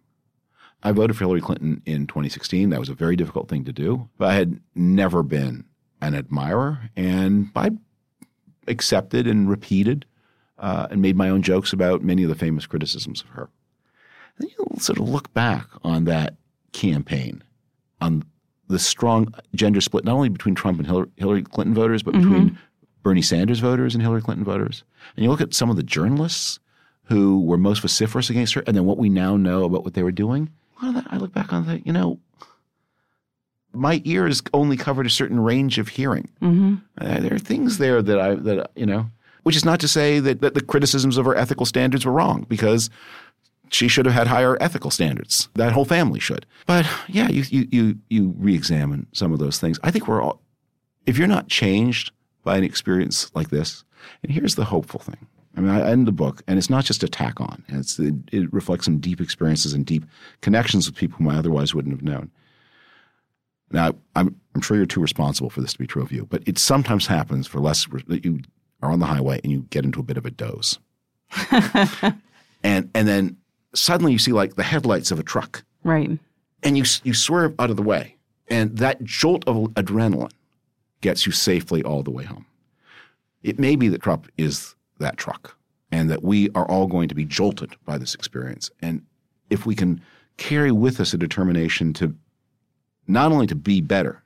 I 0.83 0.91
voted 0.91 1.17
for 1.17 1.25
Hillary 1.25 1.41
Clinton 1.41 1.81
in 1.85 2.07
2016. 2.07 2.69
That 2.69 2.79
was 2.79 2.89
a 2.89 2.93
very 2.93 3.15
difficult 3.15 3.49
thing 3.49 3.65
to 3.65 3.73
do. 3.73 4.09
But 4.17 4.29
I 4.29 4.33
had 4.35 4.59
never 4.75 5.23
been 5.23 5.65
an 6.01 6.15
admirer, 6.15 6.89
and 6.95 7.49
I 7.55 7.71
accepted 8.67 9.27
and 9.27 9.49
repeated 9.49 10.05
uh, 10.57 10.87
and 10.89 11.01
made 11.01 11.17
my 11.17 11.29
own 11.29 11.41
jokes 11.41 11.73
about 11.73 12.03
many 12.03 12.23
of 12.23 12.29
the 12.29 12.35
famous 12.35 12.65
criticisms 12.65 13.21
of 13.21 13.29
her. 13.29 13.49
And 14.37 14.49
you 14.49 14.67
sort 14.77 14.99
of 14.99 15.09
look 15.09 15.33
back 15.33 15.67
on 15.83 16.05
that 16.05 16.35
campaign, 16.71 17.43
on 17.99 18.23
the 18.69 18.79
strong 18.79 19.33
gender 19.55 19.81
split, 19.81 20.05
not 20.05 20.15
only 20.15 20.29
between 20.29 20.55
Trump 20.55 20.79
and 20.79 20.87
Hillary 21.17 21.43
Clinton 21.43 21.73
voters, 21.73 22.03
but 22.03 22.13
mm-hmm. 22.13 22.29
between 22.29 22.57
Bernie 23.03 23.21
Sanders 23.21 23.59
voters 23.59 23.95
and 23.95 24.01
Hillary 24.01 24.21
Clinton 24.21 24.45
voters. 24.45 24.83
And 25.15 25.23
you 25.23 25.29
look 25.29 25.41
at 25.41 25.53
some 25.53 25.69
of 25.69 25.75
the 25.75 25.83
journalists 25.83 26.59
who 27.05 27.41
were 27.41 27.57
most 27.57 27.81
vociferous 27.81 28.29
against 28.29 28.53
her, 28.53 28.63
and 28.67 28.77
then 28.77 28.85
what 28.85 28.97
we 28.97 29.09
now 29.09 29.35
know 29.35 29.63
about 29.63 29.83
what 29.83 29.95
they 29.95 30.03
were 30.03 30.11
doing. 30.11 30.49
I 30.81 31.17
look 31.17 31.33
back 31.33 31.51
on 31.51 31.65
that, 31.67 31.85
you 31.85 31.91
know, 31.91 32.19
my 33.73 34.01
ears 34.05 34.41
only 34.53 34.77
covered 34.77 35.05
a 35.05 35.09
certain 35.09 35.39
range 35.39 35.77
of 35.77 35.89
hearing. 35.89 36.29
Mm-hmm. 36.41 36.75
Uh, 36.99 37.19
there 37.19 37.33
are 37.33 37.39
things 37.39 37.77
there 37.77 38.01
that 38.01 38.19
I 38.19 38.35
that 38.35 38.71
you 38.75 38.85
know, 38.85 39.09
which 39.43 39.55
is 39.55 39.65
not 39.65 39.79
to 39.81 39.87
say 39.87 40.19
that, 40.19 40.41
that 40.41 40.53
the 40.53 40.61
criticisms 40.61 41.17
of 41.17 41.25
her 41.25 41.35
ethical 41.35 41.65
standards 41.65 42.05
were 42.05 42.11
wrong, 42.11 42.45
because 42.47 42.89
she 43.71 43.87
should 43.87 44.05
have 44.05 44.15
had 44.15 44.27
higher 44.27 44.57
ethical 44.61 44.91
standards. 44.91 45.49
That 45.55 45.73
whole 45.73 45.85
family 45.85 46.19
should. 46.19 46.45
But 46.65 46.87
yeah, 47.07 47.29
you 47.29 47.43
you 47.49 47.67
you 47.71 47.99
you 48.09 48.35
re-examine 48.37 49.07
some 49.13 49.31
of 49.33 49.39
those 49.39 49.59
things. 49.59 49.79
I 49.83 49.91
think 49.91 50.07
we're 50.07 50.21
all 50.21 50.41
if 51.05 51.17
you're 51.17 51.27
not 51.27 51.47
changed 51.47 52.11
by 52.43 52.57
an 52.57 52.63
experience 52.63 53.31
like 53.35 53.49
this, 53.49 53.83
and 54.23 54.31
here's 54.31 54.55
the 54.55 54.65
hopeful 54.65 54.99
thing. 54.99 55.27
I 55.55 55.61
mean, 55.61 55.71
I 55.71 55.89
end 55.89 56.07
the 56.07 56.11
book, 56.11 56.41
and 56.47 56.57
it's 56.57 56.69
not 56.69 56.85
just 56.85 57.03
a 57.03 57.07
tack 57.07 57.41
on. 57.41 57.63
It's, 57.67 57.99
it, 57.99 58.13
it 58.31 58.53
reflects 58.53 58.85
some 58.85 58.99
deep 58.99 59.19
experiences 59.19 59.73
and 59.73 59.85
deep 59.85 60.05
connections 60.41 60.87
with 60.87 60.95
people 60.95 61.17
whom 61.17 61.27
I 61.27 61.37
otherwise 61.37 61.73
wouldn't 61.73 61.93
have 61.93 62.03
known. 62.03 62.31
Now, 63.71 63.93
I'm, 64.15 64.39
I'm 64.55 64.61
sure 64.61 64.77
you're 64.77 64.85
too 64.85 65.01
responsible 65.01 65.49
for 65.49 65.61
this 65.61 65.73
to 65.73 65.79
be 65.79 65.87
true 65.87 66.01
of 66.01 66.11
you, 66.11 66.25
but 66.25 66.43
it 66.47 66.57
sometimes 66.57 67.07
happens 67.07 67.45
for 67.45 67.59
less 67.59 67.87
that 68.07 68.23
you 68.23 68.39
are 68.81 68.91
on 68.91 68.99
the 68.99 69.05
highway 69.05 69.41
and 69.43 69.51
you 69.51 69.65
get 69.69 69.85
into 69.85 69.99
a 69.99 70.03
bit 70.03 70.17
of 70.17 70.25
a 70.25 70.31
doze. 70.31 70.79
and 72.63 72.89
and 72.95 73.07
then 73.07 73.37
suddenly 73.73 74.11
you 74.11 74.19
see 74.19 74.31
like 74.31 74.55
the 74.55 74.63
headlights 74.63 75.11
of 75.11 75.19
a 75.19 75.23
truck. 75.23 75.63
Right. 75.83 76.17
And 76.63 76.77
you 76.77 76.83
you 77.03 77.13
swerve 77.13 77.55
out 77.59 77.69
of 77.69 77.77
the 77.77 77.83
way. 77.83 78.15
And 78.49 78.77
that 78.77 79.03
jolt 79.03 79.47
of 79.47 79.55
adrenaline 79.75 80.31
gets 81.01 81.25
you 81.25 81.31
safely 81.31 81.83
all 81.83 82.03
the 82.03 82.11
way 82.11 82.23
home. 82.23 82.45
It 83.43 83.59
may 83.59 83.75
be 83.75 83.87
that 83.89 84.01
Trump 84.01 84.29
is 84.37 84.75
that 84.99 85.17
truck 85.17 85.55
and 85.91 86.09
that 86.09 86.23
we 86.23 86.49
are 86.55 86.65
all 86.65 86.87
going 86.87 87.07
to 87.09 87.15
be 87.15 87.25
jolted 87.25 87.75
by 87.85 87.97
this 87.97 88.13
experience. 88.15 88.69
And 88.81 89.03
if 89.49 89.65
we 89.65 89.75
can 89.75 90.01
carry 90.37 90.71
with 90.71 90.99
us 90.99 91.13
a 91.13 91.17
determination 91.17 91.93
to 91.93 92.15
not 93.07 93.31
only 93.31 93.47
to 93.47 93.55
be 93.55 93.81
better, 93.81 94.23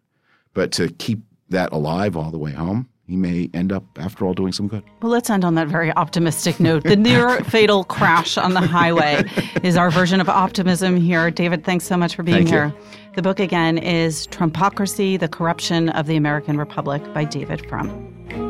but 0.53 0.71
to 0.73 0.89
keep 0.89 1.21
that 1.49 1.71
alive 1.71 2.17
all 2.17 2.31
the 2.31 2.37
way 2.37 2.51
home, 2.51 2.89
he 3.07 3.17
may 3.17 3.49
end 3.53 3.71
up, 3.71 3.83
after 3.97 4.25
all, 4.25 4.33
doing 4.33 4.53
some 4.53 4.67
good. 4.67 4.83
Well, 5.01 5.11
let's 5.11 5.29
end 5.29 5.43
on 5.43 5.55
that 5.55 5.67
very 5.67 5.91
optimistic 5.93 6.59
note. 6.59 6.83
The 6.83 6.95
near 6.95 7.43
fatal 7.43 7.83
crash 7.83 8.37
on 8.37 8.53
the 8.53 8.61
highway 8.61 9.25
is 9.61 9.75
our 9.75 9.91
version 9.91 10.21
of 10.21 10.29
optimism 10.29 10.97
here. 10.97 11.29
David, 11.29 11.65
thanks 11.65 11.85
so 11.85 11.97
much 11.97 12.15
for 12.15 12.23
being 12.23 12.47
Thank 12.47 12.49
here. 12.49 12.67
You. 12.67 13.13
The 13.15 13.21
book 13.21 13.39
again 13.39 13.77
is 13.77 14.27
Trumpocracy 14.27 15.19
The 15.19 15.27
Corruption 15.27 15.89
of 15.89 16.07
the 16.07 16.15
American 16.15 16.57
Republic 16.57 17.01
by 17.13 17.25
David 17.25 17.67
Frum. 17.67 18.42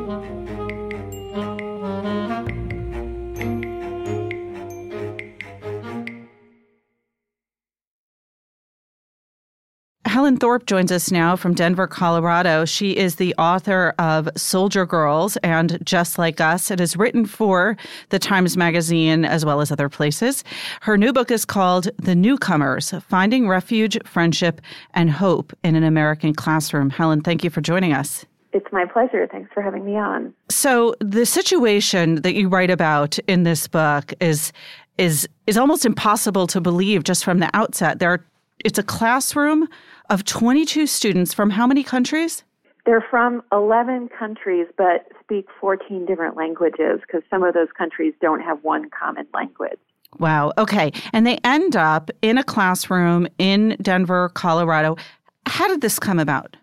Helen 10.14 10.38
Thorpe 10.38 10.68
joins 10.68 10.92
us 10.92 11.10
now 11.10 11.36
from 11.36 11.56
Denver, 11.56 11.88
Colorado. 11.88 12.66
She 12.66 12.96
is 12.96 13.16
the 13.16 13.34
author 13.40 13.96
of 13.98 14.30
Soldier 14.36 14.86
Girls 14.86 15.38
and 15.38 15.84
Just 15.84 16.20
Like 16.20 16.40
Us. 16.40 16.70
It 16.70 16.80
is 16.80 16.96
written 16.96 17.26
for 17.26 17.76
the 18.10 18.20
Times 18.20 18.56
Magazine 18.56 19.26
as 19.26 19.44
well 19.44 19.60
as 19.60 19.72
other 19.72 19.90
places. 19.90 20.44
Her 20.82 21.00
new 21.00 21.14
book 21.14 21.32
is 21.32 21.46
called 21.46 21.90
The 21.98 22.14
Newcomers 22.14 22.94
Finding 23.10 23.48
Refuge, 23.48 23.98
Friendship, 24.06 24.62
and 24.94 25.10
Hope 25.10 25.52
in 25.64 25.76
an 25.76 25.84
American 25.84 26.36
Classroom. 26.36 26.92
Helen, 26.92 27.22
thank 27.22 27.44
you 27.44 27.50
for 27.50 27.62
joining 27.62 27.94
us. 27.94 28.24
It's 28.52 28.72
my 28.72 28.86
pleasure. 28.86 29.28
Thanks 29.32 29.52
for 29.52 29.64
having 29.64 29.84
me 29.84 29.96
on. 29.98 30.32
So, 30.48 30.94
the 31.00 31.26
situation 31.26 32.22
that 32.22 32.36
you 32.36 32.50
write 32.50 32.70
about 32.70 33.18
in 33.28 33.42
this 33.42 33.68
book 33.68 34.14
is 34.22 34.54
is 35.00 35.28
is 35.48 35.58
almost 35.58 35.88
impossible 35.88 36.46
to 36.46 36.62
believe 36.62 37.04
just 37.04 37.24
from 37.24 37.40
the 37.40 37.50
outset. 37.56 37.98
There 37.98 38.12
are, 38.12 38.24
it's 38.64 38.78
a 38.78 38.84
classroom 38.84 39.68
of 40.10 40.26
22 40.26 40.88
students 40.88 41.34
from 41.34 41.52
how 41.52 41.68
many 41.68 41.84
countries? 41.84 42.44
They're 42.86 43.06
from 43.10 43.44
11 43.52 44.10
countries, 44.10 44.68
but 44.78 45.08
speak 45.22 45.48
14 45.60 46.06
different 46.06 46.36
languages 46.36 47.00
because 47.02 47.22
some 47.30 47.44
of 47.44 47.54
those 47.54 47.70
countries 47.78 48.14
don't 48.22 48.42
have 48.42 48.62
one 48.64 48.90
common 48.90 49.26
language. 49.34 49.80
Wow. 50.20 50.52
Okay. 50.58 50.92
And 51.14 51.26
they 51.26 51.38
end 51.44 51.76
up 51.76 52.12
in 52.22 52.38
a 52.38 52.44
classroom 52.44 53.28
in 53.38 53.78
Denver, 53.82 54.30
Colorado. 54.30 54.98
How 55.46 55.68
did 55.68 55.82
this 55.82 55.98
come 55.98 56.20
about? 56.20 56.56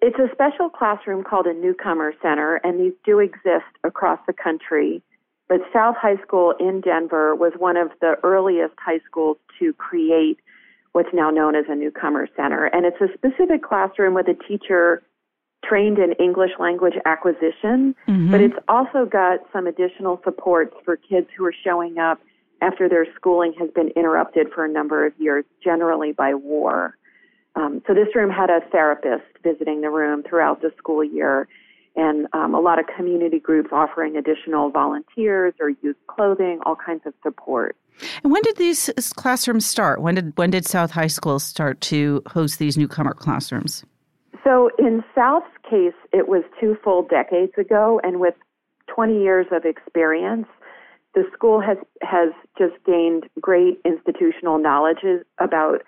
It's 0.00 0.18
a 0.18 0.28
special 0.32 0.68
classroom 0.68 1.22
called 1.22 1.46
a 1.46 1.54
Newcomer 1.54 2.12
Center, 2.20 2.56
and 2.64 2.80
these 2.80 2.92
do 3.04 3.20
exist 3.20 3.70
across 3.84 4.18
the 4.26 4.32
country. 4.32 5.00
But 5.48 5.60
South 5.72 5.94
High 5.96 6.20
School 6.22 6.54
in 6.58 6.80
Denver 6.80 7.36
was 7.36 7.52
one 7.56 7.76
of 7.76 7.90
the 8.00 8.16
earliest 8.24 8.74
high 8.78 8.98
schools 9.06 9.36
to 9.60 9.72
create 9.74 10.40
what's 10.92 11.08
now 11.12 11.30
known 11.30 11.54
as 11.54 11.64
a 11.68 11.74
newcomer 11.74 12.28
center. 12.36 12.66
And 12.66 12.84
it's 12.86 13.00
a 13.00 13.08
specific 13.14 13.62
classroom 13.62 14.14
with 14.14 14.28
a 14.28 14.34
teacher 14.34 15.02
trained 15.64 15.98
in 15.98 16.12
English 16.14 16.52
language 16.58 16.94
acquisition, 17.06 17.94
mm-hmm. 18.08 18.30
but 18.30 18.40
it's 18.40 18.56
also 18.68 19.06
got 19.06 19.40
some 19.52 19.66
additional 19.66 20.20
supports 20.24 20.74
for 20.84 20.96
kids 20.96 21.28
who 21.36 21.44
are 21.44 21.54
showing 21.64 21.98
up 21.98 22.20
after 22.60 22.88
their 22.88 23.06
schooling 23.16 23.52
has 23.58 23.70
been 23.70 23.88
interrupted 23.96 24.48
for 24.54 24.64
a 24.64 24.68
number 24.68 25.06
of 25.06 25.12
years, 25.18 25.44
generally 25.62 26.12
by 26.12 26.34
war. 26.34 26.96
Um, 27.54 27.82
so 27.86 27.94
this 27.94 28.08
room 28.14 28.30
had 28.30 28.50
a 28.50 28.60
therapist 28.70 29.24
visiting 29.42 29.82
the 29.82 29.90
room 29.90 30.22
throughout 30.22 30.62
the 30.62 30.72
school 30.78 31.04
year, 31.04 31.48
and 31.96 32.26
um, 32.32 32.54
a 32.54 32.60
lot 32.60 32.78
of 32.78 32.86
community 32.96 33.38
groups 33.38 33.70
offering 33.72 34.16
additional 34.16 34.70
volunteers 34.70 35.54
or 35.60 35.70
used 35.82 35.98
clothing, 36.06 36.60
all 36.64 36.76
kinds 36.76 37.02
of 37.06 37.14
support. 37.22 37.76
And 38.24 38.32
when 38.32 38.42
did 38.42 38.56
these 38.56 38.90
classrooms 39.16 39.66
start? 39.66 40.00
When 40.00 40.14
did 40.14 40.32
when 40.36 40.50
did 40.50 40.66
South 40.66 40.92
High 40.92 41.08
School 41.08 41.38
start 41.38 41.80
to 41.82 42.22
host 42.26 42.58
these 42.58 42.76
newcomer 42.76 43.14
classrooms? 43.14 43.84
So 44.44 44.70
in 44.78 45.04
South's 45.14 45.46
case, 45.68 45.94
it 46.12 46.28
was 46.28 46.42
two 46.60 46.76
full 46.82 47.02
decades 47.02 47.52
ago, 47.56 48.00
and 48.02 48.18
with 48.18 48.34
20 48.88 49.20
years 49.20 49.46
of 49.52 49.64
experience, 49.64 50.46
the 51.14 51.24
school 51.32 51.60
has 51.60 51.76
has 52.02 52.30
just 52.58 52.74
gained 52.84 53.28
great 53.40 53.80
institutional 53.84 54.58
knowledge 54.58 55.04
about 55.38 55.82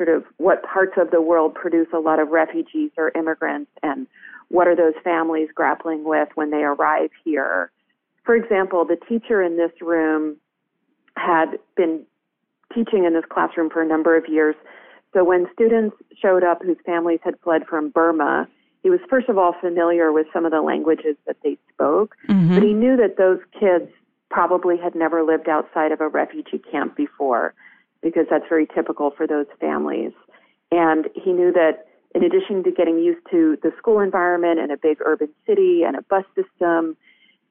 sort 0.00 0.08
of 0.08 0.24
what 0.38 0.62
parts 0.62 0.94
of 0.96 1.10
the 1.10 1.20
world 1.20 1.54
produce 1.54 1.88
a 1.92 1.98
lot 1.98 2.18
of 2.18 2.28
refugees 2.28 2.90
or 2.96 3.12
immigrants 3.14 3.70
and 3.82 4.06
what 4.48 4.66
are 4.66 4.74
those 4.74 4.94
families 5.04 5.48
grappling 5.54 6.04
with 6.04 6.28
when 6.36 6.50
they 6.50 6.62
arrive 6.62 7.10
here. 7.22 7.70
For 8.24 8.34
example, 8.34 8.86
the 8.86 8.96
teacher 8.96 9.42
in 9.42 9.58
this 9.58 9.72
room 9.82 10.36
had 11.16 11.58
been 11.76 12.06
teaching 12.74 13.04
in 13.04 13.12
this 13.12 13.24
classroom 13.28 13.68
for 13.68 13.82
a 13.82 13.86
number 13.86 14.16
of 14.16 14.24
years. 14.26 14.54
So 15.12 15.22
when 15.22 15.46
students 15.52 15.96
showed 16.20 16.44
up 16.44 16.62
whose 16.62 16.78
families 16.86 17.20
had 17.22 17.34
fled 17.44 17.66
from 17.66 17.90
Burma, 17.90 18.48
he 18.82 18.88
was 18.88 19.00
first 19.10 19.28
of 19.28 19.36
all 19.36 19.54
familiar 19.60 20.12
with 20.12 20.26
some 20.32 20.46
of 20.46 20.52
the 20.52 20.62
languages 20.62 21.16
that 21.26 21.36
they 21.44 21.58
spoke, 21.74 22.16
mm-hmm. 22.26 22.54
but 22.54 22.62
he 22.62 22.72
knew 22.72 22.96
that 22.96 23.18
those 23.18 23.40
kids 23.58 23.90
probably 24.30 24.78
had 24.78 24.94
never 24.94 25.22
lived 25.24 25.48
outside 25.48 25.92
of 25.92 26.00
a 26.00 26.08
refugee 26.08 26.62
camp 26.70 26.96
before 26.96 27.52
because 28.02 28.26
that's 28.30 28.44
very 28.48 28.66
typical 28.74 29.10
for 29.10 29.26
those 29.26 29.46
families. 29.60 30.12
And 30.72 31.08
he 31.14 31.32
knew 31.32 31.52
that 31.52 31.86
in 32.14 32.24
addition 32.24 32.64
to 32.64 32.70
getting 32.70 32.98
used 32.98 33.24
to 33.30 33.56
the 33.62 33.70
school 33.78 34.00
environment 34.00 34.58
and 34.58 34.72
a 34.72 34.76
big 34.76 34.98
urban 35.04 35.28
city 35.46 35.82
and 35.86 35.96
a 35.96 36.02
bus 36.02 36.24
system, 36.34 36.96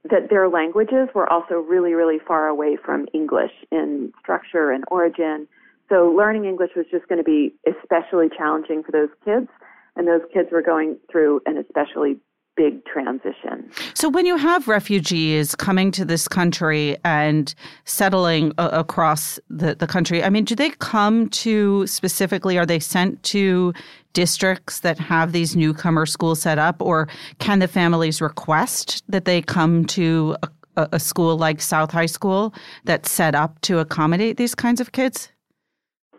that 0.03 0.29
their 0.29 0.49
languages 0.49 1.09
were 1.13 1.31
also 1.31 1.55
really, 1.55 1.93
really 1.93 2.19
far 2.25 2.47
away 2.47 2.77
from 2.83 3.07
English 3.13 3.51
in 3.71 4.13
structure 4.19 4.71
and 4.71 4.83
origin. 4.89 5.47
So 5.89 6.13
learning 6.15 6.45
English 6.45 6.71
was 6.75 6.85
just 6.91 7.07
going 7.07 7.17
to 7.17 7.23
be 7.23 7.53
especially 7.67 8.27
challenging 8.37 8.83
for 8.83 8.91
those 8.91 9.09
kids. 9.25 9.47
And 9.95 10.07
those 10.07 10.21
kids 10.33 10.49
were 10.51 10.61
going 10.61 10.97
through 11.11 11.41
an 11.45 11.57
especially 11.57 12.17
big 12.59 12.83
transition. 12.83 13.71
So, 13.93 14.09
when 14.09 14.25
you 14.25 14.35
have 14.35 14.67
refugees 14.67 15.55
coming 15.55 15.91
to 15.91 16.03
this 16.03 16.27
country 16.27 16.97
and 17.05 17.55
settling 17.85 18.51
uh, 18.57 18.69
across 18.73 19.39
the, 19.49 19.75
the 19.75 19.87
country, 19.87 20.21
I 20.21 20.29
mean, 20.29 20.43
do 20.43 20.55
they 20.55 20.71
come 20.71 21.29
to 21.29 21.87
specifically, 21.87 22.57
are 22.57 22.65
they 22.65 22.79
sent 22.79 23.23
to 23.23 23.73
districts 24.11 24.81
that 24.81 24.99
have 24.99 25.31
these 25.31 25.55
newcomer 25.55 26.05
schools 26.05 26.41
set 26.41 26.59
up, 26.59 26.81
or 26.81 27.07
can 27.39 27.59
the 27.59 27.67
families 27.67 28.19
request 28.21 29.03
that 29.07 29.23
they 29.23 29.41
come 29.41 29.85
to 29.85 30.35
a, 30.75 30.89
a 30.91 30.99
school 30.99 31.37
like 31.37 31.61
South 31.61 31.91
High 31.91 32.07
School 32.07 32.53
that's 32.83 33.09
set 33.09 33.35
up 33.35 33.61
to 33.61 33.79
accommodate 33.79 34.35
these 34.35 34.53
kinds 34.53 34.81
of 34.81 34.91
kids? 34.91 35.29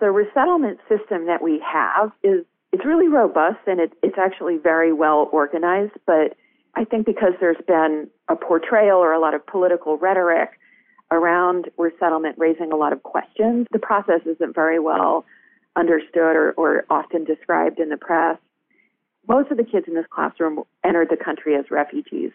The 0.01 0.11
resettlement 0.11 0.79
system 0.89 1.27
that 1.27 1.43
we 1.43 1.63
have 1.71 2.11
is 2.23 2.47
it's 2.73 2.85
really 2.85 3.09
robust 3.09 3.59
and 3.67 3.81
it, 3.81 3.93
it's 4.03 4.19
actually 4.19 4.57
very 4.57 4.93
well 4.93 5.29
organized. 5.33 5.93
But 6.07 6.37
I 6.75 6.85
think 6.85 7.07
because 7.07 7.33
there's 7.41 7.61
been 7.67 8.09
a 8.29 8.37
portrayal 8.37 8.99
or 8.99 9.13
a 9.13 9.21
lot 9.21 9.35
of 9.35 9.47
political 9.47 9.97
rhetoric 9.99 10.51
around 11.11 11.69
resettlement 11.77 12.37
raising 12.39 12.71
a 12.73 12.77
lot 12.77 12.93
of 12.93 13.03
questions, 13.03 13.67
the 13.73 13.79
process 13.81 14.21
isn't 14.25 14.55
very 14.55 14.79
well 14.79 15.25
understood 15.77 16.37
or, 16.37 16.53
or 16.53 16.85
often 16.91 17.25
described 17.25 17.81
in 17.81 17.89
the 17.89 17.97
press. 17.97 18.39
Most 19.29 19.51
of 19.51 19.57
the 19.57 19.65
kids 19.65 19.87
in 19.89 19.95
this 19.95 20.07
classroom 20.11 20.63
entered 20.85 21.09
the 21.11 21.17
country 21.17 21.57
as 21.57 21.65
refugees. 21.71 22.31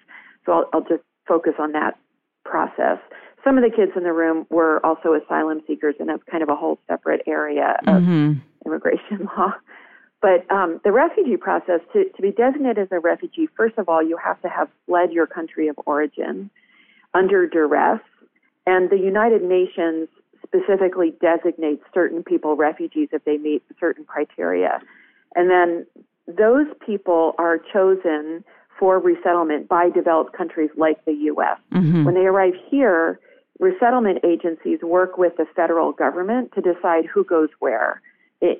So 0.45 0.51
I'll, 0.51 0.69
I'll 0.73 0.81
just 0.81 1.03
focus 1.27 1.53
on 1.59 1.71
that 1.71 1.97
process. 2.43 2.99
Some 3.43 3.57
of 3.57 3.63
the 3.63 3.75
kids 3.75 3.91
in 3.95 4.03
the 4.03 4.13
room 4.13 4.45
were 4.49 4.83
also 4.85 5.13
asylum 5.13 5.61
seekers, 5.67 5.95
and 5.99 6.09
that's 6.09 6.23
kind 6.29 6.43
of 6.43 6.49
a 6.49 6.55
whole 6.55 6.79
separate 6.87 7.21
area 7.27 7.77
of 7.87 8.03
mm-hmm. 8.03 8.33
immigration 8.65 9.27
law. 9.37 9.53
But 10.25 10.51
um, 10.51 10.81
the 10.83 10.91
refugee 10.91 11.37
process, 11.37 11.81
to, 11.93 12.05
to 12.09 12.19
be 12.19 12.31
designated 12.31 12.79
as 12.79 12.87
a 12.89 12.99
refugee, 12.99 13.47
first 13.55 13.77
of 13.77 13.87
all, 13.87 14.01
you 14.01 14.17
have 14.17 14.41
to 14.41 14.49
have 14.49 14.69
fled 14.87 15.13
your 15.13 15.27
country 15.27 15.67
of 15.67 15.77
origin 15.85 16.49
under 17.13 17.45
duress. 17.45 17.99
And 18.65 18.89
the 18.89 18.97
United 18.97 19.43
Nations 19.43 20.07
specifically 20.43 21.13
designates 21.21 21.83
certain 21.93 22.23
people 22.23 22.55
refugees 22.55 23.09
if 23.11 23.23
they 23.23 23.37
meet 23.37 23.61
certain 23.79 24.03
criteria. 24.03 24.81
And 25.35 25.51
then 25.51 25.85
those 26.27 26.65
people 26.83 27.35
are 27.37 27.59
chosen 27.71 28.43
for 28.79 28.97
resettlement 28.99 29.67
by 29.67 29.91
developed 29.91 30.35
countries 30.35 30.71
like 30.75 31.05
the 31.05 31.13
U.S. 31.13 31.59
Mm-hmm. 31.71 32.03
When 32.03 32.15
they 32.15 32.25
arrive 32.25 32.53
here, 32.67 33.19
resettlement 33.59 34.25
agencies 34.25 34.79
work 34.81 35.19
with 35.19 35.33
the 35.37 35.45
federal 35.55 35.91
government 35.91 36.51
to 36.55 36.61
decide 36.61 37.05
who 37.05 37.23
goes 37.23 37.49
where. 37.59 38.01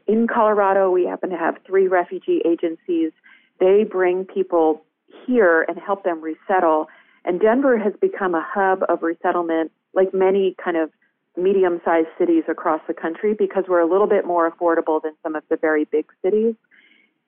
In 0.07 0.27
Colorado, 0.27 0.89
we 0.89 1.05
happen 1.05 1.29
to 1.29 1.37
have 1.37 1.55
three 1.65 1.87
refugee 1.87 2.41
agencies. 2.45 3.11
They 3.59 3.83
bring 3.83 4.25
people 4.25 4.83
here 5.25 5.65
and 5.67 5.77
help 5.77 6.03
them 6.03 6.21
resettle. 6.21 6.87
And 7.23 7.39
Denver 7.39 7.77
has 7.77 7.93
become 8.01 8.35
a 8.35 8.45
hub 8.47 8.83
of 8.89 9.03
resettlement, 9.03 9.71
like 9.93 10.13
many 10.13 10.55
kind 10.63 10.77
of 10.77 10.91
medium 11.37 11.81
sized 11.83 12.07
cities 12.17 12.43
across 12.47 12.81
the 12.87 12.93
country, 12.93 13.35
because 13.37 13.65
we're 13.67 13.81
a 13.81 13.89
little 13.89 14.07
bit 14.07 14.25
more 14.25 14.49
affordable 14.49 15.01
than 15.01 15.13
some 15.21 15.35
of 15.35 15.43
the 15.49 15.57
very 15.57 15.85
big 15.85 16.05
cities. 16.23 16.55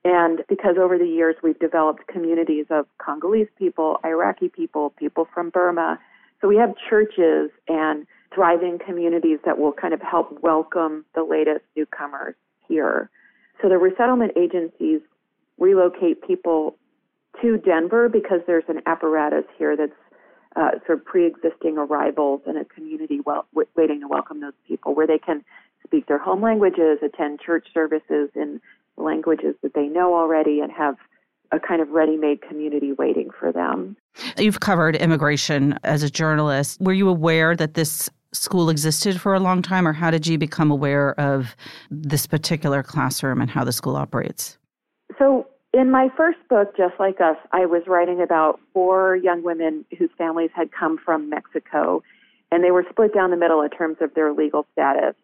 And 0.05 0.43
because 0.47 0.77
over 0.79 0.97
the 0.97 1.07
years 1.07 1.35
we've 1.43 1.59
developed 1.59 2.07
communities 2.07 2.67
of 2.69 2.85
Congolese 2.97 3.49
people, 3.57 3.97
Iraqi 4.05 4.47
people, 4.47 4.91
people 4.91 5.27
from 5.33 5.49
Burma. 5.49 5.99
So 6.39 6.47
we 6.47 6.55
have 6.57 6.73
churches 6.89 7.51
and 7.67 8.07
thriving 8.33 8.79
communities 8.79 9.39
that 9.45 9.57
will 9.57 9.73
kind 9.73 9.93
of 9.93 10.01
help 10.01 10.41
welcome 10.41 11.03
the 11.15 11.23
latest 11.23 11.65
newcomers 11.75 12.35
here. 12.67 13.09
So 13.61 13.69
the 13.69 13.77
resettlement 13.77 14.33
agencies 14.37 15.01
relocate 15.57 16.25
people 16.25 16.75
to 17.41 17.57
Denver 17.57 18.09
because 18.09 18.39
there's 18.47 18.63
an 18.67 18.81
apparatus 18.85 19.45
here 19.57 19.75
that's 19.75 19.91
uh, 20.55 20.71
sort 20.85 20.99
of 20.99 21.05
pre-existing 21.05 21.77
arrivals 21.77 22.41
and 22.47 22.57
a 22.57 22.65
community 22.65 23.19
well, 23.25 23.45
w- 23.53 23.67
waiting 23.75 24.01
to 24.01 24.07
welcome 24.07 24.41
those 24.41 24.53
people, 24.67 24.95
where 24.95 25.05
they 25.05 25.19
can 25.19 25.43
speak 25.85 26.07
their 26.07 26.17
home 26.17 26.41
languages, 26.41 26.97
attend 27.03 27.39
church 27.39 27.67
services 27.73 28.29
in 28.35 28.59
languages 28.97 29.55
that 29.61 29.73
they 29.75 29.87
know 29.87 30.15
already, 30.15 30.59
and 30.59 30.71
have 30.71 30.95
a 31.51 31.59
kind 31.59 31.81
of 31.81 31.89
ready-made 31.89 32.41
community 32.41 32.91
waiting 32.91 33.29
for 33.39 33.51
them. 33.51 33.95
You've 34.37 34.59
covered 34.59 34.95
immigration 34.95 35.77
as 35.83 36.03
a 36.03 36.09
journalist. 36.09 36.81
Were 36.81 36.93
you 36.93 37.07
aware 37.07 37.55
that 37.55 37.75
this 37.75 38.09
school 38.41 38.69
existed 38.69 39.19
for 39.19 39.33
a 39.33 39.39
long 39.39 39.61
time, 39.61 39.87
or 39.87 39.93
how 39.93 40.11
did 40.11 40.27
you 40.27 40.37
become 40.37 40.71
aware 40.71 41.19
of 41.19 41.55
this 41.89 42.25
particular 42.25 42.83
classroom 42.83 43.41
and 43.41 43.49
how 43.49 43.63
the 43.63 43.71
school 43.71 43.95
operates? 43.95 44.57
So, 45.17 45.47
in 45.73 45.91
my 45.91 46.09
first 46.15 46.39
book, 46.49 46.75
Just 46.75 46.93
Like 46.99 47.19
Us, 47.21 47.37
I 47.51 47.65
was 47.65 47.83
writing 47.87 48.21
about 48.21 48.59
four 48.73 49.15
young 49.15 49.43
women 49.43 49.85
whose 49.97 50.09
families 50.17 50.49
had 50.55 50.71
come 50.71 50.97
from 51.03 51.29
Mexico, 51.29 52.01
and 52.51 52.63
they 52.63 52.71
were 52.71 52.85
split 52.89 53.13
down 53.13 53.31
the 53.31 53.37
middle 53.37 53.61
in 53.61 53.69
terms 53.69 53.97
of 54.01 54.13
their 54.13 54.33
legal 54.33 54.65
status. 54.71 55.15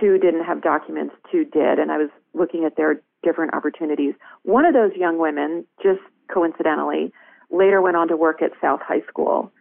Two 0.00 0.18
didn't 0.18 0.44
have 0.44 0.62
documents, 0.62 1.14
two 1.30 1.44
did, 1.44 1.78
and 1.78 1.90
I 1.90 1.98
was 1.98 2.10
looking 2.34 2.64
at 2.64 2.76
their 2.76 3.00
different 3.22 3.54
opportunities. 3.54 4.14
One 4.42 4.64
of 4.64 4.74
those 4.74 4.92
young 4.96 5.18
women, 5.18 5.64
just 5.82 6.00
coincidentally, 6.32 7.12
later 7.50 7.80
went 7.80 7.96
on 7.96 8.08
to 8.08 8.16
work 8.16 8.42
at 8.42 8.52
South 8.60 8.80
High 8.82 9.02
School 9.08 9.52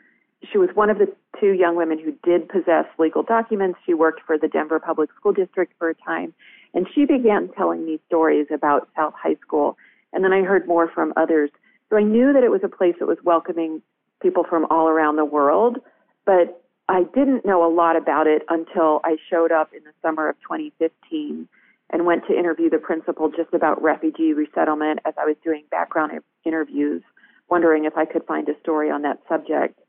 she 0.49 0.57
was 0.57 0.69
one 0.73 0.89
of 0.89 0.97
the 0.97 1.13
two 1.39 1.53
young 1.53 1.75
women 1.75 1.99
who 1.99 2.13
did 2.23 2.49
possess 2.49 2.85
legal 2.97 3.23
documents. 3.23 3.79
She 3.85 3.93
worked 3.93 4.21
for 4.25 4.37
the 4.37 4.47
Denver 4.47 4.79
Public 4.79 5.09
School 5.15 5.33
District 5.33 5.73
for 5.77 5.89
a 5.89 5.95
time, 5.95 6.33
and 6.73 6.87
she 6.93 7.05
began 7.05 7.49
telling 7.57 7.85
me 7.85 7.99
stories 8.07 8.47
about 8.53 8.89
South 8.95 9.13
High 9.15 9.35
School. 9.41 9.77
And 10.13 10.23
then 10.23 10.33
I 10.33 10.41
heard 10.41 10.67
more 10.67 10.89
from 10.89 11.13
others. 11.15 11.51
So 11.89 11.97
I 11.97 12.03
knew 12.03 12.33
that 12.33 12.43
it 12.43 12.51
was 12.51 12.61
a 12.63 12.69
place 12.69 12.95
that 12.99 13.07
was 13.07 13.17
welcoming 13.23 13.81
people 14.21 14.43
from 14.47 14.65
all 14.69 14.87
around 14.87 15.15
the 15.15 15.25
world, 15.25 15.77
but 16.25 16.61
I 16.87 17.03
didn't 17.03 17.45
know 17.45 17.65
a 17.65 17.71
lot 17.73 17.95
about 17.95 18.27
it 18.27 18.43
until 18.49 19.01
I 19.03 19.17
showed 19.29 19.51
up 19.51 19.71
in 19.73 19.83
the 19.83 19.93
summer 20.01 20.29
of 20.29 20.35
2015 20.41 21.47
and 21.91 22.05
went 22.05 22.25
to 22.27 22.37
interview 22.37 22.69
the 22.69 22.77
principal 22.77 23.29
just 23.29 23.53
about 23.53 23.81
refugee 23.81 24.33
resettlement 24.33 24.99
as 25.05 25.13
I 25.17 25.25
was 25.25 25.35
doing 25.43 25.63
background 25.71 26.11
interviews, 26.45 27.03
wondering 27.49 27.85
if 27.85 27.97
I 27.97 28.05
could 28.05 28.25
find 28.25 28.47
a 28.49 28.59
story 28.61 28.89
on 28.89 29.01
that 29.01 29.19
subject. 29.27 29.80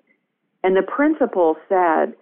And 0.65 0.77
the 0.77 0.83
principal 0.83 1.57
said, 1.69 2.15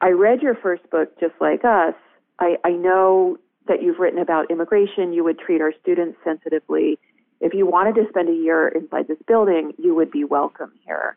I 0.00 0.10
read 0.10 0.42
your 0.42 0.54
first 0.54 0.88
book, 0.90 1.18
Just 1.20 1.34
Like 1.40 1.64
Us. 1.64 1.94
I, 2.38 2.56
I 2.64 2.70
know 2.70 3.38
that 3.68 3.82
you've 3.82 3.98
written 3.98 4.18
about 4.18 4.50
immigration. 4.50 5.12
You 5.12 5.24
would 5.24 5.38
treat 5.38 5.60
our 5.60 5.72
students 5.80 6.18
sensitively. 6.24 6.98
If 7.40 7.54
you 7.54 7.66
wanted 7.66 7.94
to 7.96 8.06
spend 8.08 8.28
a 8.28 8.34
year 8.34 8.68
inside 8.68 9.08
this 9.08 9.18
building, 9.26 9.72
you 9.78 9.94
would 9.94 10.10
be 10.10 10.24
welcome 10.24 10.72
here. 10.84 11.16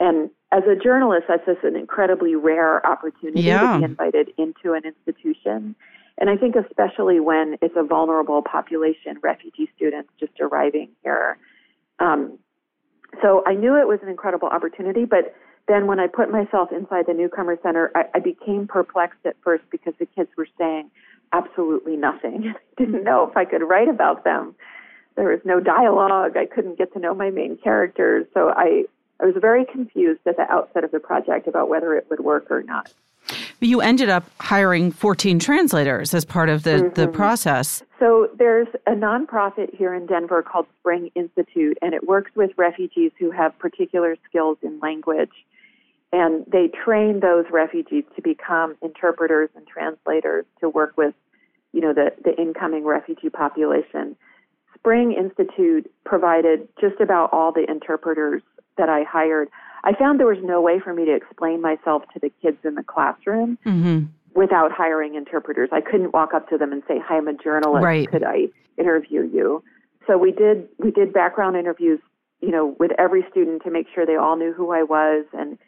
And 0.00 0.30
as 0.52 0.62
a 0.64 0.76
journalist, 0.76 1.24
that's 1.28 1.44
just 1.44 1.64
an 1.64 1.74
incredibly 1.74 2.36
rare 2.36 2.84
opportunity 2.86 3.42
yeah. 3.42 3.72
to 3.72 3.78
be 3.78 3.84
invited 3.84 4.30
into 4.38 4.74
an 4.74 4.82
institution. 4.84 5.74
And 6.18 6.30
I 6.30 6.36
think 6.36 6.54
especially 6.56 7.20
when 7.20 7.56
it's 7.60 7.74
a 7.76 7.82
vulnerable 7.82 8.42
population, 8.42 9.18
refugee 9.22 9.68
students 9.76 10.10
just 10.18 10.32
arriving 10.40 10.90
here. 11.02 11.38
Um, 11.98 12.38
so 13.22 13.42
I 13.46 13.54
knew 13.54 13.76
it 13.76 13.88
was 13.88 13.98
an 14.02 14.08
incredible 14.08 14.48
opportunity, 14.48 15.04
but 15.04 15.34
then 15.68 15.86
when 15.86 16.00
I 16.00 16.06
put 16.06 16.30
myself 16.30 16.72
inside 16.72 17.06
the 17.06 17.14
newcomer 17.14 17.58
center, 17.62 17.90
I, 17.94 18.04
I 18.14 18.18
became 18.18 18.66
perplexed 18.66 19.24
at 19.24 19.36
first 19.44 19.64
because 19.70 19.94
the 19.98 20.06
kids 20.06 20.30
were 20.36 20.48
saying 20.58 20.90
absolutely 21.32 21.96
nothing. 21.96 22.54
I 22.78 22.82
didn't 22.82 23.04
know 23.04 23.28
if 23.28 23.36
I 23.36 23.44
could 23.44 23.62
write 23.62 23.88
about 23.88 24.24
them. 24.24 24.54
There 25.14 25.28
was 25.28 25.40
no 25.44 25.60
dialogue. 25.60 26.36
I 26.36 26.46
couldn't 26.46 26.78
get 26.78 26.92
to 26.94 26.98
know 26.98 27.14
my 27.14 27.30
main 27.30 27.58
characters. 27.58 28.26
So 28.34 28.50
I, 28.56 28.84
I 29.20 29.26
was 29.26 29.34
very 29.38 29.64
confused 29.64 30.20
at 30.26 30.36
the 30.36 30.50
outset 30.50 30.84
of 30.84 30.90
the 30.90 31.00
project 31.00 31.46
about 31.46 31.68
whether 31.68 31.94
it 31.96 32.06
would 32.08 32.20
work 32.20 32.50
or 32.50 32.62
not. 32.62 32.92
You 33.60 33.80
ended 33.80 34.08
up 34.08 34.24
hiring 34.40 34.92
14 34.92 35.38
translators 35.40 36.14
as 36.14 36.24
part 36.24 36.48
of 36.48 36.62
the, 36.62 36.70
mm-hmm. 36.70 36.94
the 36.94 37.08
process. 37.08 37.82
So 37.98 38.30
there's 38.38 38.68
a 38.86 38.92
nonprofit 38.92 39.74
here 39.74 39.92
in 39.92 40.06
Denver 40.06 40.42
called 40.42 40.66
Spring 40.80 41.10
Institute, 41.16 41.76
and 41.82 41.92
it 41.92 42.06
works 42.06 42.30
with 42.36 42.52
refugees 42.56 43.10
who 43.18 43.32
have 43.32 43.58
particular 43.58 44.16
skills 44.28 44.58
in 44.62 44.78
language 44.78 45.32
and 46.12 46.44
they 46.50 46.68
train 46.68 47.20
those 47.20 47.44
refugees 47.50 48.04
to 48.16 48.22
become 48.22 48.76
interpreters 48.82 49.50
and 49.54 49.66
translators 49.66 50.44
to 50.60 50.68
work 50.68 50.96
with 50.96 51.14
you 51.72 51.80
know 51.80 51.92
the, 51.92 52.10
the 52.24 52.34
incoming 52.40 52.84
refugee 52.84 53.28
population. 53.28 54.16
Spring 54.74 55.12
institute 55.12 55.90
provided 56.04 56.68
just 56.80 57.00
about 57.00 57.32
all 57.32 57.52
the 57.52 57.68
interpreters 57.68 58.42
that 58.76 58.88
i 58.88 59.02
hired. 59.02 59.48
I 59.84 59.92
found 59.94 60.18
there 60.18 60.26
was 60.26 60.42
no 60.42 60.60
way 60.60 60.80
for 60.80 60.94
me 60.94 61.04
to 61.04 61.14
explain 61.14 61.60
myself 61.60 62.02
to 62.14 62.20
the 62.20 62.30
kids 62.42 62.58
in 62.64 62.74
the 62.74 62.82
classroom 62.82 63.58
mm-hmm. 63.66 64.06
without 64.34 64.72
hiring 64.72 65.14
interpreters. 65.14 65.68
I 65.72 65.80
couldn't 65.80 66.12
walk 66.12 66.32
up 66.34 66.48
to 66.48 66.58
them 66.58 66.72
and 66.72 66.82
say 66.88 66.98
hi 67.04 67.16
i'm 67.16 67.28
a 67.28 67.34
journalist. 67.34 67.84
Right. 67.84 68.08
could 68.08 68.24
i 68.24 68.48
interview 68.78 69.28
you? 69.32 69.62
So 70.06 70.16
we 70.16 70.32
did 70.32 70.68
we 70.78 70.90
did 70.90 71.12
background 71.12 71.56
interviews 71.56 72.00
you 72.40 72.50
know 72.50 72.76
with 72.78 72.92
every 72.98 73.24
student 73.30 73.62
to 73.64 73.70
make 73.70 73.86
sure 73.94 74.06
they 74.06 74.16
all 74.16 74.36
knew 74.36 74.52
who 74.52 74.70
i 74.70 74.82
was 74.82 75.26
and 75.32 75.58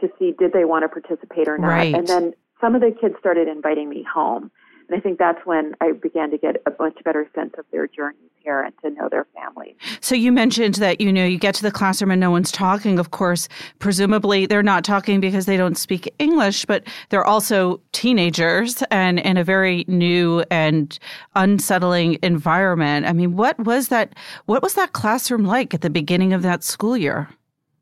to 0.00 0.08
see 0.18 0.34
did 0.38 0.52
they 0.52 0.64
want 0.64 0.84
to 0.84 0.88
participate 0.88 1.48
or 1.48 1.58
not. 1.58 1.68
Right. 1.68 1.94
And 1.94 2.06
then 2.06 2.34
some 2.60 2.74
of 2.74 2.80
the 2.80 2.94
kids 3.00 3.14
started 3.18 3.48
inviting 3.48 3.88
me 3.88 4.02
home. 4.02 4.50
And 4.88 4.96
I 4.96 5.00
think 5.00 5.18
that's 5.18 5.44
when 5.44 5.74
I 5.80 5.92
began 5.92 6.30
to 6.30 6.38
get 6.38 6.56
a 6.66 6.72
much 6.78 7.02
better 7.04 7.28
sense 7.34 7.52
of 7.58 7.66
their 7.72 7.86
journeys 7.86 8.30
here 8.36 8.62
and 8.62 8.72
to 8.82 8.90
know 8.90 9.08
their 9.10 9.26
families. 9.34 9.74
So 10.00 10.14
you 10.14 10.32
mentioned 10.32 10.76
that 10.76 11.00
you 11.00 11.12
know 11.12 11.26
you 11.26 11.38
get 11.38 11.54
to 11.56 11.62
the 11.62 11.70
classroom 11.70 12.10
and 12.10 12.20
no 12.20 12.30
one's 12.30 12.50
talking. 12.50 12.98
Of 12.98 13.10
course, 13.10 13.48
presumably 13.80 14.46
they're 14.46 14.62
not 14.62 14.84
talking 14.84 15.20
because 15.20 15.44
they 15.44 15.58
don't 15.58 15.76
speak 15.76 16.12
English, 16.18 16.64
but 16.64 16.84
they're 17.10 17.24
also 17.24 17.80
teenagers 17.92 18.82
and 18.90 19.18
in 19.18 19.36
a 19.36 19.44
very 19.44 19.84
new 19.88 20.42
and 20.50 20.98
unsettling 21.36 22.18
environment. 22.22 23.04
I 23.04 23.12
mean, 23.12 23.36
what 23.36 23.58
was 23.58 23.88
that 23.88 24.14
what 24.46 24.62
was 24.62 24.72
that 24.74 24.94
classroom 24.94 25.44
like 25.44 25.74
at 25.74 25.82
the 25.82 25.90
beginning 25.90 26.32
of 26.32 26.40
that 26.42 26.64
school 26.64 26.96
year? 26.96 27.28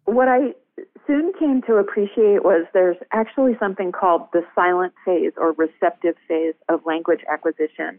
What 0.07 0.27
I 0.27 0.55
soon 1.07 1.33
came 1.39 1.63
to 1.63 1.77
appreciate 1.77 2.45
was 2.45 2.67
there's 2.73 2.97
actually 3.13 3.57
something 3.59 3.93
called 3.93 4.29
the 4.33 4.43
silent 4.55 4.93
phase 5.05 5.33
or 5.37 5.53
receptive 5.53 6.15
phase 6.29 6.55
of 6.69 6.85
language 6.85 7.21
acquisition. 7.31 7.99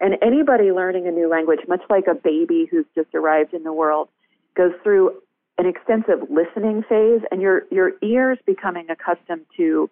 And 0.00 0.16
anybody 0.22 0.72
learning 0.72 1.06
a 1.06 1.10
new 1.10 1.28
language, 1.28 1.60
much 1.68 1.82
like 1.88 2.06
a 2.06 2.14
baby 2.14 2.68
who's 2.70 2.84
just 2.94 3.14
arrived 3.14 3.54
in 3.54 3.62
the 3.62 3.72
world, 3.72 4.08
goes 4.56 4.72
through 4.82 5.22
an 5.58 5.66
extensive 5.66 6.28
listening 6.30 6.82
phase 6.88 7.22
and 7.30 7.40
your 7.40 7.62
your 7.70 7.92
ears 8.02 8.38
becoming 8.44 8.86
accustomed 8.90 9.46
to 9.56 9.88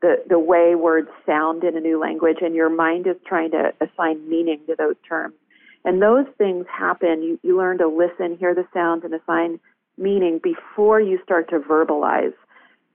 the, 0.00 0.22
the 0.28 0.38
way 0.38 0.74
words 0.76 1.08
sound 1.26 1.64
in 1.64 1.76
a 1.76 1.80
new 1.80 2.00
language 2.00 2.38
and 2.40 2.54
your 2.54 2.70
mind 2.70 3.06
is 3.06 3.16
trying 3.26 3.50
to 3.50 3.72
assign 3.80 4.28
meaning 4.28 4.60
to 4.68 4.76
those 4.78 4.94
terms. 5.08 5.34
And 5.84 6.00
those 6.00 6.26
things 6.36 6.66
happen. 6.70 7.22
You, 7.22 7.40
you 7.42 7.56
learn 7.56 7.78
to 7.78 7.88
listen, 7.88 8.36
hear 8.38 8.54
the 8.54 8.66
sounds, 8.72 9.04
and 9.04 9.14
assign 9.14 9.58
meaning 9.98 10.40
before 10.42 11.00
you 11.00 11.18
start 11.22 11.50
to 11.50 11.58
verbalize. 11.58 12.34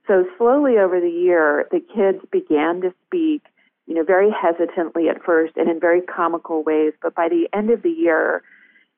So 0.07 0.25
slowly 0.37 0.77
over 0.77 0.99
the 0.99 1.09
year, 1.09 1.67
the 1.71 1.79
kids 1.79 2.19
began 2.31 2.81
to 2.81 2.93
speak 3.07 3.43
you 3.85 3.95
know, 3.95 4.03
very 4.03 4.31
hesitantly 4.31 5.09
at 5.09 5.23
first 5.23 5.57
and 5.57 5.69
in 5.69 5.79
very 5.79 6.01
comical 6.01 6.63
ways. 6.63 6.93
But 7.01 7.15
by 7.15 7.29
the 7.29 7.47
end 7.53 7.69
of 7.69 7.81
the 7.81 7.89
year, 7.89 8.43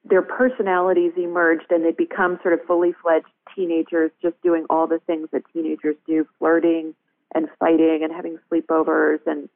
their 0.03 0.21
personalities 0.21 1.13
emerged 1.17 1.71
and 1.71 1.83
they 1.83 1.91
become 1.91 2.39
sort 2.43 2.53
of 2.53 2.65
fully 2.67 2.93
fledged 3.01 3.25
teenagers, 3.55 4.11
just 4.21 4.39
doing 4.43 4.65
all 4.69 4.85
the 4.85 4.99
things 5.07 5.29
that 5.31 5.41
teenagers 5.51 5.95
do, 6.05 6.27
flirting 6.37 6.93
and 7.33 7.47
fighting 7.59 8.01
and 8.03 8.13
having 8.13 8.37
sleepovers. 8.49 9.19
And 9.25 9.49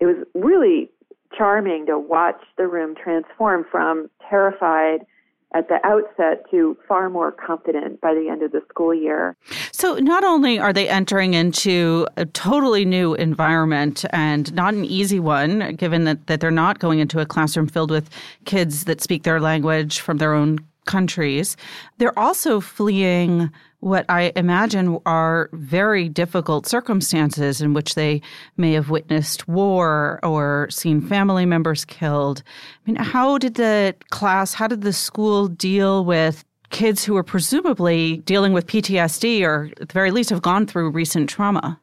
it 0.00 0.06
was 0.06 0.26
really 0.34 0.90
charming 1.36 1.86
to 1.86 1.98
watch 1.98 2.40
the 2.56 2.66
room 2.66 2.94
transform 2.96 3.64
from 3.70 4.10
terrified 4.28 5.06
at 5.54 5.68
the 5.68 5.78
outset 5.86 6.44
to 6.50 6.76
far 6.86 7.08
more 7.08 7.30
confident 7.30 8.00
by 8.00 8.12
the 8.12 8.28
end 8.28 8.42
of 8.42 8.52
the 8.52 8.60
school 8.68 8.92
year. 8.92 9.36
So, 9.72 9.96
not 9.96 10.24
only 10.24 10.58
are 10.58 10.72
they 10.72 10.88
entering 10.88 11.34
into 11.34 12.06
a 12.16 12.26
totally 12.26 12.84
new 12.84 13.14
environment 13.14 14.04
and 14.10 14.52
not 14.54 14.74
an 14.74 14.84
easy 14.84 15.20
one, 15.20 15.76
given 15.76 16.04
that, 16.04 16.26
that 16.26 16.40
they're 16.40 16.50
not 16.50 16.80
going 16.80 16.98
into 16.98 17.20
a 17.20 17.26
classroom 17.26 17.68
filled 17.68 17.90
with 17.90 18.10
kids 18.44 18.84
that 18.84 19.00
speak 19.00 19.22
their 19.22 19.40
language 19.40 20.00
from 20.00 20.18
their 20.18 20.34
own 20.34 20.58
countries, 20.86 21.56
they're 21.98 22.18
also 22.18 22.60
fleeing 22.60 23.50
what 23.80 24.06
I 24.08 24.32
imagine 24.34 24.98
are 25.04 25.50
very 25.52 26.08
difficult 26.08 26.66
circumstances 26.66 27.60
in 27.60 27.74
which 27.74 27.94
they 27.94 28.22
may 28.56 28.72
have 28.72 28.88
witnessed 28.88 29.46
war 29.46 30.20
or 30.22 30.68
seen 30.70 31.02
family 31.02 31.44
members 31.44 31.84
killed. 31.84 32.42
I 32.86 32.90
mean, 32.90 32.96
how 32.96 33.36
did 33.36 33.54
the 33.54 33.94
class, 34.10 34.54
how 34.54 34.68
did 34.68 34.80
the 34.80 34.92
school 34.94 35.48
deal 35.48 36.02
with 36.04 36.44
kids 36.70 37.04
who 37.04 37.12
were 37.12 37.22
presumably 37.22 38.18
dealing 38.18 38.54
with 38.54 38.66
PTSD 38.66 39.42
or 39.42 39.70
at 39.80 39.88
the 39.88 39.92
very 39.92 40.10
least 40.10 40.30
have 40.30 40.40
gone 40.40 40.66
through 40.66 40.90
recent 40.90 41.28
trauma? 41.28 41.78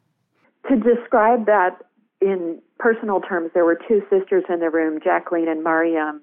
To 0.70 0.76
describe 0.78 1.46
that 1.46 1.86
in 2.20 2.60
personal 2.80 3.22
terms, 3.22 3.52
there 3.54 3.66
were 3.66 3.80
two 3.88 4.02
sisters 4.10 4.44
in 4.50 4.60
the 4.60 4.70
room, 4.72 5.00
Jacqueline 5.04 5.48
and 5.48 5.64
Mariam, 5.64 6.22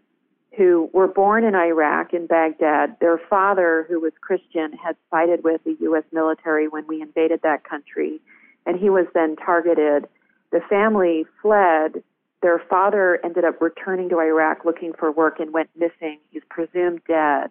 who 0.57 0.90
were 0.92 1.07
born 1.07 1.44
in 1.44 1.55
Iraq, 1.55 2.12
in 2.12 2.26
Baghdad. 2.26 2.96
Their 3.01 3.20
father, 3.30 3.86
who 3.88 4.01
was 4.01 4.12
Christian, 4.20 4.72
had 4.72 4.96
sided 5.11 5.44
with 5.44 5.62
the 5.64 5.76
U.S. 5.80 6.05
military 6.12 6.68
when 6.68 6.86
we 6.86 7.03
invaded 7.03 7.40
that 7.42 7.64
country, 7.64 8.20
and 8.66 8.78
he 8.78 8.90
was 8.90 9.07
then 9.14 9.36
targeted. 9.36 10.09
The 10.51 10.61
family 10.68 11.26
fled. 11.42 12.03
Their 12.40 12.62
father 12.70 13.20
ended 13.24 13.44
up 13.44 13.61
returning 13.61 14.09
to 14.11 14.20
Iraq 14.20 14.64
looking 14.64 14.92
for 14.92 15.11
work 15.11 15.40
and 15.40 15.53
went 15.53 15.70
missing. 15.76 16.18
He's 16.30 16.42
presumed 16.49 17.03
dead. 17.07 17.51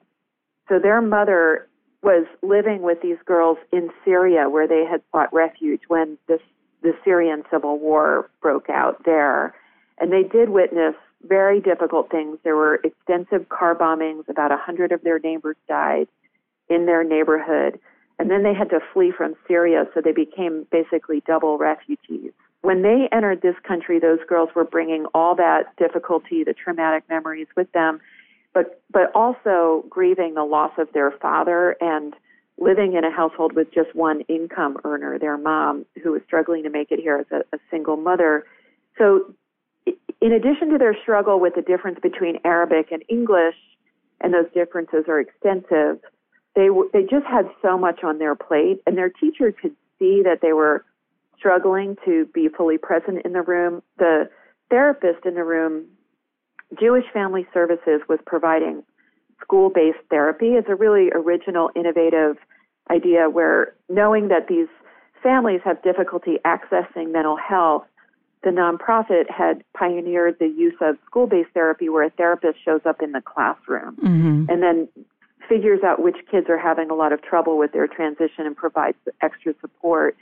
So 0.70 0.80
their 0.80 1.02
mother 1.02 1.68
was 2.02 2.26
living 2.42 2.82
with 2.82 3.02
these 3.02 3.18
girls 3.26 3.58
in 3.72 3.90
Syria 4.06 4.50
where 4.50 4.68
they 4.68 4.86
had 4.90 5.02
sought 5.12 5.34
refuge 5.34 5.82
when 5.88 6.18
this, 6.28 6.42
the 6.82 6.94
Syrian 7.04 7.44
civil 7.52 7.80
war 7.80 8.30
broke 8.42 8.70
out 8.70 9.04
there. 9.06 9.54
And 10.00 10.12
they 10.12 10.24
did 10.24 10.50
witness 10.50 10.96
very 11.24 11.60
difficult 11.60 12.10
things. 12.12 12.38
There 12.44 12.56
were 12.56 12.80
extensive 12.84 13.50
car 13.50 13.76
bombings. 13.76 14.28
About 14.30 14.52
a 14.52 14.58
hundred 14.58 14.92
of 14.92 15.02
their 15.04 15.20
neighbors 15.20 15.58
died 15.68 16.08
in 16.70 16.86
their 16.86 17.04
neighborhood. 17.04 17.80
And 18.20 18.32
then 18.32 18.44
they 18.44 18.54
had 18.54 18.70
to 18.72 18.80
flee 18.94 19.12
from 19.16 19.36
Syria, 19.48 19.86
so 19.94 20.02
they 20.02 20.12
became 20.12 20.66
basically 20.72 21.22
double 21.28 21.58
refugees. 21.58 22.32
When 22.62 22.82
they 22.82 23.08
entered 23.12 23.42
this 23.42 23.56
country, 23.64 24.00
those 24.00 24.20
girls 24.28 24.50
were 24.56 24.64
bringing 24.64 25.06
all 25.14 25.36
that 25.36 25.76
difficulty, 25.78 26.44
the 26.44 26.54
traumatic 26.54 27.04
memories 27.10 27.48
with 27.56 27.72
them, 27.74 28.02
but, 28.54 28.82
but 28.92 29.12
also 29.14 29.86
grieving 29.90 30.34
the 30.34 30.44
loss 30.44 30.72
of 30.80 30.92
their 30.94 31.12
father 31.12 31.78
and 31.80 32.16
living 32.58 32.94
in 32.94 33.04
a 33.04 33.12
household 33.12 33.54
with 33.54 33.72
just 33.72 33.94
one 33.94 34.22
income 34.22 34.78
earner, 34.84 35.20
their 35.20 35.38
mom, 35.38 35.86
who 36.02 36.12
was 36.12 36.22
struggling 36.26 36.64
to 36.64 36.70
make 36.70 36.92
it 36.92 37.00
here 37.00 37.18
as 37.18 37.28
a, 37.32 37.56
a 37.56 37.60
single 37.70 37.98
mother. 37.98 38.46
So 38.98 39.32
in 40.22 40.32
addition 40.32 40.70
to 40.72 40.78
their 40.78 40.96
struggle 41.02 41.40
with 41.40 41.56
the 41.56 41.62
difference 41.62 42.00
between 42.02 42.40
Arabic 42.44 42.92
and 42.92 43.04
English, 43.10 43.56
and 44.22 44.34
those 44.34 44.52
differences 44.54 45.06
are 45.08 45.20
extensive, 45.20 46.00
they 46.56 46.70
they 46.92 47.04
just 47.04 47.26
had 47.26 47.50
so 47.62 47.78
much 47.78 48.04
on 48.04 48.18
their 48.18 48.36
plate, 48.36 48.82
and 48.88 48.98
their 48.98 49.10
teacher 49.10 49.52
could 49.52 49.76
see 50.00 50.22
that 50.24 50.40
they 50.42 50.54
were 50.54 50.86
struggling 51.38 51.96
to 52.04 52.26
be 52.34 52.50
fully 52.50 52.78
present 52.78 53.24
in 53.24 53.34
the 53.34 53.44
room. 53.44 53.84
The 54.00 54.30
therapist 54.72 55.26
in 55.26 55.36
the 55.36 55.44
room, 55.44 55.86
Jewish 56.80 57.06
Family 57.14 57.46
Services, 57.54 58.02
was 58.10 58.20
providing 58.26 58.84
school-based 59.42 60.00
therapy. 60.10 60.54
It's 60.54 60.68
a 60.68 60.76
really 60.76 61.10
original, 61.14 61.70
innovative 61.76 62.38
idea 62.90 63.30
where 63.30 63.76
knowing 63.88 64.30
that 64.30 64.48
these 64.48 64.68
families 65.22 65.62
have 65.64 65.82
difficulty 65.84 66.38
accessing 66.44 67.12
mental 67.12 67.38
health 67.38 67.84
the 68.44 68.50
nonprofit 68.50 69.30
had 69.30 69.64
pioneered 69.76 70.38
the 70.40 70.48
use 70.48 70.76
of 70.82 70.98
school 71.06 71.28
based 71.28 71.50
therapy 71.54 71.90
where 71.90 72.04
a 72.04 72.10
therapist 72.12 72.64
shows 72.64 72.82
up 72.86 73.02
in 73.02 73.12
the 73.12 73.22
classroom 73.22 73.96
mm-hmm. 73.96 74.46
and 74.50 74.62
then 74.62 74.88
figures 75.50 75.80
out 75.84 76.02
which 76.02 76.18
kids 76.30 76.48
are 76.50 76.58
having 76.58 76.90
a 76.90 76.94
lot 76.94 77.14
of 77.14 77.22
trouble 77.22 77.58
with 77.58 77.72
their 77.72 77.88
transition 77.88 78.46
and 78.46 78.56
provides 78.56 78.98
extra 79.22 79.54
support. 79.62 80.16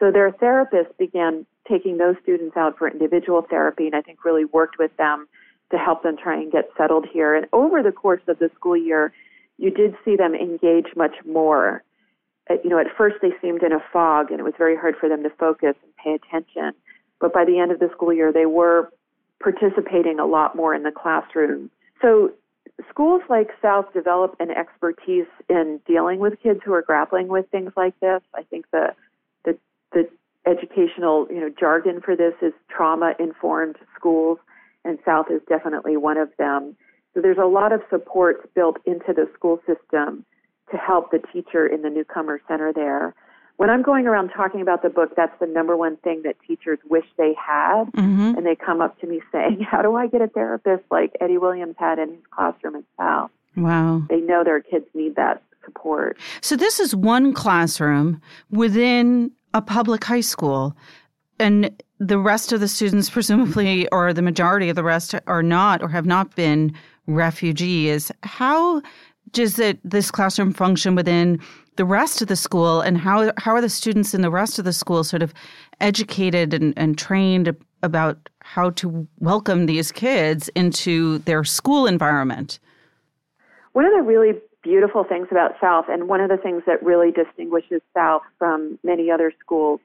So 0.00 0.10
their 0.10 0.32
therapist 0.32 0.96
began 0.98 1.46
taking 1.68 1.98
those 1.98 2.16
students 2.22 2.56
out 2.56 2.76
for 2.78 2.88
individual 2.88 3.46
therapy 3.48 3.86
and 3.86 3.94
I 3.94 4.02
think 4.02 4.24
really 4.24 4.44
worked 4.44 4.78
with 4.78 4.96
them 4.96 5.28
to 5.70 5.78
help 5.78 6.02
them 6.02 6.16
try 6.16 6.36
and 6.36 6.50
get 6.50 6.68
settled 6.76 7.06
here. 7.10 7.34
And 7.34 7.46
over 7.52 7.82
the 7.82 7.92
course 7.92 8.22
of 8.26 8.38
the 8.38 8.50
school 8.54 8.76
year, 8.76 9.12
you 9.58 9.70
did 9.70 9.94
see 10.04 10.16
them 10.16 10.34
engage 10.34 10.88
much 10.96 11.14
more. 11.24 11.84
Uh, 12.50 12.54
you 12.64 12.70
know, 12.70 12.78
at 12.78 12.88
first 12.96 13.16
they 13.22 13.30
seemed 13.40 13.62
in 13.62 13.72
a 13.72 13.82
fog 13.92 14.30
and 14.30 14.40
it 14.40 14.42
was 14.42 14.54
very 14.58 14.76
hard 14.76 14.96
for 14.98 15.08
them 15.08 15.22
to 15.22 15.30
focus 15.30 15.74
and 15.82 15.96
pay 15.96 16.14
attention 16.14 16.74
but 17.22 17.32
by 17.32 17.44
the 17.44 17.60
end 17.60 17.70
of 17.70 17.78
the 17.78 17.88
school 17.92 18.12
year, 18.12 18.32
they 18.32 18.46
were 18.46 18.92
participating 19.40 20.18
a 20.18 20.26
lot 20.26 20.56
more 20.56 20.74
in 20.74 20.82
the 20.82 20.90
classroom. 20.90 21.70
So 22.02 22.32
schools 22.90 23.22
like 23.30 23.48
South 23.62 23.86
develop 23.94 24.34
an 24.40 24.50
expertise 24.50 25.28
in 25.48 25.80
dealing 25.86 26.18
with 26.18 26.34
kids 26.42 26.60
who 26.64 26.74
are 26.74 26.82
grappling 26.82 27.28
with 27.28 27.48
things 27.50 27.72
like 27.76 27.98
this. 28.00 28.20
I 28.34 28.42
think 28.42 28.66
the 28.72 28.88
the, 29.44 29.56
the 29.92 30.08
educational 30.46 31.28
you 31.30 31.40
know 31.40 31.48
jargon 31.48 32.00
for 32.04 32.16
this 32.16 32.34
is 32.42 32.52
trauma 32.68 33.14
informed 33.20 33.76
schools, 33.96 34.38
and 34.84 34.98
South 35.04 35.26
is 35.30 35.40
definitely 35.48 35.96
one 35.96 36.18
of 36.18 36.28
them. 36.38 36.76
So 37.14 37.20
there's 37.20 37.38
a 37.38 37.46
lot 37.46 37.72
of 37.72 37.82
supports 37.88 38.44
built 38.54 38.78
into 38.84 39.12
the 39.14 39.30
school 39.34 39.60
system 39.64 40.24
to 40.72 40.76
help 40.76 41.12
the 41.12 41.20
teacher 41.32 41.68
in 41.68 41.82
the 41.82 41.90
newcomer 41.90 42.40
center 42.48 42.72
there 42.72 43.14
when 43.56 43.70
I'm 43.70 43.82
going 43.82 44.06
around 44.06 44.30
talking 44.30 44.60
about 44.60 44.82
the 44.82 44.88
book, 44.88 45.14
that's 45.16 45.38
the 45.40 45.46
number 45.46 45.76
one 45.76 45.96
thing 45.98 46.22
that 46.24 46.36
teachers 46.46 46.78
wish 46.88 47.04
they 47.16 47.34
had. 47.34 47.84
Mm-hmm. 47.92 48.36
And 48.36 48.46
they 48.46 48.56
come 48.56 48.80
up 48.80 48.98
to 49.00 49.06
me 49.06 49.20
saying, 49.30 49.60
How 49.70 49.82
do 49.82 49.94
I 49.96 50.06
get 50.06 50.20
a 50.20 50.28
therapist 50.28 50.84
like 50.90 51.12
Eddie 51.20 51.38
Williams 51.38 51.76
had 51.78 51.98
in 51.98 52.10
his 52.10 52.24
classroom 52.30 52.76
at 52.76 52.84
South? 52.98 53.30
Wow. 53.56 54.02
They 54.08 54.20
know 54.20 54.44
their 54.44 54.60
kids 54.60 54.86
need 54.94 55.16
that 55.16 55.42
support. 55.64 56.18
So, 56.40 56.56
this 56.56 56.80
is 56.80 56.94
one 56.94 57.32
classroom 57.32 58.20
within 58.50 59.30
a 59.54 59.62
public 59.62 60.04
high 60.04 60.20
school. 60.20 60.76
And 61.38 61.82
the 61.98 62.18
rest 62.18 62.52
of 62.52 62.60
the 62.60 62.68
students, 62.68 63.10
presumably, 63.10 63.88
or 63.88 64.12
the 64.12 64.22
majority 64.22 64.68
of 64.68 64.76
the 64.76 64.84
rest, 64.84 65.14
are 65.26 65.42
not 65.42 65.82
or 65.82 65.88
have 65.88 66.06
not 66.06 66.34
been 66.34 66.74
refugees. 67.06 68.10
How 68.22 68.82
does 69.32 69.58
it, 69.58 69.78
this 69.84 70.10
classroom 70.10 70.52
function 70.52 70.94
within 70.94 71.40
the 71.76 71.84
rest 71.84 72.22
of 72.22 72.28
the 72.28 72.36
school 72.36 72.80
and 72.80 72.98
how 72.98 73.32
how 73.38 73.54
are 73.54 73.60
the 73.60 73.68
students 73.68 74.14
in 74.14 74.22
the 74.22 74.30
rest 74.30 74.58
of 74.58 74.64
the 74.64 74.72
school 74.72 75.04
sort 75.04 75.22
of 75.22 75.32
educated 75.80 76.52
and, 76.54 76.74
and 76.76 76.98
trained 76.98 77.54
about 77.82 78.28
how 78.40 78.70
to 78.70 79.06
welcome 79.18 79.66
these 79.66 79.90
kids 79.90 80.48
into 80.54 81.18
their 81.18 81.44
school 81.44 81.86
environment? 81.86 82.58
One 83.72 83.84
of 83.84 83.92
the 83.92 84.02
really 84.02 84.38
beautiful 84.62 85.04
things 85.04 85.28
about 85.30 85.52
South, 85.60 85.86
and 85.88 86.08
one 86.08 86.20
of 86.20 86.28
the 86.28 86.36
things 86.36 86.62
that 86.66 86.82
really 86.82 87.10
distinguishes 87.10 87.80
South 87.94 88.22
from 88.38 88.78
many 88.84 89.10
other 89.10 89.32
schools, 89.40 89.80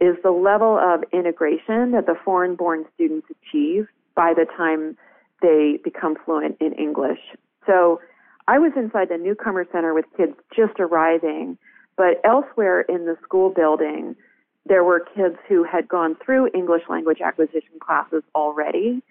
is 0.00 0.16
the 0.22 0.30
level 0.30 0.78
of 0.78 1.04
integration 1.12 1.92
that 1.92 2.06
the 2.06 2.16
foreign 2.24 2.56
born 2.56 2.84
students 2.94 3.26
achieve 3.30 3.86
by 4.14 4.32
the 4.34 4.46
time 4.56 4.96
they 5.42 5.78
become 5.84 6.16
fluent 6.24 6.56
in 6.60 6.72
English. 6.72 7.20
So 7.66 8.00
I 8.48 8.58
was 8.58 8.72
inside 8.76 9.10
the 9.10 9.18
newcomer 9.18 9.66
center 9.70 9.92
with 9.92 10.06
kids 10.16 10.32
just 10.56 10.80
arriving, 10.80 11.58
but 11.96 12.20
elsewhere 12.24 12.80
in 12.80 13.04
the 13.04 13.16
school 13.22 13.50
building, 13.50 14.16
there 14.64 14.82
were 14.82 15.06
kids 15.14 15.36
who 15.46 15.64
had 15.64 15.86
gone 15.86 16.16
through 16.24 16.48
English 16.54 16.82
language 16.88 17.20
acquisition 17.20 17.78
classes 17.78 18.22
already. 18.34 19.02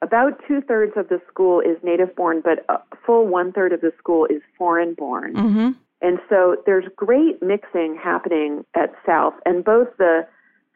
About 0.00 0.40
two 0.46 0.60
thirds 0.60 0.92
of 0.96 1.08
the 1.08 1.20
school 1.28 1.60
is 1.60 1.76
native 1.82 2.14
born, 2.14 2.40
but 2.40 2.64
a 2.68 2.78
full 3.04 3.26
one 3.26 3.52
third 3.52 3.72
of 3.72 3.80
the 3.80 3.92
school 3.98 4.26
is 4.26 4.42
foreign 4.56 4.94
born. 4.94 5.34
Mm-hmm. 5.34 5.70
And 6.00 6.18
so 6.28 6.56
there's 6.64 6.84
great 6.94 7.42
mixing 7.42 7.98
happening 8.00 8.64
at 8.74 8.94
South, 9.04 9.34
and 9.44 9.64
both 9.64 9.88
the 9.98 10.26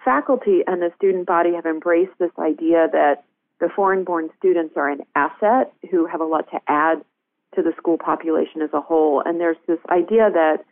faculty 0.04 0.62
and 0.66 0.82
the 0.82 0.90
student 0.96 1.26
body 1.26 1.54
have 1.54 1.66
embraced 1.66 2.18
this 2.18 2.32
idea 2.38 2.88
that 2.92 3.24
the 3.60 3.68
foreign 3.76 4.02
born 4.02 4.30
students 4.38 4.74
are 4.76 4.88
an 4.88 5.02
asset 5.14 5.72
who 5.90 6.06
have 6.06 6.20
a 6.20 6.24
lot 6.24 6.50
to 6.50 6.58
add 6.66 7.04
to 7.54 7.62
the 7.62 7.72
school 7.76 7.98
population 7.98 8.62
as 8.62 8.70
a 8.72 8.80
whole. 8.80 9.22
And 9.24 9.40
there's 9.40 9.56
this 9.66 9.78
idea 9.90 10.30
that 10.32 10.64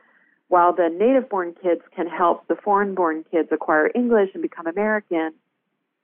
while 0.49 0.73
the 0.73 0.89
native 0.89 1.29
born 1.29 1.55
kids 1.61 1.81
can 1.95 2.07
help 2.07 2.47
the 2.49 2.57
foreign 2.57 2.95
born 2.95 3.25
kids 3.31 3.49
acquire 3.51 3.91
English 3.95 4.31
and 4.35 4.43
become 4.43 4.67
American, 4.67 5.33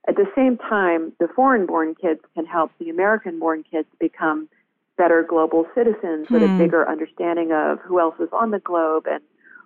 At 0.05 0.17
the 0.17 0.25
same 0.35 0.57
time, 0.57 1.13
the 1.19 1.29
foreign 1.29 1.65
born 1.65 1.95
kids 1.95 2.19
can 2.35 2.45
help 2.45 2.71
the 2.77 2.89
American 2.89 3.39
born 3.39 3.63
kids 3.63 3.87
become 3.99 4.49
better 4.97 5.23
global 5.23 5.65
citizens 5.73 6.27
with 6.29 6.43
a 6.43 6.47
Hmm. 6.47 6.57
bigger 6.57 6.87
understanding 6.87 7.53
of 7.53 7.79
who 7.79 7.99
else 8.01 8.19
is 8.19 8.29
on 8.33 8.51
the 8.51 8.59
globe 8.59 9.07
and 9.07 9.23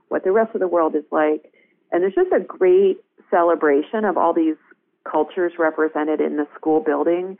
what 0.10 0.24
the 0.24 0.32
rest 0.32 0.54
of 0.54 0.60
the 0.60 0.68
world 0.68 0.96
is 0.96 1.04
like. 1.12 1.52
And 1.92 2.04
there's 2.04 2.14
just 2.14 2.32
a 2.32 2.40
great 2.40 3.04
celebration 3.32 4.06
of 4.06 4.16
all 4.16 4.32
these 4.32 4.58
cultures 5.06 5.58
represented 5.58 6.22
in 6.22 6.38
the 6.38 6.48
school 6.54 6.82
building. 6.82 7.38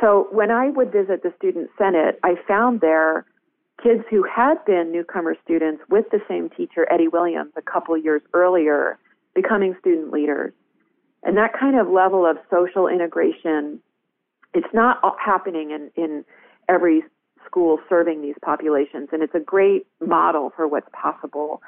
So 0.00 0.28
when 0.30 0.50
I 0.50 0.70
would 0.70 0.90
visit 0.92 1.22
the 1.22 1.32
Student 1.36 1.70
Senate, 1.76 2.18
I 2.22 2.34
found 2.48 2.80
there 2.80 3.26
kids 3.82 4.02
who 4.10 4.24
had 4.24 4.62
been 4.64 4.92
newcomer 4.92 5.36
students 5.44 5.82
with 5.88 6.06
the 6.10 6.20
same 6.28 6.50
teacher, 6.50 6.86
Eddie 6.90 7.08
Williams, 7.08 7.52
a 7.56 7.62
couple 7.62 7.96
years 7.96 8.22
earlier, 8.34 8.98
becoming 9.34 9.74
student 9.80 10.10
leaders. 10.12 10.52
And 11.22 11.36
that 11.36 11.52
kind 11.58 11.78
of 11.78 11.88
level 11.88 12.26
of 12.26 12.36
social 12.50 12.88
integration, 12.88 13.80
it's 14.54 14.72
not 14.72 15.00
happening 15.22 15.70
in, 15.70 15.90
in 16.02 16.24
every 16.68 17.02
school 17.46 17.78
serving 17.88 18.22
these 18.22 18.36
populations. 18.42 19.08
And 19.12 19.22
it's 19.22 19.34
a 19.34 19.40
great 19.40 19.86
model 20.00 20.52
for 20.54 20.66
what's 20.66 20.88
possible. 20.92 21.62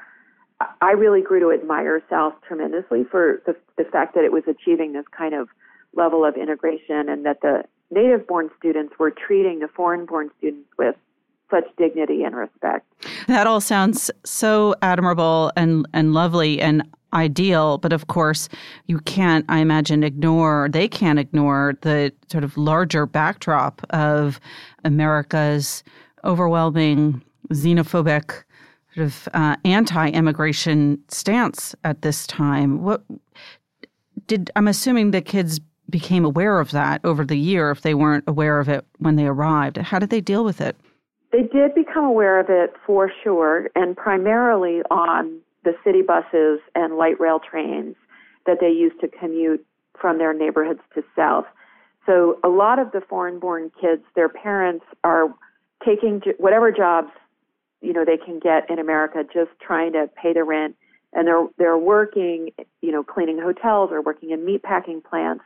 I 0.81 0.91
really 0.91 1.21
grew 1.21 1.39
to 1.39 1.51
admire 1.51 2.01
South 2.09 2.33
tremendously 2.47 3.03
for 3.09 3.41
the, 3.45 3.55
the 3.77 3.83
fact 3.83 4.15
that 4.15 4.23
it 4.23 4.31
was 4.31 4.43
achieving 4.47 4.93
this 4.93 5.05
kind 5.15 5.33
of 5.33 5.49
level 5.95 6.25
of 6.25 6.35
integration 6.35 7.09
and 7.09 7.25
that 7.25 7.41
the 7.41 7.63
native 7.93 8.27
born 8.27 8.49
students 8.57 8.93
were 8.99 9.11
treating 9.11 9.59
the 9.59 9.67
foreign 9.67 10.05
born 10.05 10.29
students 10.37 10.69
with 10.77 10.95
such 11.51 11.65
dignity 11.77 12.23
and 12.23 12.35
respect. 12.35 12.85
That 13.27 13.47
all 13.47 13.61
sounds 13.61 14.09
so 14.23 14.75
admirable 14.81 15.51
and, 15.55 15.87
and 15.93 16.13
lovely 16.13 16.59
and 16.59 16.83
ideal, 17.13 17.77
but 17.77 17.93
of 17.93 18.07
course, 18.07 18.49
you 18.87 18.99
can't, 18.99 19.45
I 19.47 19.59
imagine, 19.59 20.03
ignore, 20.03 20.67
they 20.71 20.87
can't 20.87 21.19
ignore 21.19 21.77
the 21.81 22.11
sort 22.31 22.43
of 22.43 22.57
larger 22.57 23.05
backdrop 23.05 23.85
of 23.91 24.39
America's 24.83 25.83
overwhelming 26.23 27.21
xenophobic 27.49 28.43
sort 28.95 29.05
of 29.05 29.27
uh, 29.33 29.55
anti-immigration 29.65 30.97
stance 31.09 31.75
at 31.83 32.01
this 32.01 32.25
time. 32.25 32.81
What 32.81 33.03
did 34.27 34.49
I'm 34.55 34.67
assuming 34.67 35.11
the 35.11 35.21
kids 35.21 35.59
became 35.93 36.25
aware 36.25 36.59
of 36.59 36.71
that 36.71 36.99
over 37.05 37.23
the 37.23 37.37
year 37.37 37.69
if 37.69 37.81
they 37.81 37.93
weren't 37.93 38.23
aware 38.25 38.59
of 38.59 38.67
it 38.67 38.83
when 38.97 39.15
they 39.15 39.27
arrived. 39.27 39.77
How 39.77 39.99
did 39.99 40.09
they 40.09 40.21
deal 40.21 40.43
with 40.43 40.59
it? 40.59 40.75
They 41.31 41.43
did 41.43 41.75
become 41.75 42.03
aware 42.03 42.39
of 42.39 42.47
it 42.49 42.73
for 42.83 43.11
sure, 43.23 43.69
and 43.75 43.95
primarily 43.95 44.81
on 44.89 45.39
the 45.63 45.73
city 45.83 46.01
buses 46.01 46.59
and 46.73 46.97
light 46.97 47.19
rail 47.19 47.39
trains 47.39 47.95
that 48.47 48.57
they 48.59 48.71
used 48.71 48.99
to 49.01 49.07
commute 49.07 49.63
from 50.01 50.17
their 50.17 50.33
neighborhoods 50.33 50.79
to 50.95 51.03
South. 51.15 51.45
So 52.07 52.39
a 52.43 52.49
lot 52.49 52.79
of 52.79 52.91
the 52.91 53.01
foreign 53.07 53.39
born 53.39 53.71
kids, 53.79 54.01
their 54.15 54.29
parents 54.29 54.85
are 55.03 55.27
taking 55.85 56.21
whatever 56.39 56.71
jobs 56.71 57.09
you 57.81 57.93
know 57.93 58.03
they 58.03 58.17
can 58.17 58.39
get 58.39 58.67
in 58.69 58.79
America 58.79 59.23
just 59.31 59.51
trying 59.61 59.91
to 59.91 60.09
pay 60.19 60.33
the 60.33 60.43
rent 60.43 60.75
and 61.11 61.27
they're 61.27 61.47
they're 61.57 61.77
working 61.77 62.49
you 62.81 62.91
know 62.91 63.03
cleaning 63.03 63.37
hotels 63.37 63.89
or 63.91 64.01
working 64.01 64.31
in 64.31 64.39
meatpacking 64.39 65.03
plants 65.03 65.43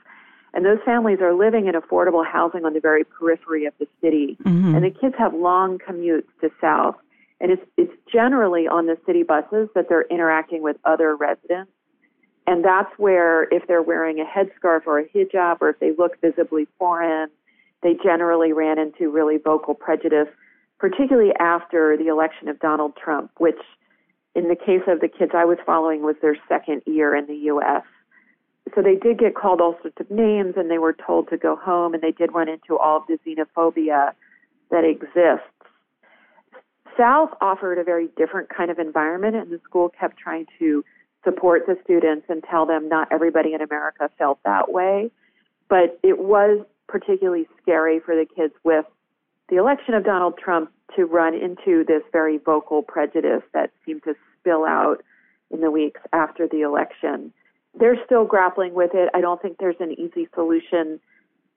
and 0.58 0.66
those 0.66 0.80
families 0.84 1.20
are 1.22 1.34
living 1.34 1.68
in 1.68 1.76
affordable 1.76 2.26
housing 2.26 2.66
on 2.66 2.74
the 2.74 2.80
very 2.80 3.04
periphery 3.04 3.66
of 3.66 3.74
the 3.80 3.88
city 4.02 4.36
mm-hmm. 4.44 4.76
and 4.76 4.84
the 4.84 4.90
kids 4.90 5.16
have 5.18 5.34
long 5.34 5.78
commutes 5.78 6.28
to 6.42 6.50
south 6.60 6.96
and 7.40 7.52
it's 7.52 7.62
it's 7.78 7.94
generally 8.12 8.68
on 8.68 8.88
the 8.88 8.98
city 9.06 9.24
buses 9.24 9.70
that 9.76 9.88
they're 9.88 10.08
interacting 10.10 10.62
with 10.62 10.76
other 10.84 11.16
residents 11.16 11.72
and 12.48 12.66
that's 12.66 12.92
where 12.98 13.44
if 13.54 13.66
they're 13.68 13.84
wearing 13.84 14.20
a 14.20 14.26
headscarf 14.26 14.82
or 14.86 15.00
a 15.00 15.06
hijab 15.10 15.58
or 15.62 15.70
if 15.70 15.80
they 15.80 15.92
look 15.98 16.20
visibly 16.20 16.68
foreign 16.78 17.30
they 17.84 17.94
generally 18.04 18.52
ran 18.52 18.80
into 18.80 19.10
really 19.10 19.38
vocal 19.38 19.76
prejudice 19.76 20.28
particularly 20.80 21.32
after 21.40 21.98
the 21.98 22.08
election 22.08 22.48
of 22.48 22.60
Donald 22.60 22.96
Trump, 22.96 23.32
which 23.38 23.60
in 24.36 24.48
the 24.48 24.56
case 24.56 24.84
of 24.88 25.00
the 25.00 25.08
kids 25.08 25.32
I 25.34 25.46
was 25.46 25.58
following 25.66 26.04
was 26.04 26.16
their 26.22 26.38
second 26.48 26.84
year 26.86 27.16
in 27.16 27.26
the 27.26 27.36
U.S. 27.36 27.84
So 28.76 28.82
they 28.82 28.96
did 28.96 29.20
get 29.20 29.36
called 29.36 29.62
all 29.62 29.78
sorts 29.82 29.98
of 30.00 30.10
names 30.12 30.56
and 30.58 30.70
they 30.70 30.78
were 30.78 30.94
told 30.94 31.30
to 31.30 31.38
go 31.38 31.56
home 31.56 31.94
and 31.94 32.02
they 32.02 32.12
did 32.12 32.34
run 32.34 32.50
into 32.50 32.78
all 32.78 32.98
of 32.98 33.04
the 33.08 33.18
xenophobia 33.26 34.14
that 34.72 34.84
exists. 34.84 35.48
South 36.98 37.30
offered 37.42 37.78
a 37.78 37.84
very 37.84 38.10
different 38.18 38.50
kind 38.50 38.72
of 38.72 38.80
environment 38.80 39.36
and 39.36 39.52
the 39.52 39.60
school 39.64 39.90
kept 39.90 40.18
trying 40.18 40.46
to 40.60 40.84
support 41.24 41.64
the 41.68 41.78
students 41.84 42.26
and 42.30 42.44
tell 42.50 42.66
them 42.66 42.90
not 42.90 43.08
everybody 43.12 43.54
in 43.54 43.62
America 43.62 44.10
felt 44.18 44.40
that 44.44 44.72
way. 44.72 45.12
But 45.70 46.00
it 46.04 46.20
was 46.20 46.66
particularly 46.88 47.48
scary 47.62 48.00
for 48.00 48.16
the 48.16 48.26
kids 48.26 48.54
with 48.64 48.86
the 49.50 49.58
election 49.58 49.94
of 49.94 50.04
Donald 50.04 50.38
Trump 50.38 50.72
to 50.96 51.06
run 51.06 51.34
into 51.34 51.84
this 51.86 52.02
very 52.12 52.38
vocal 52.38 52.82
prejudice 52.82 53.44
that 53.54 53.72
seemed 53.86 54.04
to 54.04 54.16
spill 54.40 54.66
out 54.66 55.04
in 55.52 55.62
the 55.62 55.72
weeks 55.72 56.02
after 56.14 56.48
the 56.48 56.62
election. 56.62 57.34
They're 57.80 57.98
still 58.06 58.26
grappling 58.26 58.74
with 58.74 58.92
it. 58.94 59.10
I 59.14 59.22
don't 59.22 59.42
think 59.42 59.58
there's 59.60 59.76
an 59.80 59.92
easy 59.94 60.28
solution. 60.34 61.00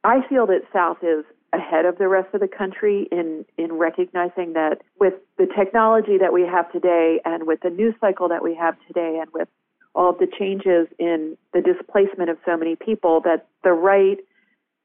I 0.04 0.20
feel 0.28 0.46
that 0.46 0.62
South 0.72 0.98
is 1.02 1.24
ahead 1.52 1.84
of 1.84 1.98
the 1.98 2.08
rest 2.08 2.32
of 2.32 2.40
the 2.40 2.48
country 2.48 3.08
in, 3.10 3.44
in 3.58 3.72
recognizing 3.72 4.52
that 4.52 4.82
with 4.98 5.14
the 5.36 5.46
technology 5.46 6.16
that 6.18 6.32
we 6.32 6.42
have 6.42 6.70
today 6.72 7.20
and 7.24 7.46
with 7.46 7.60
the 7.62 7.70
news 7.70 7.94
cycle 8.00 8.28
that 8.28 8.42
we 8.42 8.54
have 8.54 8.76
today 8.86 9.18
and 9.20 9.30
with 9.32 9.48
all 9.94 10.10
of 10.10 10.18
the 10.18 10.28
changes 10.38 10.86
in 10.98 11.36
the 11.52 11.60
displacement 11.60 12.30
of 12.30 12.38
so 12.46 12.56
many 12.56 12.76
people, 12.76 13.20
that 13.22 13.48
the 13.64 13.72
right 13.72 14.18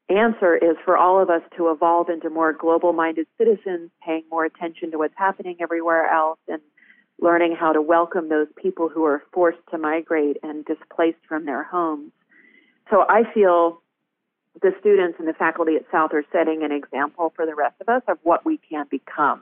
answer 0.10 0.56
is 0.56 0.76
for 0.84 0.98
all 0.98 1.22
of 1.22 1.30
us 1.30 1.42
to 1.58 1.70
evolve 1.70 2.10
into 2.10 2.30
more 2.30 2.54
global 2.54 2.94
minded 2.94 3.28
citizens, 3.38 3.92
paying 4.04 4.24
more 4.32 4.46
attention 4.46 4.92
to 4.92 4.98
what's 4.98 5.14
happening 5.16 5.58
everywhere 5.60 6.10
else, 6.10 6.40
and 6.48 6.62
learning 7.20 7.56
how 7.58 7.72
to 7.72 7.82
welcome 7.82 8.30
those 8.30 8.48
people 8.62 8.90
who 8.90 9.04
are 9.06 9.24
forced 9.32 9.60
to 9.72 9.78
migrate 9.78 10.38
and 10.44 10.66
displaced 10.66 11.20
from 11.28 11.46
their 11.46 11.64
homes. 11.64 12.12
So 12.90 13.06
I 13.10 13.24
feel 13.34 13.82
the 14.62 14.72
students 14.80 15.18
and 15.20 15.28
the 15.28 15.34
faculty 15.34 15.76
at 15.76 15.84
South 15.92 16.12
are 16.14 16.24
setting 16.32 16.64
an 16.64 16.72
example 16.72 17.34
for 17.36 17.46
the 17.46 17.56
rest 17.56 17.76
of 17.82 17.90
us 17.90 18.02
of 18.08 18.18
what 18.24 18.46
we 18.46 18.60
can 18.70 18.86
become. 18.90 19.42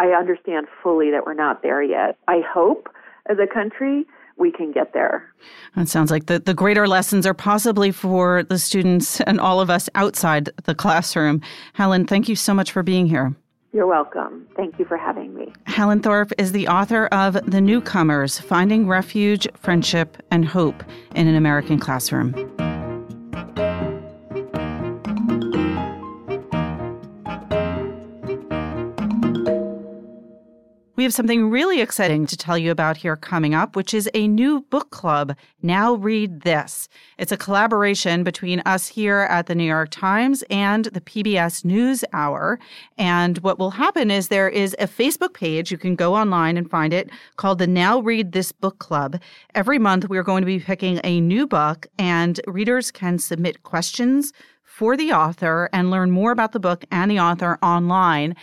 I 0.00 0.08
understand 0.08 0.66
fully 0.82 1.10
that 1.10 1.24
we're 1.24 1.34
not 1.34 1.62
there 1.62 1.82
yet. 1.82 2.18
I 2.28 2.40
hope 2.40 2.88
as 3.28 3.38
a 3.38 3.46
country 3.52 4.04
we 4.36 4.52
can 4.52 4.70
get 4.70 4.92
there. 4.92 5.32
It 5.76 5.88
sounds 5.88 6.10
like 6.10 6.26
the, 6.26 6.38
the 6.38 6.54
greater 6.54 6.86
lessons 6.86 7.26
are 7.26 7.34
possibly 7.34 7.90
for 7.90 8.42
the 8.42 8.58
students 8.58 9.20
and 9.22 9.40
all 9.40 9.60
of 9.60 9.70
us 9.70 9.88
outside 9.94 10.50
the 10.64 10.74
classroom. 10.74 11.40
Helen, 11.72 12.06
thank 12.06 12.28
you 12.28 12.36
so 12.36 12.52
much 12.52 12.70
for 12.70 12.82
being 12.82 13.06
here. 13.06 13.34
You're 13.76 13.86
welcome. 13.86 14.48
Thank 14.56 14.78
you 14.78 14.86
for 14.86 14.96
having 14.96 15.34
me. 15.34 15.52
Helen 15.64 16.00
Thorpe 16.00 16.32
is 16.38 16.52
the 16.52 16.66
author 16.66 17.08
of 17.08 17.34
The 17.44 17.60
Newcomers 17.60 18.40
Finding 18.40 18.88
Refuge, 18.88 19.46
Friendship, 19.54 20.16
and 20.30 20.46
Hope 20.46 20.82
in 21.14 21.28
an 21.28 21.34
American 21.34 21.78
Classroom. 21.78 22.32
Have 31.06 31.14
something 31.14 31.48
really 31.48 31.80
exciting 31.80 32.26
to 32.26 32.36
tell 32.36 32.58
you 32.58 32.72
about 32.72 32.96
here 32.96 33.14
coming 33.14 33.54
up, 33.54 33.76
which 33.76 33.94
is 33.94 34.10
a 34.12 34.26
new 34.26 34.62
book 34.62 34.90
club, 34.90 35.36
Now 35.62 35.94
Read 35.94 36.40
This. 36.40 36.88
It's 37.16 37.30
a 37.30 37.36
collaboration 37.36 38.24
between 38.24 38.60
us 38.66 38.88
here 38.88 39.28
at 39.30 39.46
the 39.46 39.54
New 39.54 39.64
York 39.64 39.90
Times 39.90 40.42
and 40.50 40.86
the 40.86 41.00
PBS 41.00 41.64
News 41.64 42.04
Hour. 42.12 42.58
And 42.98 43.38
what 43.38 43.56
will 43.56 43.70
happen 43.70 44.10
is 44.10 44.28
there 44.28 44.48
is 44.48 44.74
a 44.80 44.88
Facebook 44.88 45.34
page, 45.34 45.70
you 45.70 45.78
can 45.78 45.94
go 45.94 46.16
online 46.16 46.56
and 46.56 46.68
find 46.68 46.92
it, 46.92 47.08
called 47.36 47.58
the 47.60 47.68
Now 47.68 48.00
Read 48.00 48.32
This 48.32 48.50
Book 48.50 48.80
Club. 48.80 49.20
Every 49.54 49.78
month, 49.78 50.08
we're 50.08 50.24
going 50.24 50.42
to 50.42 50.46
be 50.46 50.58
picking 50.58 51.00
a 51.04 51.20
new 51.20 51.46
book, 51.46 51.86
and 51.98 52.40
readers 52.48 52.90
can 52.90 53.20
submit 53.20 53.62
questions 53.62 54.32
for 54.64 54.94
the 54.94 55.10
author 55.12 55.70
and 55.72 55.90
learn 55.90 56.10
more 56.10 56.32
about 56.32 56.52
the 56.52 56.60
book 56.60 56.84
and 56.90 57.10
the 57.10 57.18
author 57.18 57.58
online. 57.62 58.36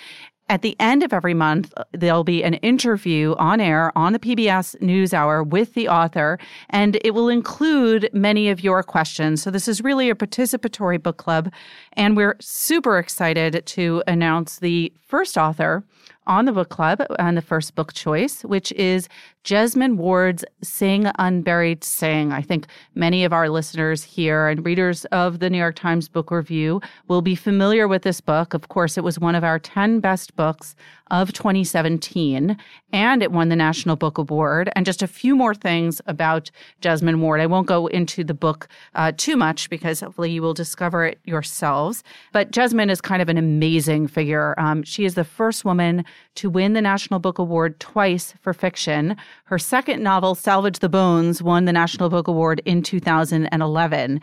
At 0.50 0.62
the 0.62 0.76
end 0.80 1.04
of 1.04 1.14
every 1.14 1.34
month, 1.34 1.74
uh, 1.78 1.86
there'll 1.94 2.26
be 2.26 2.44
an 2.44 2.56
interview 2.56 3.34
on 3.38 3.62
air 3.62 3.98
on 3.98 4.12
the 4.12 4.20
PBS 4.20 4.76
NewsHour 4.82 5.48
with 5.48 5.74
the 5.74 5.88
author, 5.88 6.38
and 6.70 7.00
it 7.04 7.12
will 7.12 7.30
include 7.30 8.10
many 8.14 8.50
of 8.50 8.62
your 8.62 8.84
questions. 8.84 9.42
So, 9.42 9.50
this 9.50 9.70
is 9.70 9.82
really 9.82 10.10
a 10.10 10.16
participatory 10.16 11.02
book 11.02 11.18
club, 11.18 11.52
and 11.94 12.18
we're 12.18 12.36
super 12.42 13.00
excited 13.00 13.66
to 13.66 14.04
announce 14.06 14.60
the 14.60 14.92
first 15.02 15.38
author 15.38 15.84
on 16.28 16.46
the 16.46 16.52
book 16.52 16.70
club 16.70 17.02
and 17.20 17.38
the 17.38 17.42
first 17.42 17.76
book 17.76 17.94
choice, 17.94 18.44
which 18.44 18.72
is 18.74 19.10
Jesmyn 19.44 19.98
Ward's 19.98 20.46
Sing 20.62 21.12
Unburied 21.20 21.84
Sing. 21.84 22.32
I 22.32 22.42
think 22.42 22.68
many 22.96 23.26
of 23.26 23.34
our 23.34 23.50
listeners 23.50 24.04
here 24.04 24.48
and 24.48 24.66
readers 24.66 25.06
of 25.06 25.40
the 25.40 25.50
New 25.50 25.58
York 25.58 25.76
Times 25.76 26.08
Book 26.08 26.32
Review 26.32 26.82
will 27.08 27.22
be 27.22 27.36
familiar 27.36 27.88
with 27.88 28.04
this 28.04 28.22
book. 28.22 28.54
Of 28.54 28.70
course, 28.70 28.98
it 28.98 29.04
was 29.04 29.20
one 29.20 29.36
of 29.36 29.44
our 29.44 29.60
10 29.60 30.00
best 30.00 30.36
books 30.36 30.76
of 31.14 31.32
2017, 31.32 32.58
and 32.92 33.22
it 33.22 33.32
won 33.32 33.50
the 33.50 33.56
National 33.56 33.96
Book 33.96 34.18
Award. 34.18 34.72
And 34.76 34.84
just 34.84 35.04
a 35.04 35.08
few 35.08 35.36
more 35.36 35.54
things 35.54 36.02
about 36.08 36.50
Jesmyn 36.82 37.20
Ward. 37.20 37.40
I 37.40 37.46
won't 37.46 37.68
go 37.68 37.86
into 37.86 38.24
the 38.24 38.34
book 38.34 38.68
uh, 38.96 39.12
too 39.16 39.38
much 39.38 39.70
because 39.70 40.00
hopefully 40.00 40.32
you 40.32 40.42
will 40.42 40.56
discover 40.56 41.06
it 41.06 41.20
yourselves. 41.24 42.04
But 42.32 42.50
Jesmyn 42.50 42.90
is 42.90 43.00
kind 43.00 43.22
of 43.22 43.30
an 43.30 43.38
amazing 43.38 44.08
figure. 44.08 44.56
Um, 44.58 44.82
she 44.82 45.06
is 45.06 45.14
the 45.14 45.24
first 45.24 45.64
woman 45.64 46.04
to 46.34 46.50
win 46.50 46.74
the 46.74 46.82
National 46.82 47.20
Book 47.20 47.38
Award 47.38 47.80
twice 47.80 48.34
for 48.42 48.52
fiction. 48.52 49.16
Her 49.46 49.60
second 49.60 50.02
novel, 50.02 50.34
Salvage 50.34 50.80
the 50.80 50.90
Bones, 50.90 51.44
won 51.44 51.66
the 51.66 51.74
National 51.74 52.10
Book 52.10 52.28
Award 52.28 52.60
in 52.66 52.82
2011. 52.82 54.20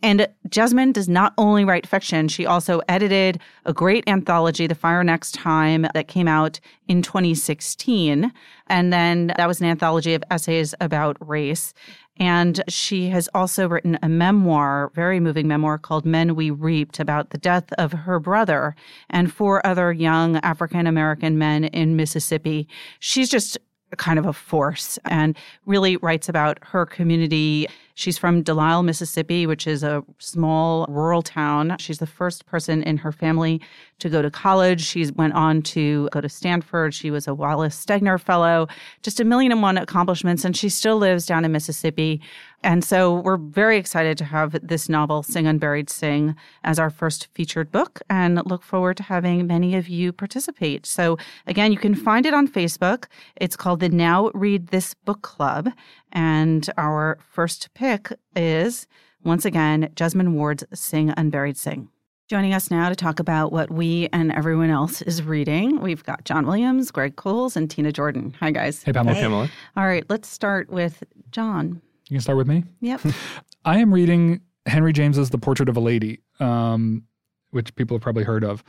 And 0.00 0.28
Jesmyn 0.48 0.92
does 0.92 1.08
not 1.08 1.34
only 1.38 1.64
write 1.64 1.86
fiction, 1.86 2.28
she 2.28 2.46
also 2.46 2.80
edited 2.88 3.40
a 3.64 3.72
great 3.72 4.04
anthology, 4.06 4.68
The 4.68 4.76
Fire 4.76 5.02
Next 5.02 5.34
Time, 5.34 5.86
that 5.92 6.06
came 6.06 6.28
out 6.28 6.60
in 6.86 7.02
2016. 7.02 8.32
And 8.68 8.92
then 8.92 9.32
that 9.36 9.48
was 9.48 9.60
an 9.60 9.66
anthology 9.66 10.14
of 10.14 10.22
essays 10.30 10.72
about 10.80 11.16
race. 11.20 11.74
And 12.20 12.62
she 12.68 13.08
has 13.08 13.28
also 13.34 13.68
written 13.68 13.98
a 14.02 14.08
memoir, 14.08 14.90
very 14.94 15.20
moving 15.20 15.46
memoir 15.46 15.78
called 15.78 16.04
Men 16.04 16.34
We 16.34 16.50
Reaped, 16.50 16.98
about 17.00 17.30
the 17.30 17.38
death 17.38 17.72
of 17.74 17.92
her 17.92 18.18
brother 18.18 18.74
and 19.10 19.32
four 19.32 19.64
other 19.66 19.92
young 19.92 20.36
African 20.38 20.86
American 20.86 21.38
men 21.38 21.64
in 21.64 21.96
Mississippi. 21.96 22.68
She's 22.98 23.28
just 23.28 23.58
kind 23.96 24.18
of 24.18 24.26
a 24.26 24.32
force 24.32 24.98
and 25.04 25.36
really 25.66 25.96
writes 25.98 26.28
about 26.28 26.58
her 26.62 26.84
community. 26.84 27.66
She's 27.94 28.18
from 28.18 28.42
Delisle, 28.42 28.84
Mississippi, 28.84 29.46
which 29.46 29.66
is 29.66 29.82
a 29.82 30.04
small 30.18 30.86
rural 30.88 31.22
town. 31.22 31.76
She's 31.78 31.98
the 31.98 32.06
first 32.06 32.46
person 32.46 32.82
in 32.82 32.98
her 32.98 33.10
family 33.10 33.60
to 33.98 34.08
go 34.08 34.22
to 34.22 34.30
college. 34.30 34.84
She 34.84 35.10
went 35.10 35.34
on 35.34 35.62
to 35.62 36.08
go 36.12 36.20
to 36.20 36.28
Stanford. 36.28 36.94
She 36.94 37.10
was 37.10 37.26
a 37.26 37.34
Wallace 37.34 37.84
Stegner 37.84 38.20
Fellow, 38.20 38.68
just 39.02 39.18
a 39.18 39.24
million 39.24 39.50
and 39.50 39.62
one 39.62 39.78
accomplishments, 39.78 40.44
and 40.44 40.56
she 40.56 40.68
still 40.68 40.96
lives 40.96 41.26
down 41.26 41.44
in 41.44 41.52
Mississippi. 41.52 42.20
And 42.62 42.84
so 42.84 43.20
we're 43.20 43.36
very 43.36 43.76
excited 43.76 44.18
to 44.18 44.24
have 44.24 44.56
this 44.66 44.88
novel, 44.88 45.22
Sing 45.22 45.46
Unburied 45.46 45.88
Sing, 45.88 46.34
as 46.64 46.78
our 46.78 46.90
first 46.90 47.28
featured 47.32 47.70
book 47.70 48.00
and 48.10 48.44
look 48.46 48.62
forward 48.62 48.96
to 48.96 49.04
having 49.04 49.46
many 49.46 49.76
of 49.76 49.88
you 49.88 50.12
participate. 50.12 50.84
So 50.84 51.18
again, 51.46 51.70
you 51.70 51.78
can 51.78 51.94
find 51.94 52.26
it 52.26 52.34
on 52.34 52.48
Facebook. 52.48 53.06
It's 53.36 53.56
called 53.56 53.80
the 53.80 53.88
Now 53.88 54.30
Read 54.34 54.68
This 54.68 54.94
Book 54.94 55.22
Club. 55.22 55.70
And 56.12 56.68
our 56.76 57.18
first 57.20 57.72
pick 57.74 58.12
is, 58.34 58.86
once 59.22 59.44
again, 59.44 59.90
Jesmyn 59.94 60.32
Ward's 60.32 60.64
Sing 60.74 61.14
Unburied 61.16 61.56
Sing. 61.56 61.88
Joining 62.28 62.52
us 62.52 62.70
now 62.70 62.90
to 62.90 62.94
talk 62.94 63.20
about 63.20 63.52
what 63.52 63.70
we 63.70 64.08
and 64.12 64.30
everyone 64.32 64.68
else 64.68 65.00
is 65.00 65.22
reading, 65.22 65.80
we've 65.80 66.04
got 66.04 66.24
John 66.24 66.46
Williams, 66.46 66.90
Greg 66.90 67.16
Cowles, 67.16 67.56
and 67.56 67.70
Tina 67.70 67.90
Jordan. 67.90 68.34
Hi, 68.40 68.50
guys. 68.50 68.82
Hey, 68.82 68.92
Pamela. 68.92 69.14
Hey. 69.14 69.22
Pamela. 69.22 69.50
All 69.78 69.86
right, 69.86 70.04
let's 70.10 70.28
start 70.28 70.68
with 70.68 71.04
John. 71.30 71.80
You 72.08 72.14
can 72.14 72.20
start 72.22 72.38
with 72.38 72.46
me? 72.48 72.64
Yep. 72.80 73.02
I 73.64 73.78
am 73.78 73.92
reading 73.92 74.40
Henry 74.66 74.92
James's 74.92 75.30
The 75.30 75.38
Portrait 75.38 75.68
of 75.68 75.76
a 75.76 75.80
Lady, 75.80 76.20
um, 76.40 77.04
which 77.50 77.74
people 77.74 77.96
have 77.96 78.02
probably 78.02 78.24
heard 78.24 78.44
of. 78.44 78.64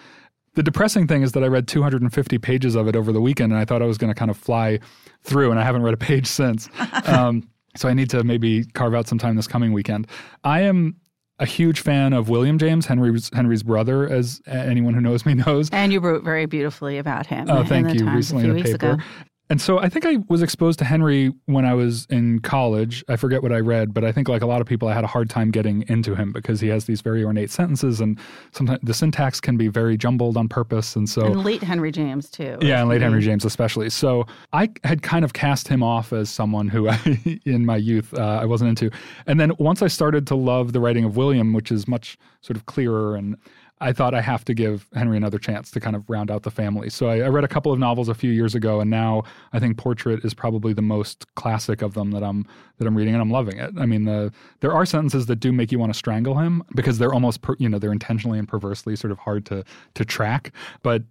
The 0.56 0.64
depressing 0.64 1.08
thing 1.08 1.22
is 1.22 1.32
that 1.34 1.44
I 1.44 1.48
read 1.48 1.68
250 1.68 2.38
pages 2.40 2.76
of 2.76 2.88
it 2.88 2.96
over 2.96 3.12
the 3.14 3.22
weekend, 3.22 3.54
and 3.54 3.62
I 3.62 3.66
thought 3.66 3.82
I 3.82 3.86
was 3.86 3.98
going 3.98 4.12
to 4.12 4.18
kind 4.18 4.32
of 4.32 4.38
fly 4.38 4.80
through, 5.24 5.52
and 5.52 5.60
I 5.60 5.64
haven't 5.64 5.84
read 5.84 5.94
a 5.94 5.98
page 6.12 6.28
since. 6.28 6.70
um, 7.06 7.48
so 7.78 7.88
I 7.88 7.94
need 7.94 8.10
to 8.10 8.24
maybe 8.24 8.66
carve 8.74 8.94
out 8.94 9.08
some 9.08 9.20
time 9.20 9.36
this 9.36 9.48
coming 9.48 9.72
weekend. 9.72 10.08
I 10.44 10.62
am 10.62 10.98
a 11.38 11.46
huge 11.46 11.80
fan 11.80 12.12
of 12.12 12.28
William 12.28 12.58
James, 12.58 12.88
Henry's 12.88 13.30
Henry's 13.34 13.64
brother, 13.64 14.10
as 14.10 14.42
anyone 14.48 14.94
who 14.94 15.00
knows 15.00 15.26
me 15.26 15.36
knows. 15.36 15.70
And 15.72 15.94
you 15.94 16.02
wrote 16.02 16.24
very 16.24 16.46
beautifully 16.46 16.98
about 16.98 17.28
him. 17.28 17.50
Oh, 17.50 17.64
thank 17.64 17.94
you. 17.94 18.10
Recently 18.10 18.44
in 18.44 18.60
a 18.60 18.64
paper. 18.64 18.92
Ago. 18.92 19.04
And 19.52 19.60
so 19.60 19.80
I 19.80 19.90
think 19.90 20.06
I 20.06 20.18
was 20.28 20.44
exposed 20.44 20.78
to 20.80 20.86
Henry 20.86 21.34
when 21.48 21.66
I 21.66 21.74
was 21.74 22.06
in 22.12 22.40
college. 22.40 23.04
I 23.10 23.16
forget 23.16 23.42
what 23.42 23.52
I 23.52 23.60
read, 23.60 23.96
but 23.96 24.04
I 24.06 24.12
think 24.12 24.30
like 24.30 24.44
a 24.44 24.46
lot 24.46 24.62
of 24.62 24.68
people, 24.68 24.88
I 24.88 24.94
had 24.94 25.04
a 25.04 25.08
hard 25.08 25.28
time 25.28 25.50
getting 25.50 25.84
into 25.88 26.14
him 26.14 26.32
because 26.32 26.62
he 26.62 26.68
has 26.68 26.86
these 26.86 27.02
very 27.02 27.24
ornate 27.24 27.50
sentences, 27.50 28.00
and 28.00 28.20
sometimes 28.52 28.80
the 28.84 28.94
syntax 28.94 29.42
can 29.42 29.58
be 29.58 29.68
very 29.68 29.98
jumbled 29.98 30.38
on 30.38 30.50
purpose. 30.50 30.96
And 30.96 31.10
so, 31.10 31.26
and 31.26 31.44
late 31.44 31.64
Henry 31.64 31.92
James 31.92 32.30
too. 32.30 32.60
Yeah, 32.62 32.82
and 32.82 32.90
late 32.90 33.02
Henry 33.02 33.22
James 33.22 33.44
especially. 33.44 33.90
So 33.90 34.28
I 34.54 34.70
had 34.84 35.02
kind 35.02 35.26
of 35.26 35.34
cast 35.34 35.68
him 35.68 35.82
off 35.82 36.14
as 36.14 36.30
someone 36.30 36.68
who, 36.68 36.88
I, 36.88 37.40
in 37.46 37.66
my 37.66 37.78
youth, 37.78 38.14
uh, 38.14 38.40
I 38.42 38.46
wasn't 38.46 38.70
into. 38.70 38.92
And 39.26 39.40
then 39.40 39.54
once 39.58 39.82
I 39.82 39.88
started 39.88 40.28
to 40.28 40.36
love 40.36 40.74
the 40.74 40.80
writing 40.80 41.06
of 41.06 41.18
William, 41.18 41.54
which 41.54 41.72
is 41.72 41.88
much 41.88 42.20
sort 42.42 42.56
of 42.56 42.68
clearer 42.68 43.16
and 43.16 43.36
I 43.82 43.94
thought 43.94 44.14
I 44.14 44.22
have 44.22 44.44
to 44.46 44.54
give 44.54 44.88
Henry 44.94 45.16
another 45.16 45.40
chance 45.40 45.72
to 45.72 45.80
kind 45.80 45.96
of 45.96 46.10
round 46.10 46.30
out 46.30 46.44
the 46.44 46.52
family. 46.52 46.90
So 46.90 47.08
I, 47.08 47.20
I, 47.20 47.28
read 47.30 47.46
a 47.46 47.48
couple 47.48 47.72
of 47.72 47.80
novels 47.80 48.10
a 48.10 48.14
few 48.14 48.32
years 48.32 48.54
ago, 48.54 48.82
and 48.82 48.90
now 48.90 49.24
I 49.54 49.60
think 49.60 49.78
Portrait 49.78 50.26
is 50.26 50.34
probably 50.34 50.74
the 50.74 50.82
most 50.82 51.26
classic 51.36 51.82
of 51.82 51.94
them 51.94 52.12
that 52.12 52.24
I'm 52.24 52.46
that 52.78 52.88
I'm 52.88 52.96
reading, 52.96 53.14
and 53.14 53.22
I'm 53.22 53.32
loving 53.32 53.58
it. 53.58 53.72
I 53.78 53.86
mean, 53.86 54.04
the 54.04 54.34
there 54.60 54.74
are 54.74 54.86
sentences 54.86 55.28
that 55.28 55.38
do 55.38 55.54
make 55.54 55.72
you 55.72 55.80
want 55.80 55.94
to 55.94 55.98
strangle 55.98 56.38
him 56.38 56.62
because 56.76 56.98
they're 56.98 57.14
almost 57.14 57.42
per, 57.42 57.56
you 57.58 57.70
know 57.70 57.80
they're 57.80 57.94
intentionally 57.94 58.38
and 58.38 58.48
perversely 58.48 58.96
sort 58.98 59.12
of 59.12 59.20
hard 59.20 59.46
to 59.48 59.64
to 59.96 60.04
track, 60.06 60.52
but 60.84 61.04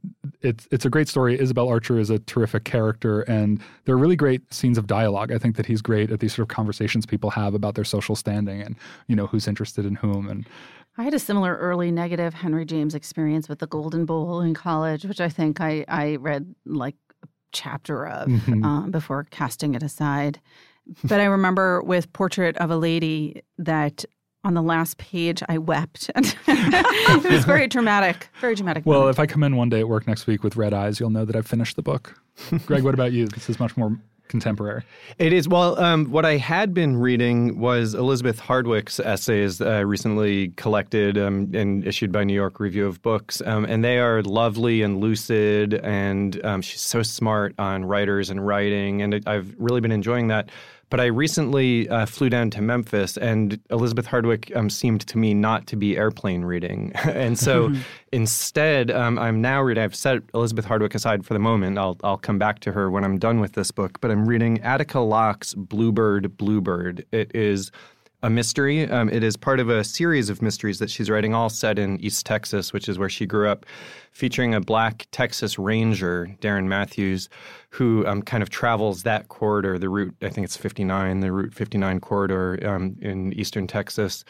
it's 0.42 0.68
it's 0.70 0.84
a 0.84 0.90
great 0.90 1.08
story. 1.08 1.40
Isabel 1.40 1.68
Archer 1.68 1.98
is 1.98 2.10
a 2.10 2.18
terrific 2.18 2.64
character, 2.64 3.22
and 3.22 3.62
there 3.86 3.94
are 3.94 3.98
really 3.98 4.16
great 4.16 4.52
scenes 4.52 4.76
of 4.76 4.86
dialogue. 4.86 5.32
I 5.32 5.38
think 5.38 5.56
that 5.56 5.64
he's 5.66 5.80
great 5.80 6.10
at 6.10 6.20
these 6.20 6.34
sort 6.34 6.44
of 6.50 6.54
conversations 6.54 7.06
people 7.06 7.30
have 7.30 7.54
about 7.54 7.76
their 7.76 7.84
social 7.84 8.14
standing 8.14 8.60
and 8.60 8.76
you 9.06 9.16
know 9.16 9.26
who's 9.26 9.48
interested 9.48 9.86
in 9.86 9.94
whom 9.94 10.28
and 10.28 10.46
I 10.98 11.04
had 11.04 11.14
a 11.14 11.18
similar 11.18 11.56
early 11.56 11.92
negative 11.92 12.34
Henry 12.34 12.64
James 12.64 12.94
experience 12.94 13.48
with 13.48 13.60
the 13.60 13.68
Golden 13.68 14.04
Bowl 14.04 14.40
in 14.40 14.52
college, 14.52 15.04
which 15.04 15.20
I 15.20 15.28
think 15.28 15.60
I, 15.60 15.84
I 15.86 16.16
read 16.16 16.54
like 16.66 16.96
a 17.22 17.28
chapter 17.52 18.04
of 18.04 18.28
mm-hmm. 18.28 18.64
um, 18.64 18.90
before 18.90 19.24
casting 19.30 19.74
it 19.74 19.82
aside. 19.84 20.40
But 21.04 21.20
I 21.20 21.26
remember 21.26 21.82
with 21.82 22.12
Portrait 22.12 22.56
of 22.56 22.70
a 22.70 22.76
Lady 22.76 23.42
that 23.58 24.04
on 24.42 24.54
the 24.54 24.62
last 24.62 24.98
page 24.98 25.40
I 25.48 25.58
wept. 25.58 26.10
it 26.16 27.30
was 27.30 27.44
very 27.44 27.68
dramatic, 27.68 28.28
very 28.40 28.56
dramatic. 28.56 28.84
Well, 28.84 29.00
moment. 29.00 29.16
if 29.16 29.20
I 29.20 29.26
come 29.26 29.44
in 29.44 29.56
one 29.56 29.68
day 29.68 29.80
at 29.80 29.88
work 29.88 30.06
next 30.08 30.26
week 30.26 30.42
with 30.42 30.56
red 30.56 30.74
eyes, 30.74 30.98
you'll 30.98 31.10
know 31.10 31.24
that 31.24 31.36
I've 31.36 31.46
finished 31.46 31.76
the 31.76 31.82
book. 31.82 32.20
Greg, 32.66 32.82
what 32.82 32.94
about 32.94 33.12
you? 33.12 33.26
This 33.28 33.48
is 33.48 33.60
much 33.60 33.76
more 33.76 33.96
contemporary. 34.28 34.82
It 35.18 35.32
is. 35.32 35.48
Well, 35.48 35.78
um, 35.80 36.10
what 36.10 36.24
I 36.24 36.36
had 36.36 36.74
been 36.74 36.96
reading 36.96 37.58
was 37.58 37.94
Elizabeth 37.94 38.38
Hardwick's 38.38 39.00
essays 39.00 39.60
uh, 39.60 39.84
recently 39.84 40.48
collected 40.56 41.18
um, 41.18 41.50
and 41.54 41.86
issued 41.86 42.12
by 42.12 42.24
New 42.24 42.34
York 42.34 42.60
Review 42.60 42.86
of 42.86 43.02
Books. 43.02 43.42
Um, 43.44 43.64
and 43.64 43.84
they 43.84 43.98
are 43.98 44.22
lovely 44.22 44.82
and 44.82 45.00
lucid, 45.00 45.74
and 45.74 46.44
um, 46.44 46.62
she's 46.62 46.80
so 46.80 47.02
smart 47.02 47.54
on 47.58 47.84
writers 47.84 48.30
and 48.30 48.46
writing. 48.46 49.02
And 49.02 49.22
I've 49.26 49.54
really 49.58 49.80
been 49.80 49.92
enjoying 49.92 50.28
that. 50.28 50.50
But 50.90 51.00
I 51.00 51.06
recently 51.06 51.88
uh, 51.88 52.06
flew 52.06 52.30
down 52.30 52.50
to 52.50 52.62
Memphis, 52.62 53.16
and 53.16 53.60
Elizabeth 53.70 54.06
Hardwick 54.06 54.50
um, 54.56 54.70
seemed 54.70 55.02
to 55.02 55.18
me 55.18 55.34
not 55.34 55.66
to 55.68 55.76
be 55.76 55.96
airplane 55.96 56.42
reading. 56.42 56.92
and 57.04 57.38
so 57.38 57.72
instead, 58.12 58.90
um, 58.90 59.18
I'm 59.18 59.40
now 59.40 59.60
reading, 59.60 59.84
I've 59.84 59.94
set 59.94 60.22
Elizabeth 60.34 60.64
Hardwick 60.64 60.94
aside 60.94 61.26
for 61.26 61.34
the 61.34 61.40
moment. 61.40 61.78
I'll, 61.78 61.98
I'll 62.02 62.16
come 62.16 62.38
back 62.38 62.60
to 62.60 62.72
her 62.72 62.90
when 62.90 63.04
I'm 63.04 63.18
done 63.18 63.40
with 63.40 63.52
this 63.52 63.70
book. 63.70 64.00
But 64.00 64.10
I'm 64.10 64.26
reading 64.26 64.60
Attica 64.62 65.00
Locke's 65.00 65.54
Bluebird, 65.54 66.36
Bluebird. 66.36 67.04
It 67.12 67.34
is 67.34 67.70
a 68.22 68.30
mystery. 68.30 68.90
Um, 68.90 69.08
it 69.08 69.22
is 69.22 69.36
part 69.36 69.60
of 69.60 69.68
a 69.68 69.84
series 69.84 70.28
of 70.28 70.42
mysteries 70.42 70.80
that 70.80 70.90
she's 70.90 71.08
writing, 71.08 71.34
all 71.34 71.48
set 71.48 71.78
in 71.78 72.00
East 72.00 72.26
Texas, 72.26 72.72
which 72.72 72.88
is 72.88 72.98
where 72.98 73.08
she 73.08 73.26
grew 73.26 73.48
up, 73.48 73.64
featuring 74.10 74.54
a 74.54 74.60
black 74.60 75.06
Texas 75.12 75.58
Ranger, 75.58 76.36
Darren 76.40 76.66
Mathews, 76.66 77.28
who 77.70 78.04
um, 78.06 78.22
kind 78.22 78.42
of 78.42 78.50
travels 78.50 79.04
that 79.04 79.28
corridor, 79.28 79.78
the 79.78 79.88
route, 79.88 80.14
I 80.20 80.30
think 80.30 80.44
it's 80.44 80.56
59, 80.56 81.20
the 81.20 81.30
Route 81.30 81.54
59 81.54 82.00
corridor 82.00 82.58
um, 82.68 82.96
in 83.00 83.32
eastern 83.34 83.68
Texas, 83.68 84.24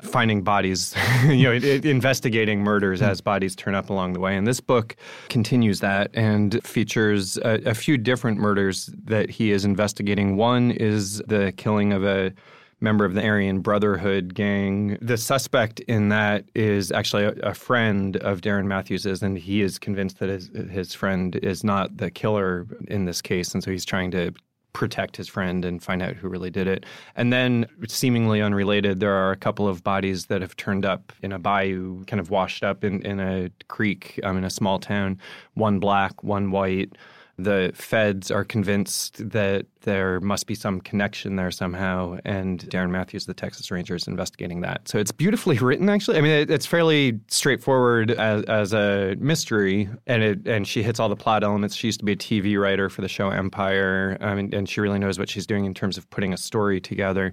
finding 0.00 0.42
bodies, 0.42 0.94
you 1.26 1.42
know, 1.42 1.52
investigating 1.52 2.60
murders 2.60 3.02
as 3.02 3.20
bodies 3.20 3.54
turn 3.54 3.74
up 3.74 3.90
along 3.90 4.14
the 4.14 4.20
way. 4.20 4.36
And 4.36 4.46
this 4.46 4.60
book 4.60 4.96
continues 5.28 5.80
that 5.80 6.10
and 6.14 6.64
features 6.66 7.36
a, 7.38 7.60
a 7.66 7.74
few 7.74 7.98
different 7.98 8.38
murders 8.38 8.90
that 9.04 9.28
he 9.28 9.50
is 9.50 9.66
investigating. 9.66 10.36
One 10.36 10.70
is 10.70 11.18
the 11.26 11.52
killing 11.58 11.92
of 11.92 12.04
a 12.04 12.32
member 12.80 13.04
of 13.04 13.14
the 13.14 13.24
Aryan 13.24 13.60
Brotherhood 13.60 14.34
gang. 14.34 14.98
The 15.00 15.16
suspect 15.16 15.80
in 15.80 16.08
that 16.10 16.44
is 16.54 16.92
actually 16.92 17.24
a, 17.24 17.32
a, 17.42 17.54
friend 17.54 18.16
of 18.18 18.40
Darren 18.40 18.66
Mathews's, 18.66 19.22
and 19.22 19.38
he 19.38 19.62
is 19.62 19.78
convinced 19.78 20.18
that 20.18 20.28
his, 20.28 20.50
his 20.70 20.94
friend 20.94 21.36
is 21.36 21.64
not 21.64 21.96
the 21.96 22.10
killer 22.10 22.66
in 22.88 23.04
this 23.04 23.22
case, 23.22 23.54
and 23.54 23.62
so 23.62 23.70
he's 23.70 23.84
trying 23.84 24.10
to 24.12 24.32
protect 24.74 25.16
his 25.16 25.28
friend 25.28 25.64
and 25.64 25.82
find 25.82 26.02
out 26.02 26.16
who 26.16 26.28
really 26.28 26.50
did 26.50 26.66
it. 26.66 26.84
And 27.16 27.32
then, 27.32 27.66
seemingly 27.88 28.42
unrelated, 28.42 29.00
there 29.00 29.14
are 29.14 29.30
a 29.30 29.36
couple 29.36 29.66
of 29.66 29.82
bodies 29.82 30.26
that 30.26 30.42
have 30.42 30.56
turned 30.56 30.84
up 30.84 31.12
in 31.22 31.32
a 31.32 31.38
bayou, 31.38 32.04
kind 32.04 32.20
of 32.20 32.28
washed 32.28 32.62
up 32.62 32.84
in, 32.84 33.00
in 33.02 33.20
a 33.20 33.50
creek 33.68 34.20
um, 34.22 34.36
in 34.36 34.44
a 34.44 34.50
small 34.50 34.78
town, 34.78 35.18
one 35.54 35.78
black, 35.78 36.22
one 36.22 36.50
white 36.50 36.92
the 37.36 37.72
feds 37.74 38.30
are 38.30 38.44
convinced 38.44 39.30
that 39.30 39.66
there 39.80 40.20
must 40.20 40.46
be 40.46 40.54
some 40.54 40.80
connection 40.80 41.36
there 41.36 41.50
somehow, 41.50 42.18
and 42.24 42.60
Darren 42.70 42.90
Mathews, 42.90 43.26
the 43.26 43.34
Texas 43.34 43.70
Ranger, 43.70 43.94
is 43.94 44.06
investigating 44.06 44.60
that. 44.60 44.88
So 44.88 44.98
it's 44.98 45.12
beautifully 45.12 45.58
written, 45.58 45.88
actually. 45.88 46.18
I 46.18 46.20
mean, 46.20 46.32
it, 46.32 46.50
it's 46.50 46.66
fairly 46.66 47.20
straightforward 47.28 48.12
as, 48.12 48.42
as 48.44 48.72
a 48.72 49.16
mystery, 49.18 49.88
and 50.06 50.22
it 50.22 50.46
and 50.46 50.66
she 50.66 50.82
hits 50.82 51.00
all 51.00 51.08
the 51.08 51.16
plot 51.16 51.42
elements. 51.42 51.74
She 51.74 51.88
used 51.88 52.00
to 52.00 52.04
be 52.04 52.12
a 52.12 52.16
TV 52.16 52.60
writer 52.60 52.88
for 52.88 53.02
the 53.02 53.08
show 53.08 53.30
Empire, 53.30 54.16
um, 54.20 54.28
I 54.28 54.34
mean, 54.34 54.54
and 54.54 54.68
she 54.68 54.80
really 54.80 54.98
knows 54.98 55.18
what 55.18 55.28
she's 55.28 55.46
doing 55.46 55.64
in 55.64 55.74
terms 55.74 55.98
of 55.98 56.08
putting 56.10 56.32
a 56.32 56.36
story 56.36 56.80
together. 56.80 57.32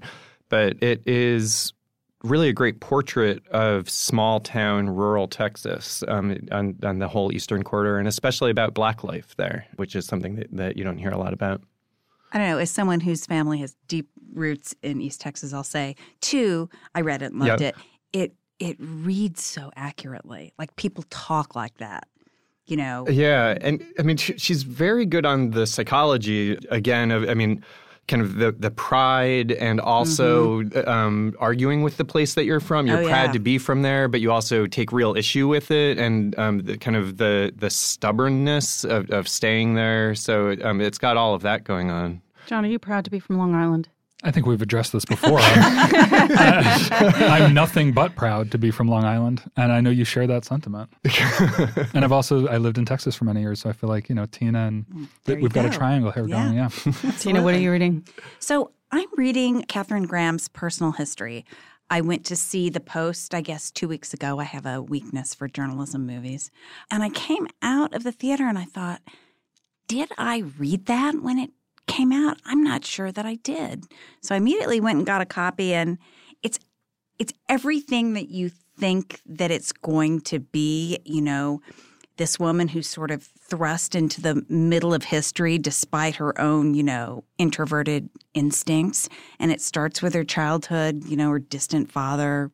But 0.49 0.81
it 0.83 1.01
is 1.07 1.73
really 2.23 2.49
a 2.49 2.53
great 2.53 2.79
portrait 2.79 3.45
of 3.47 3.89
small 3.89 4.39
town 4.39 4.89
rural 4.89 5.27
Texas 5.27 6.03
um, 6.07 6.37
on, 6.51 6.77
on, 6.83 6.99
the 6.99 7.07
whole 7.07 7.31
eastern 7.33 7.63
quarter, 7.63 7.97
and 7.97 8.07
especially 8.07 8.51
about 8.51 8.73
black 8.73 9.03
life 9.03 9.35
there, 9.37 9.65
which 9.75 9.95
is 9.95 10.05
something 10.05 10.35
that, 10.35 10.47
that 10.51 10.77
you 10.77 10.83
don't 10.83 10.97
hear 10.97 11.09
a 11.09 11.17
lot 11.17 11.33
about. 11.33 11.61
I 12.31 12.37
don't 12.37 12.47
know. 12.47 12.57
As 12.59 12.71
someone 12.71 12.99
whose 12.99 13.25
family 13.25 13.59
has 13.59 13.75
deep 13.87 14.09
roots 14.33 14.75
in 14.83 15.01
East 15.01 15.19
Texas, 15.19 15.53
I'll 15.53 15.63
say, 15.63 15.95
two, 16.21 16.69
I 16.95 17.01
read 17.01 17.21
it 17.21 17.31
and 17.31 17.39
loved 17.39 17.61
yep. 17.61 17.75
it. 18.13 18.19
It 18.19 18.35
it 18.59 18.77
reads 18.79 19.41
so 19.41 19.71
accurately. 19.75 20.53
Like 20.59 20.75
people 20.75 21.03
talk 21.09 21.55
like 21.55 21.77
that 21.77 22.07
you 22.67 22.77
know. 22.77 23.05
Yeah, 23.09 23.57
and 23.59 23.83
I 23.99 24.03
mean, 24.03 24.15
she's 24.15 24.63
very 24.63 25.05
good 25.05 25.25
on 25.25 25.51
the 25.51 25.67
psychology. 25.67 26.57
Again, 26.69 27.11
I 27.11 27.33
mean, 27.33 27.65
kind 28.11 28.21
of 28.21 28.35
the, 28.35 28.51
the 28.51 28.69
pride 28.69 29.53
and 29.53 29.79
also 29.79 30.63
mm-hmm. 30.63 30.89
um, 30.89 31.33
arguing 31.39 31.81
with 31.81 31.95
the 31.95 32.03
place 32.03 32.33
that 32.33 32.43
you're 32.43 32.59
from. 32.59 32.85
You're 32.85 33.03
oh, 33.03 33.07
proud 33.07 33.27
yeah. 33.27 33.31
to 33.31 33.39
be 33.39 33.57
from 33.57 33.83
there, 33.83 34.09
but 34.09 34.19
you 34.19 34.33
also 34.33 34.67
take 34.67 34.91
real 34.91 35.15
issue 35.15 35.47
with 35.47 35.71
it 35.71 35.97
and 35.97 36.37
um, 36.37 36.59
the, 36.59 36.77
kind 36.77 36.97
of 36.97 37.17
the 37.17 37.53
the 37.55 37.69
stubbornness 37.69 38.83
of, 38.83 39.09
of 39.11 39.29
staying 39.29 39.75
there. 39.75 40.13
So 40.13 40.57
um, 40.61 40.81
it's 40.81 40.97
got 40.97 41.15
all 41.15 41.33
of 41.33 41.41
that 41.43 41.63
going 41.63 41.89
on. 41.89 42.21
John, 42.47 42.65
are 42.65 42.67
you 42.67 42.79
proud 42.79 43.05
to 43.05 43.11
be 43.11 43.19
from 43.19 43.37
Long 43.37 43.55
Island? 43.55 43.87
I 44.23 44.31
think 44.31 44.45
we've 44.45 44.61
addressed 44.61 44.93
this 44.93 45.05
before. 45.05 45.39
I'm 45.41 47.53
nothing 47.53 47.91
but 47.91 48.15
proud 48.15 48.51
to 48.51 48.57
be 48.57 48.71
from 48.71 48.87
Long 48.87 49.03
Island, 49.03 49.43
and 49.57 49.71
I 49.71 49.81
know 49.81 49.89
you 49.89 50.05
share 50.05 50.27
that 50.27 50.45
sentiment. 50.45 50.91
and 51.93 52.05
I've 52.05 52.11
also 52.11 52.47
I 52.47 52.57
lived 52.57 52.77
in 52.77 52.85
Texas 52.85 53.15
for 53.15 53.25
many 53.25 53.41
years, 53.41 53.61
so 53.61 53.69
I 53.69 53.73
feel 53.73 53.89
like 53.89 54.09
you 54.09 54.15
know 54.15 54.25
Tina 54.27 54.67
and 54.67 54.85
mm, 54.87 55.41
we've 55.41 55.53
got 55.53 55.65
a 55.65 55.69
triangle 55.69 56.11
here 56.11 56.27
yeah. 56.27 56.45
going. 56.45 56.55
Yeah. 56.55 57.11
Tina, 57.19 57.41
what 57.41 57.55
are 57.55 57.59
you 57.59 57.71
reading? 57.71 58.07
So 58.39 58.71
I'm 58.91 59.07
reading 59.17 59.63
Katharine 59.63 60.03
Graham's 60.03 60.47
personal 60.47 60.91
history. 60.91 61.45
I 61.89 61.99
went 61.99 62.25
to 62.27 62.37
see 62.37 62.69
the 62.69 62.79
post, 62.79 63.33
I 63.33 63.41
guess, 63.41 63.69
two 63.69 63.87
weeks 63.87 64.13
ago. 64.13 64.39
I 64.39 64.45
have 64.45 64.65
a 64.65 64.81
weakness 64.81 65.35
for 65.35 65.49
journalism 65.49 66.07
movies. 66.07 66.49
And 66.89 67.03
I 67.03 67.09
came 67.09 67.47
out 67.61 67.93
of 67.93 68.03
the 68.03 68.13
theater 68.13 68.47
and 68.47 68.57
I 68.57 68.63
thought, 68.63 69.01
did 69.89 70.09
I 70.17 70.45
read 70.57 70.85
that 70.85 71.21
when 71.21 71.37
it 71.37 71.51
came 71.91 72.11
out, 72.11 72.37
I'm 72.45 72.63
not 72.63 72.85
sure 72.85 73.11
that 73.11 73.25
I 73.25 73.35
did. 73.35 73.85
So 74.21 74.33
I 74.33 74.37
immediately 74.37 74.79
went 74.79 74.97
and 74.97 75.05
got 75.05 75.21
a 75.21 75.25
copy 75.25 75.73
and 75.73 75.97
it's 76.41 76.57
it's 77.19 77.33
everything 77.49 78.13
that 78.13 78.29
you 78.29 78.49
think 78.49 79.21
that 79.27 79.51
it's 79.51 79.71
going 79.71 80.21
to 80.21 80.39
be, 80.39 80.97
you 81.05 81.21
know, 81.21 81.61
this 82.17 82.39
woman 82.39 82.69
who's 82.69 82.87
sort 82.87 83.11
of 83.11 83.23
thrust 83.23 83.93
into 83.93 84.21
the 84.21 84.43
middle 84.49 84.93
of 84.93 85.03
history 85.03 85.57
despite 85.57 86.15
her 86.15 86.39
own, 86.39 86.73
you 86.73 86.81
know, 86.81 87.23
introverted 87.37 88.09
instincts. 88.33 89.09
And 89.39 89.51
it 89.51 89.61
starts 89.61 90.01
with 90.01 90.13
her 90.13 90.23
childhood, 90.23 91.03
you 91.05 91.15
know, 91.15 91.29
her 91.29 91.39
distant 91.39 91.91
father, 91.91 92.51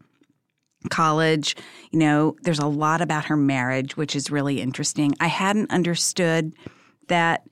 college. 0.90 1.56
You 1.92 2.00
know, 2.00 2.36
there's 2.42 2.60
a 2.60 2.68
lot 2.68 3.02
about 3.02 3.26
her 3.26 3.38
marriage, 3.38 3.96
which 3.96 4.16
is 4.16 4.32
really 4.32 4.62
interesting. 4.62 5.14
I 5.20 5.28
hadn't 5.28 5.72
understood 5.72 6.54
that 7.08 7.44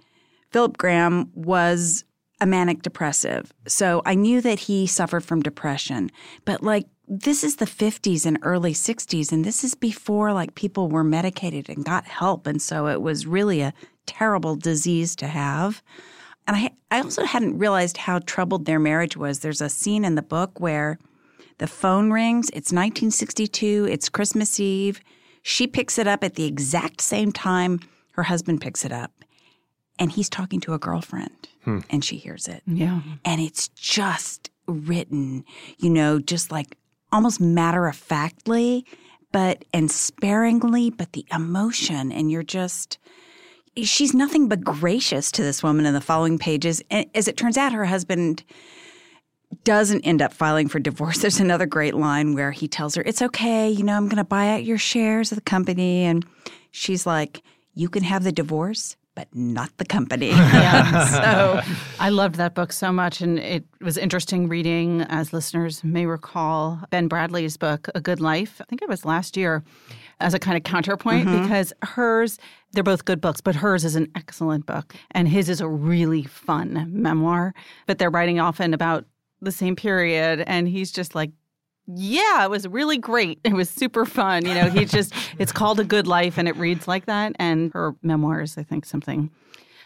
Philip 0.56 0.78
Graham 0.78 1.30
was 1.34 2.06
a 2.40 2.46
manic 2.46 2.82
depressive. 2.82 3.52
So 3.68 4.02
I 4.06 4.16
knew 4.16 4.40
that 4.40 4.58
he 4.58 4.88
suffered 4.88 5.26
from 5.26 5.42
depression. 5.42 6.10
But 6.46 6.64
like 6.64 6.88
this 7.10 7.44
is 7.44 7.58
the 7.58 7.66
50s 7.66 8.26
and 8.26 8.40
early 8.42 8.72
60s 8.72 9.34
and 9.34 9.44
this 9.44 9.66
is 9.66 9.76
before 9.76 10.32
like 10.32 10.56
people 10.56 10.88
were 10.88 11.04
medicated 11.04 11.68
and 11.68 11.84
got 11.84 12.06
help 12.08 12.48
and 12.48 12.62
so 12.62 12.88
it 12.88 13.02
was 13.02 13.28
really 13.28 13.60
a 13.60 13.74
terrible 14.06 14.56
disease 14.56 15.14
to 15.18 15.28
have. 15.28 15.84
And 16.48 16.56
I 16.56 16.72
I 16.90 17.02
also 17.02 17.26
hadn't 17.26 17.58
realized 17.58 17.98
how 17.98 18.20
troubled 18.20 18.64
their 18.64 18.80
marriage 18.80 19.18
was. 19.18 19.40
There's 19.40 19.60
a 19.60 19.68
scene 19.68 20.06
in 20.06 20.16
the 20.16 20.22
book 20.22 20.62
where 20.62 20.98
the 21.58 21.68
phone 21.68 22.12
rings. 22.12 22.48
It's 22.52 22.72
1962, 22.72 23.90
it's 23.92 24.08
Christmas 24.08 24.58
Eve. 24.58 25.02
She 25.42 25.68
picks 25.68 26.00
it 26.00 26.08
up 26.08 26.24
at 26.24 26.36
the 26.36 26.46
exact 26.46 27.02
same 27.02 27.34
time 27.34 27.82
her 28.12 28.24
husband 28.24 28.62
picks 28.62 28.86
it 28.86 28.94
up 28.94 29.12
and 30.00 30.12
he's 30.12 30.30
talking 30.30 30.60
to 30.62 30.74
a 30.74 30.80
girlfriend 30.80 31.48
hmm. 31.64 31.80
and 31.90 32.04
she 32.04 32.18
hears 32.18 32.48
it. 32.48 32.62
Yeah. 32.66 33.02
And 33.24 33.42
it's 33.42 33.70
just 33.70 34.50
written, 34.68 35.46
you 35.78 35.90
know, 35.90 36.20
just 36.20 36.52
like 36.52 36.78
almost 37.12 37.40
matter 37.40 37.88
of 37.88 37.96
factly, 37.96 38.86
but 39.32 39.66
and 39.74 39.92
sparingly, 39.92 40.90
but 40.90 41.14
the 41.14 41.26
emotion 41.32 42.12
and 42.12 42.32
you're 42.32 42.44
just 42.44 42.98
she's 43.84 44.14
nothing 44.14 44.48
but 44.48 44.64
gracious 44.64 45.32
to 45.34 45.42
this 45.42 45.62
woman 45.62 45.86
in 45.86 45.94
the 45.94 46.02
following 46.02 46.40
pages. 46.40 46.82
And 46.90 47.06
as 47.14 47.28
it 47.28 47.38
turns 47.38 47.58
out, 47.58 47.74
her 47.74 47.86
husband 47.86 48.44
doesn't 49.64 50.02
end 50.02 50.22
up 50.22 50.34
filing 50.34 50.68
for 50.68 50.80
divorce. 50.80 51.18
There's 51.22 51.40
another 51.40 51.66
great 51.66 51.96
line 51.96 52.36
where 52.36 52.52
he 52.52 52.68
tells 52.68 52.96
her, 52.96 53.04
It's 53.06 53.22
okay, 53.22 53.70
you 53.70 53.84
know, 53.84 53.96
I'm 53.96 54.08
going 54.08 54.18
to 54.18 54.24
buy 54.24 54.50
out 54.50 54.64
your 54.64 54.78
shares 54.78 55.32
of 55.32 55.38
the 55.38 55.42
company. 55.42 56.04
And 56.04 56.26
she's 56.72 57.06
like, 57.06 57.42
You 57.74 57.90
can 57.90 58.04
have 58.04 58.24
the 58.24 58.32
divorce, 58.32 58.96
but 59.16 59.34
not 59.34 59.76
the 59.78 59.86
company. 59.86 60.30
yeah. 60.30 61.06
So 61.06 61.74
I 62.00 62.10
loved 62.10 62.36
that 62.36 62.54
book 62.54 62.72
so 62.72 62.92
much. 62.92 63.22
And 63.22 63.40
it 63.40 63.64
was 63.82 63.98
interesting 63.98 64.48
reading, 64.48 65.02
as 65.04 65.34
listeners 65.34 65.84
may 65.84 66.06
recall, 66.06 66.82
Ben 66.90 67.08
Bradlee's 67.08 67.58
book, 67.58 67.88
A 67.96 68.02
Good 68.02 68.20
Life. 68.20 68.62
I 68.62 68.66
think 68.66 68.82
it 68.82 68.90
was 68.90 69.06
last 69.06 69.38
year 69.38 69.64
as 70.20 70.34
a 70.34 70.40
kind 70.40 70.58
of 70.58 70.64
counterpoint 70.64 71.28
mm-hmm. 71.28 71.44
because 71.44 71.74
hers, 71.82 72.38
they're 72.74 72.84
both 72.84 73.06
good 73.06 73.22
books, 73.22 73.42
but 73.42 73.56
hers 73.56 73.84
is 73.86 73.96
an 73.96 74.12
excellent 74.16 74.66
book. 74.66 74.94
And 75.12 75.28
his 75.28 75.50
is 75.50 75.62
a 75.62 75.68
really 75.68 76.24
fun 76.24 76.88
memoir. 76.90 77.54
But 77.88 77.98
they're 77.98 78.12
writing 78.12 78.40
often 78.40 78.74
about 78.74 79.06
the 79.42 79.52
same 79.52 79.76
period. 79.76 80.44
And 80.46 80.68
he's 80.68 80.92
just 80.92 81.16
like 81.16 81.32
yeah, 81.88 82.44
it 82.44 82.50
was 82.50 82.68
really 82.68 82.98
great. 82.98 83.40
It 83.44 83.54
was 83.54 83.70
super 83.70 84.06
fun. 84.06 84.46
You 84.46 84.54
know, 84.54 84.70
he 84.70 84.86
just, 84.86 85.14
it's 85.38 85.52
called 85.52 85.80
A 85.80 85.84
Good 85.84 86.08
Life 86.08 86.38
and 86.38 86.48
it 86.48 86.56
reads 86.58 86.88
like 86.88 87.06
that. 87.06 87.36
And 87.38 87.72
her 87.74 87.96
memoirs, 88.02 88.58
I 88.58 88.64
think, 88.64 88.86
something 88.86 89.30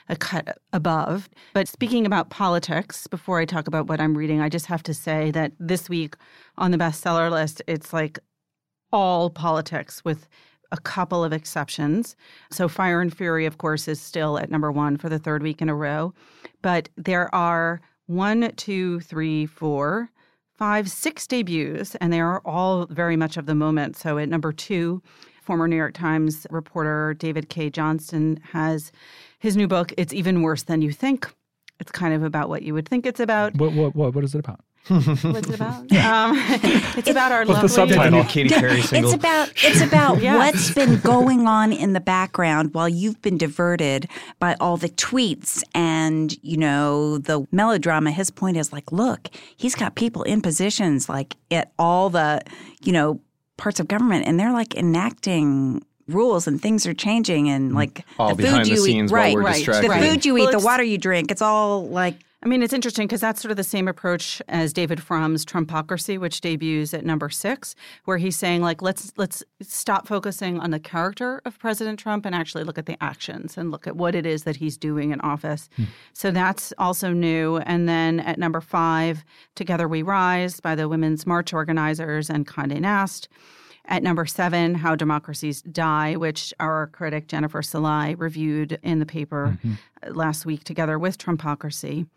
a 0.07 0.15
cut 0.15 0.57
above. 0.73 1.29
But 1.53 1.67
speaking 1.67 2.05
about 2.05 2.29
politics, 2.29 3.05
before 3.07 3.39
I 3.39 3.45
talk 3.45 3.67
about 3.67 3.87
what 3.87 4.01
I'm 4.01 4.17
reading, 4.17 4.41
I 4.41 4.49
just 4.49 4.65
have 4.65 4.81
to 4.83 4.93
say 4.93 5.29
that 5.31 5.51
this 5.59 5.87
week 5.87 6.15
on 6.57 6.71
the 6.71 6.77
bestseller 6.77 7.29
list, 7.29 7.61
it's 7.67 7.93
like 7.93 8.17
all 8.91 9.29
politics 9.29 10.03
with 10.03 10.27
a 10.71 10.77
couple 10.77 11.23
of 11.23 11.33
exceptions. 11.33 12.15
So, 12.51 12.67
Fire 12.67 13.01
and 13.01 13.15
Fury, 13.15 13.45
of 13.45 13.57
course, 13.57 13.87
is 13.87 14.01
still 14.01 14.37
at 14.37 14.51
number 14.51 14.71
one 14.71 14.97
for 14.97 15.09
the 15.09 15.19
third 15.19 15.43
week 15.43 15.61
in 15.61 15.69
a 15.69 15.75
row. 15.75 16.13
But 16.61 16.89
there 16.95 17.33
are 17.33 17.81
one, 18.07 18.51
two, 18.55 18.99
three, 19.01 19.45
four 19.45 20.11
five, 20.60 20.91
six 20.91 21.26
debuts, 21.26 21.95
and 21.95 22.12
they 22.12 22.20
are 22.20 22.41
all 22.43 22.86
very 22.88 23.16
much 23.16 23.38
of 23.38 23.45
the 23.45 23.55
moment. 23.55 23.95
So 23.95 24.18
at 24.18 24.28
number 24.28 24.51
two, 24.51 25.01
former 25.41 25.70
New 25.70 25.78
York 25.78 25.93
Times 25.93 26.45
reporter 26.49 27.14
David 27.14 27.47
Cay 27.47 27.70
Johnston 27.70 28.41
has 28.51 28.91
his 29.39 29.55
new 29.55 29.70
book, 29.70 29.93
It's 29.97 30.14
Even 30.14 30.41
Worse 30.41 30.64
Than 30.64 30.82
You 30.82 30.91
Think. 30.91 31.34
It's 31.80 31.93
kind 31.93 32.14
of 32.14 32.24
about 32.24 32.49
what 32.49 32.64
you 32.64 32.74
would 32.74 32.89
think 32.89 33.05
it's 33.05 33.22
about. 33.22 33.55
What, 33.55 33.72
what, 33.72 33.95
what, 33.95 34.14
what 34.14 34.24
is 34.26 34.36
it 34.36 34.39
about? 34.39 34.60
What's 34.89 35.49
it 35.49 35.55
about? 35.55 35.85
Um, 36.09 36.33
it's 36.97 37.09
about 37.09 37.31
our 37.31 37.45
What's 37.45 37.49
lovely. 37.77 37.93
The 37.93 37.93
subtitle? 37.93 38.23
Katy 38.23 38.49
Perry 38.49 38.81
single. 38.81 39.11
It's 39.11 39.15
about 39.15 39.51
it's 39.57 39.81
about 39.81 40.21
yes. 40.21 40.37
what's 40.37 40.73
been 40.73 40.99
going 41.01 41.45
on 41.45 41.71
in 41.71 41.93
the 41.93 41.99
background 41.99 42.73
while 42.73 42.89
you've 42.89 43.21
been 43.21 43.37
diverted 43.37 44.09
by 44.39 44.55
all 44.59 44.77
the 44.77 44.89
tweets 44.89 45.63
and 45.75 46.35
you 46.41 46.57
know 46.57 47.19
the 47.19 47.45
melodrama. 47.51 48.11
His 48.11 48.31
point 48.31 48.57
is 48.57 48.73
like, 48.73 48.91
look, 48.91 49.29
he's 49.55 49.75
got 49.75 49.95
people 49.95 50.23
in 50.23 50.41
positions 50.41 51.07
like 51.07 51.35
at 51.51 51.71
all 51.77 52.09
the 52.09 52.41
you 52.81 52.91
know 52.91 53.19
parts 53.57 53.79
of 53.79 53.87
government, 53.87 54.25
and 54.25 54.39
they're 54.39 54.53
like 54.53 54.75
enacting 54.75 55.83
rules 56.07 56.47
and 56.47 56.59
things 56.59 56.87
are 56.87 56.93
changing 56.93 57.49
and 57.49 57.69
mm-hmm. 57.69 57.77
like 57.77 58.05
all 58.17 58.33
the 58.33 58.47
food 58.47 58.67
you 58.67 58.83
the 58.83 58.91
eat, 58.91 59.11
right, 59.11 59.37
right, 59.37 59.63
the 59.65 59.99
food 60.01 60.25
you 60.25 60.37
eat, 60.39 60.49
the 60.51 60.59
water 60.59 60.81
you 60.81 60.97
drink, 60.97 61.29
it's 61.29 61.41
all 61.41 61.87
like 61.87 62.15
I 62.41 62.47
mean, 62.47 62.63
it's 62.63 62.71
interesting 62.71 63.05
because 63.05 63.19
that's 63.19 63.41
sort 63.41 63.51
of 63.51 63.57
the 63.57 63.65
same 63.65 63.89
approach 63.89 64.41
as 64.47 64.71
David 64.71 65.03
Frum's 65.03 65.43
Trumpocracy, 65.43 66.17
which 66.17 66.39
debuts 66.39 66.93
at 66.93 67.05
number 67.05 67.29
six, 67.29 67.75
where 68.05 68.17
he's 68.17 68.37
saying 68.37 68.61
like, 68.61 68.81
let's 68.81 69.11
let's 69.17 69.43
stop 69.61 70.07
focusing 70.07 70.57
on 70.57 70.71
the 70.71 70.79
character 70.79 71.41
of 71.43 71.59
President 71.59 71.99
Trump 71.99 72.25
and 72.25 72.33
actually 72.33 72.63
look 72.63 72.77
at 72.77 72.85
the 72.85 73.01
actions 73.03 73.57
and 73.57 73.71
look 73.71 73.87
at 73.87 73.97
what 73.97 74.15
it 74.15 74.25
is 74.25 74.43
that 74.43 74.55
he's 74.55 74.77
doing 74.77 75.11
in 75.11 75.19
office. 75.19 75.69
Hmm. 75.75 75.83
So 76.13 76.31
that's 76.31 76.71
also 76.77 77.11
new. 77.11 77.57
And 77.57 77.89
then 77.89 78.21
at 78.21 78.39
number 78.39 78.61
five, 78.61 79.25
Together 79.55 79.89
We 79.89 80.01
Rise 80.01 80.61
by 80.61 80.75
the 80.75 80.87
Women's 80.87 81.27
March 81.27 81.53
organizers 81.53 82.29
and 82.29 82.47
Condé 82.47 82.79
Nast. 82.79 83.27
At 83.85 84.03
number 84.03 84.25
seven, 84.25 84.75
How 84.75 84.95
Democracies 84.95 85.61
Die, 85.63 86.15
which 86.15 86.53
our 86.59 86.87
critic 86.87 87.27
Jennifer 87.27 87.61
Szalai 87.61 88.15
reviewed 88.17 88.79
in 88.81 88.99
the 88.99 89.05
paper 89.05 89.57
mm-hmm. 89.57 90.13
last 90.13 90.45
week 90.45 90.63
together 90.63 90.97
with 90.97 91.17
Trumpocracy. 91.17 92.07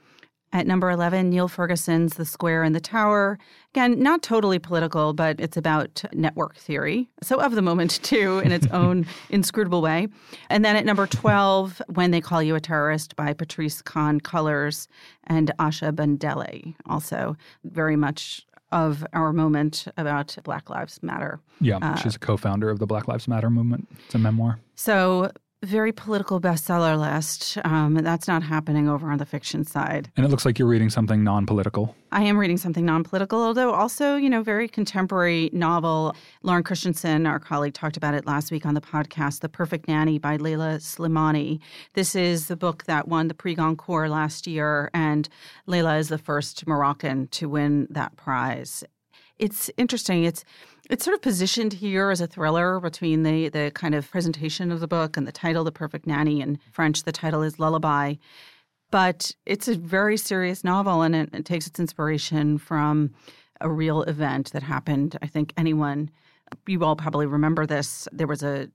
At 0.55 0.67
number 0.67 0.91
11, 0.91 1.31
Niall 1.31 1.49
Ferguson's 1.49 2.15
The 2.15 2.27
Square 2.27 2.65
and 2.65 2.75
the 2.75 2.81
Tower. 2.81 3.39
Again, 3.75 3.99
not 4.03 4.23
totally 4.23 4.59
political, 4.59 5.15
but 5.15 5.41
it's 5.41 5.57
about 5.57 6.05
network 6.13 6.57
theory. 6.57 7.09
So 7.23 7.41
of 7.41 7.55
the 7.55 7.63
moment, 7.63 7.93
too, 8.03 8.41
in 8.45 8.53
its 8.53 8.67
own 8.67 9.07
inscrutable 9.31 9.81
way. 9.81 10.09
And 10.51 10.63
then 10.63 10.77
at 10.77 10.85
number 10.85 11.07
12, 11.07 11.81
When 11.95 12.11
They 12.11 12.21
Call 12.21 12.43
You 12.43 12.55
a 12.55 12.61
Terrorist 12.61 13.17
by 13.17 13.33
Patrisse 13.33 13.83
Khan-Cullors 13.83 14.89
and 15.25 15.51
Asha 15.59 15.91
Bandele. 15.91 16.75
Also 16.87 17.35
very 17.65 17.97
much 17.97 18.47
of 18.73 19.07
our 19.13 19.33
moment 19.33 19.87
about 19.97 20.37
Black 20.45 20.69
Lives 20.69 21.03
Matter. 21.03 21.41
Yeah, 21.61 21.79
uh, 21.81 21.95
she's 21.97 22.17
a 22.17 22.19
co 22.19 22.37
founder 22.37 22.71
of 22.71 22.79
the 22.79 22.87
Black 22.87 23.07
Lives 23.07 23.29
Matter 23.29 23.51
movement. 23.51 23.87
It's 24.07 24.15
a 24.15 24.19
memoir. 24.19 24.59
So 24.75 25.31
very 25.63 25.93
political 25.93 26.41
bestseller 26.41 26.99
list. 26.99 27.57
Um, 27.65 27.95
that's 27.95 28.27
not 28.27 28.43
happening 28.43 28.89
over 28.89 29.11
on 29.11 29.19
the 29.19 29.27
fiction 29.27 29.65
side. 29.65 30.11
And 30.17 30.27
it 30.27 30.29
looks 30.29 30.45
like 30.45 30.59
you're 30.59 30.69
reading 30.69 30.91
something 30.91 31.23
non-political. 31.23 31.95
I 32.11 32.23
am 32.25 32.37
reading 32.37 32.57
something 32.57 32.85
non-political, 32.85 33.41
although 33.41 33.73
also, 33.73 34.17
you 34.17 34.29
know, 34.29 34.43
very 34.43 34.69
contemporary 34.69 35.51
novel. 35.53 36.15
Lauren 36.43 36.63
Christensen, 36.63 37.27
our 37.27 37.39
colleague, 37.39 37.75
talked 37.75 37.97
about 37.97 38.15
it 38.15 38.27
last 38.27 38.51
week 38.51 38.67
on 38.67 38.75
the 38.75 38.81
podcast, 38.81 39.41
The 39.41 39.49
Perfect 39.49 39.89
Nanny 39.89 40.19
by 40.19 40.37
Leila 40.37 40.79
Slimani. 40.79 41.61
This 41.95 42.15
is 42.15 42.49
the 42.49 42.57
book 42.57 42.85
that 42.85 43.09
won 43.09 43.29
the 43.29 43.35
Prix 43.35 43.55
Goncourt 43.55 44.11
last 44.11 44.47
year, 44.47 44.91
and 44.93 45.29
Leila 45.67 45.97
is 45.97 46.09
the 46.09 46.19
first 46.19 46.67
Moroccan 46.67 47.29
to 47.29 47.49
win 47.49 47.87
that 47.91 48.17
prize. 48.17 48.85
It's 49.39 49.71
interesting. 49.77 50.25
It's 50.25 50.45
it's 50.91 51.05
sort 51.05 51.15
of 51.15 51.23
positioned 51.23 51.73
here 51.75 52.11
as 52.11 52.21
a 52.21 52.27
thriller 52.27 52.81
between 52.81 53.23
the 53.23 53.49
the 53.49 53.71
kind 53.75 53.95
of 53.95 54.11
presentation 54.11 54.71
of 54.71 54.81
the 54.81 54.89
book 54.89 55.17
and 55.17 55.27
the 55.27 55.33
title, 55.33 55.65
The 55.65 55.73
Perfect 55.73 56.07
Nanny. 56.07 56.41
In 56.41 56.59
French, 56.71 57.05
the 57.05 57.13
title 57.13 57.43
is 57.43 57.59
Lullaby. 57.59 58.15
But 58.91 59.35
it's 59.47 59.69
a 59.69 59.75
very 59.75 60.19
serious 60.19 60.63
novel, 60.63 61.01
and 61.01 61.17
it, 61.17 61.31
it 61.33 61.45
takes 61.47 61.67
its 61.67 61.81
inspiration 61.81 62.59
from 62.59 63.11
a 63.63 63.71
real 63.71 64.03
event 64.03 64.53
that 64.53 64.63
happened. 64.63 65.17
I 65.23 65.27
think 65.27 65.55
anyone, 65.57 66.11
you 66.67 66.85
all 66.85 66.95
probably 66.95 67.25
remember 67.25 67.65
this. 67.65 68.07
There 68.13 68.27
was 68.27 68.43
a 68.43 68.69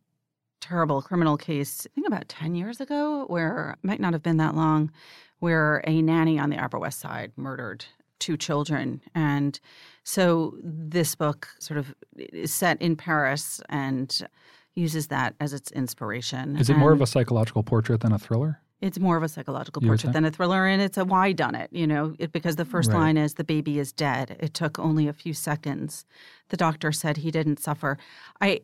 terrible 0.59 1.03
criminal 1.03 1.37
case, 1.37 1.85
I 1.85 1.93
think 1.93 2.07
about 2.07 2.29
10 2.29 2.55
years 2.55 2.81
ago, 2.81 3.25
where 3.27 3.77
might 3.83 3.99
not 3.99 4.13
have 4.13 4.23
been 4.23 4.37
that 4.37 4.55
long, 4.55 4.91
where 5.39 5.83
a 5.85 6.01
nanny 6.01 6.39
on 6.39 6.49
the 6.49 6.57
Upper 6.57 6.79
West 6.79 6.99
Side 6.99 7.31
murdered 7.35 7.85
two 8.19 8.37
children. 8.37 9.01
And 9.13 9.59
so 10.07 10.55
this 10.63 11.15
book 11.15 11.49
sort 11.59 11.77
of 11.77 11.93
is 12.15 12.53
set 12.53 12.81
in 12.81 12.95
Paris 12.95 13.59
and 13.67 14.25
uses 14.73 15.07
that 15.07 15.35
as 15.41 15.51
its 15.51 15.69
inspiration. 15.71 16.55
Is 16.55 16.69
it 16.69 16.73
and 16.73 16.79
more 16.79 16.93
of 16.93 17.01
a 17.01 17.05
psychological 17.05 17.61
portrait 17.61 17.99
than 17.99 18.13
a 18.13 18.17
thriller? 18.17 18.61
It's 18.79 18.99
more 18.99 19.17
of 19.17 19.23
a 19.23 19.27
psychological 19.27 19.81
portrait 19.81 20.13
than 20.13 20.23
a 20.23 20.31
thriller, 20.31 20.65
and 20.65 20.81
it's 20.81 20.97
a 20.97 21.03
why 21.03 21.33
done 21.33 21.55
it, 21.55 21.69
you 21.73 21.85
know, 21.85 22.15
it, 22.19 22.31
because 22.31 22.55
the 22.55 22.63
first 22.63 22.89
right. 22.91 22.99
line 22.99 23.17
is 23.17 23.33
the 23.33 23.43
baby 23.43 23.79
is 23.79 23.91
dead. 23.91 24.37
It 24.39 24.53
took 24.53 24.79
only 24.79 25.09
a 25.09 25.13
few 25.13 25.33
seconds. 25.33 26.05
The 26.47 26.57
doctor 26.57 26.93
said 26.93 27.17
he 27.17 27.29
didn't 27.29 27.59
suffer. 27.59 27.97
I, 28.39 28.61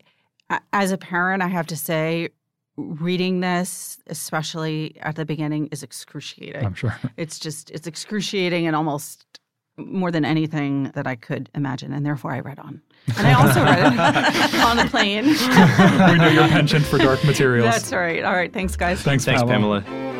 as 0.72 0.94
a 0.94 0.98
parent, 0.98 1.44
I 1.44 1.50
have 1.50 1.68
to 1.68 1.76
say, 1.76 2.30
reading 2.78 3.42
this, 3.42 3.98
especially 4.08 4.96
at 5.02 5.18
the 5.18 5.26
beginning, 5.26 5.68
is 5.74 5.84
excruciating. 5.84 6.66
I'm 6.66 6.74
sure 6.74 6.98
it's 7.18 7.38
just 7.38 7.70
it's 7.72 7.86
excruciating 7.86 8.66
and 8.66 8.78
almost 8.78 9.42
more 9.78 10.12
than 10.12 10.26
anything 10.26 10.92
that 10.96 11.08
I 11.08 11.16
could 11.16 11.50
imagine, 11.56 11.94
and 11.94 12.06
therefore 12.06 12.32
I 12.32 12.40
read 12.40 12.60
on. 12.60 12.82
And 13.18 13.28
I 13.28 13.34
also 13.34 13.64
read 13.64 13.80
it 13.80 14.56
on 14.64 14.78
the 14.78 14.86
plane. 14.86 15.26
we 16.12 16.18
know 16.18 16.30
your 16.30 16.48
penchant 16.48 16.86
for 16.86 16.98
dark 16.98 17.24
materials. 17.24 17.72
That's 17.72 17.92
right. 17.92 18.24
All 18.24 18.34
right. 18.34 18.54
Thanks, 18.54 18.76
guys. 18.76 19.02
Thanks, 19.02 19.26
Thanks 19.26 19.42
Pamela. 19.44 19.82
Pamela. 19.82 20.14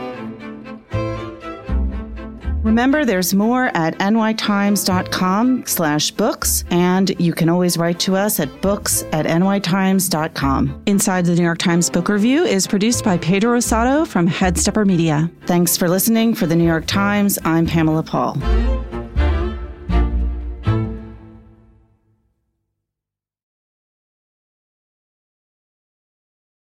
Remember, 2.64 3.04
there's 3.04 3.34
more 3.34 3.66
at 3.76 3.98
nytimes.com 4.00 5.66
slash 5.66 6.12
books, 6.12 6.64
and 6.72 7.10
you 7.20 7.34
can 7.34 7.50
always 7.50 7.78
write 7.78 8.00
to 8.00 8.16
us 8.16 8.40
at 8.40 8.62
books 8.62 9.04
at 9.12 9.26
nytimes.com. 9.26 10.84
Inside 10.86 11.26
the 11.26 11.36
New 11.36 11.44
York 11.44 11.58
Times 11.58 11.90
Book 11.90 12.08
Review 12.08 12.44
is 12.46 12.66
produced 12.66 13.04
by 13.04 13.18
Pedro 13.18 13.58
Rosado 13.58 14.08
from 14.08 14.28
Headstepper 14.28 14.88
Media. 14.88 15.30
Thanks 15.46 15.76
for 15.76 15.90
listening. 15.90 16.34
For 16.34 16.46
the 16.48 16.56
New 16.56 16.66
York 16.66 16.86
Times, 16.88 17.38
I'm 17.44 17.66
Pamela 17.66 18.02
Paul. 18.02 18.38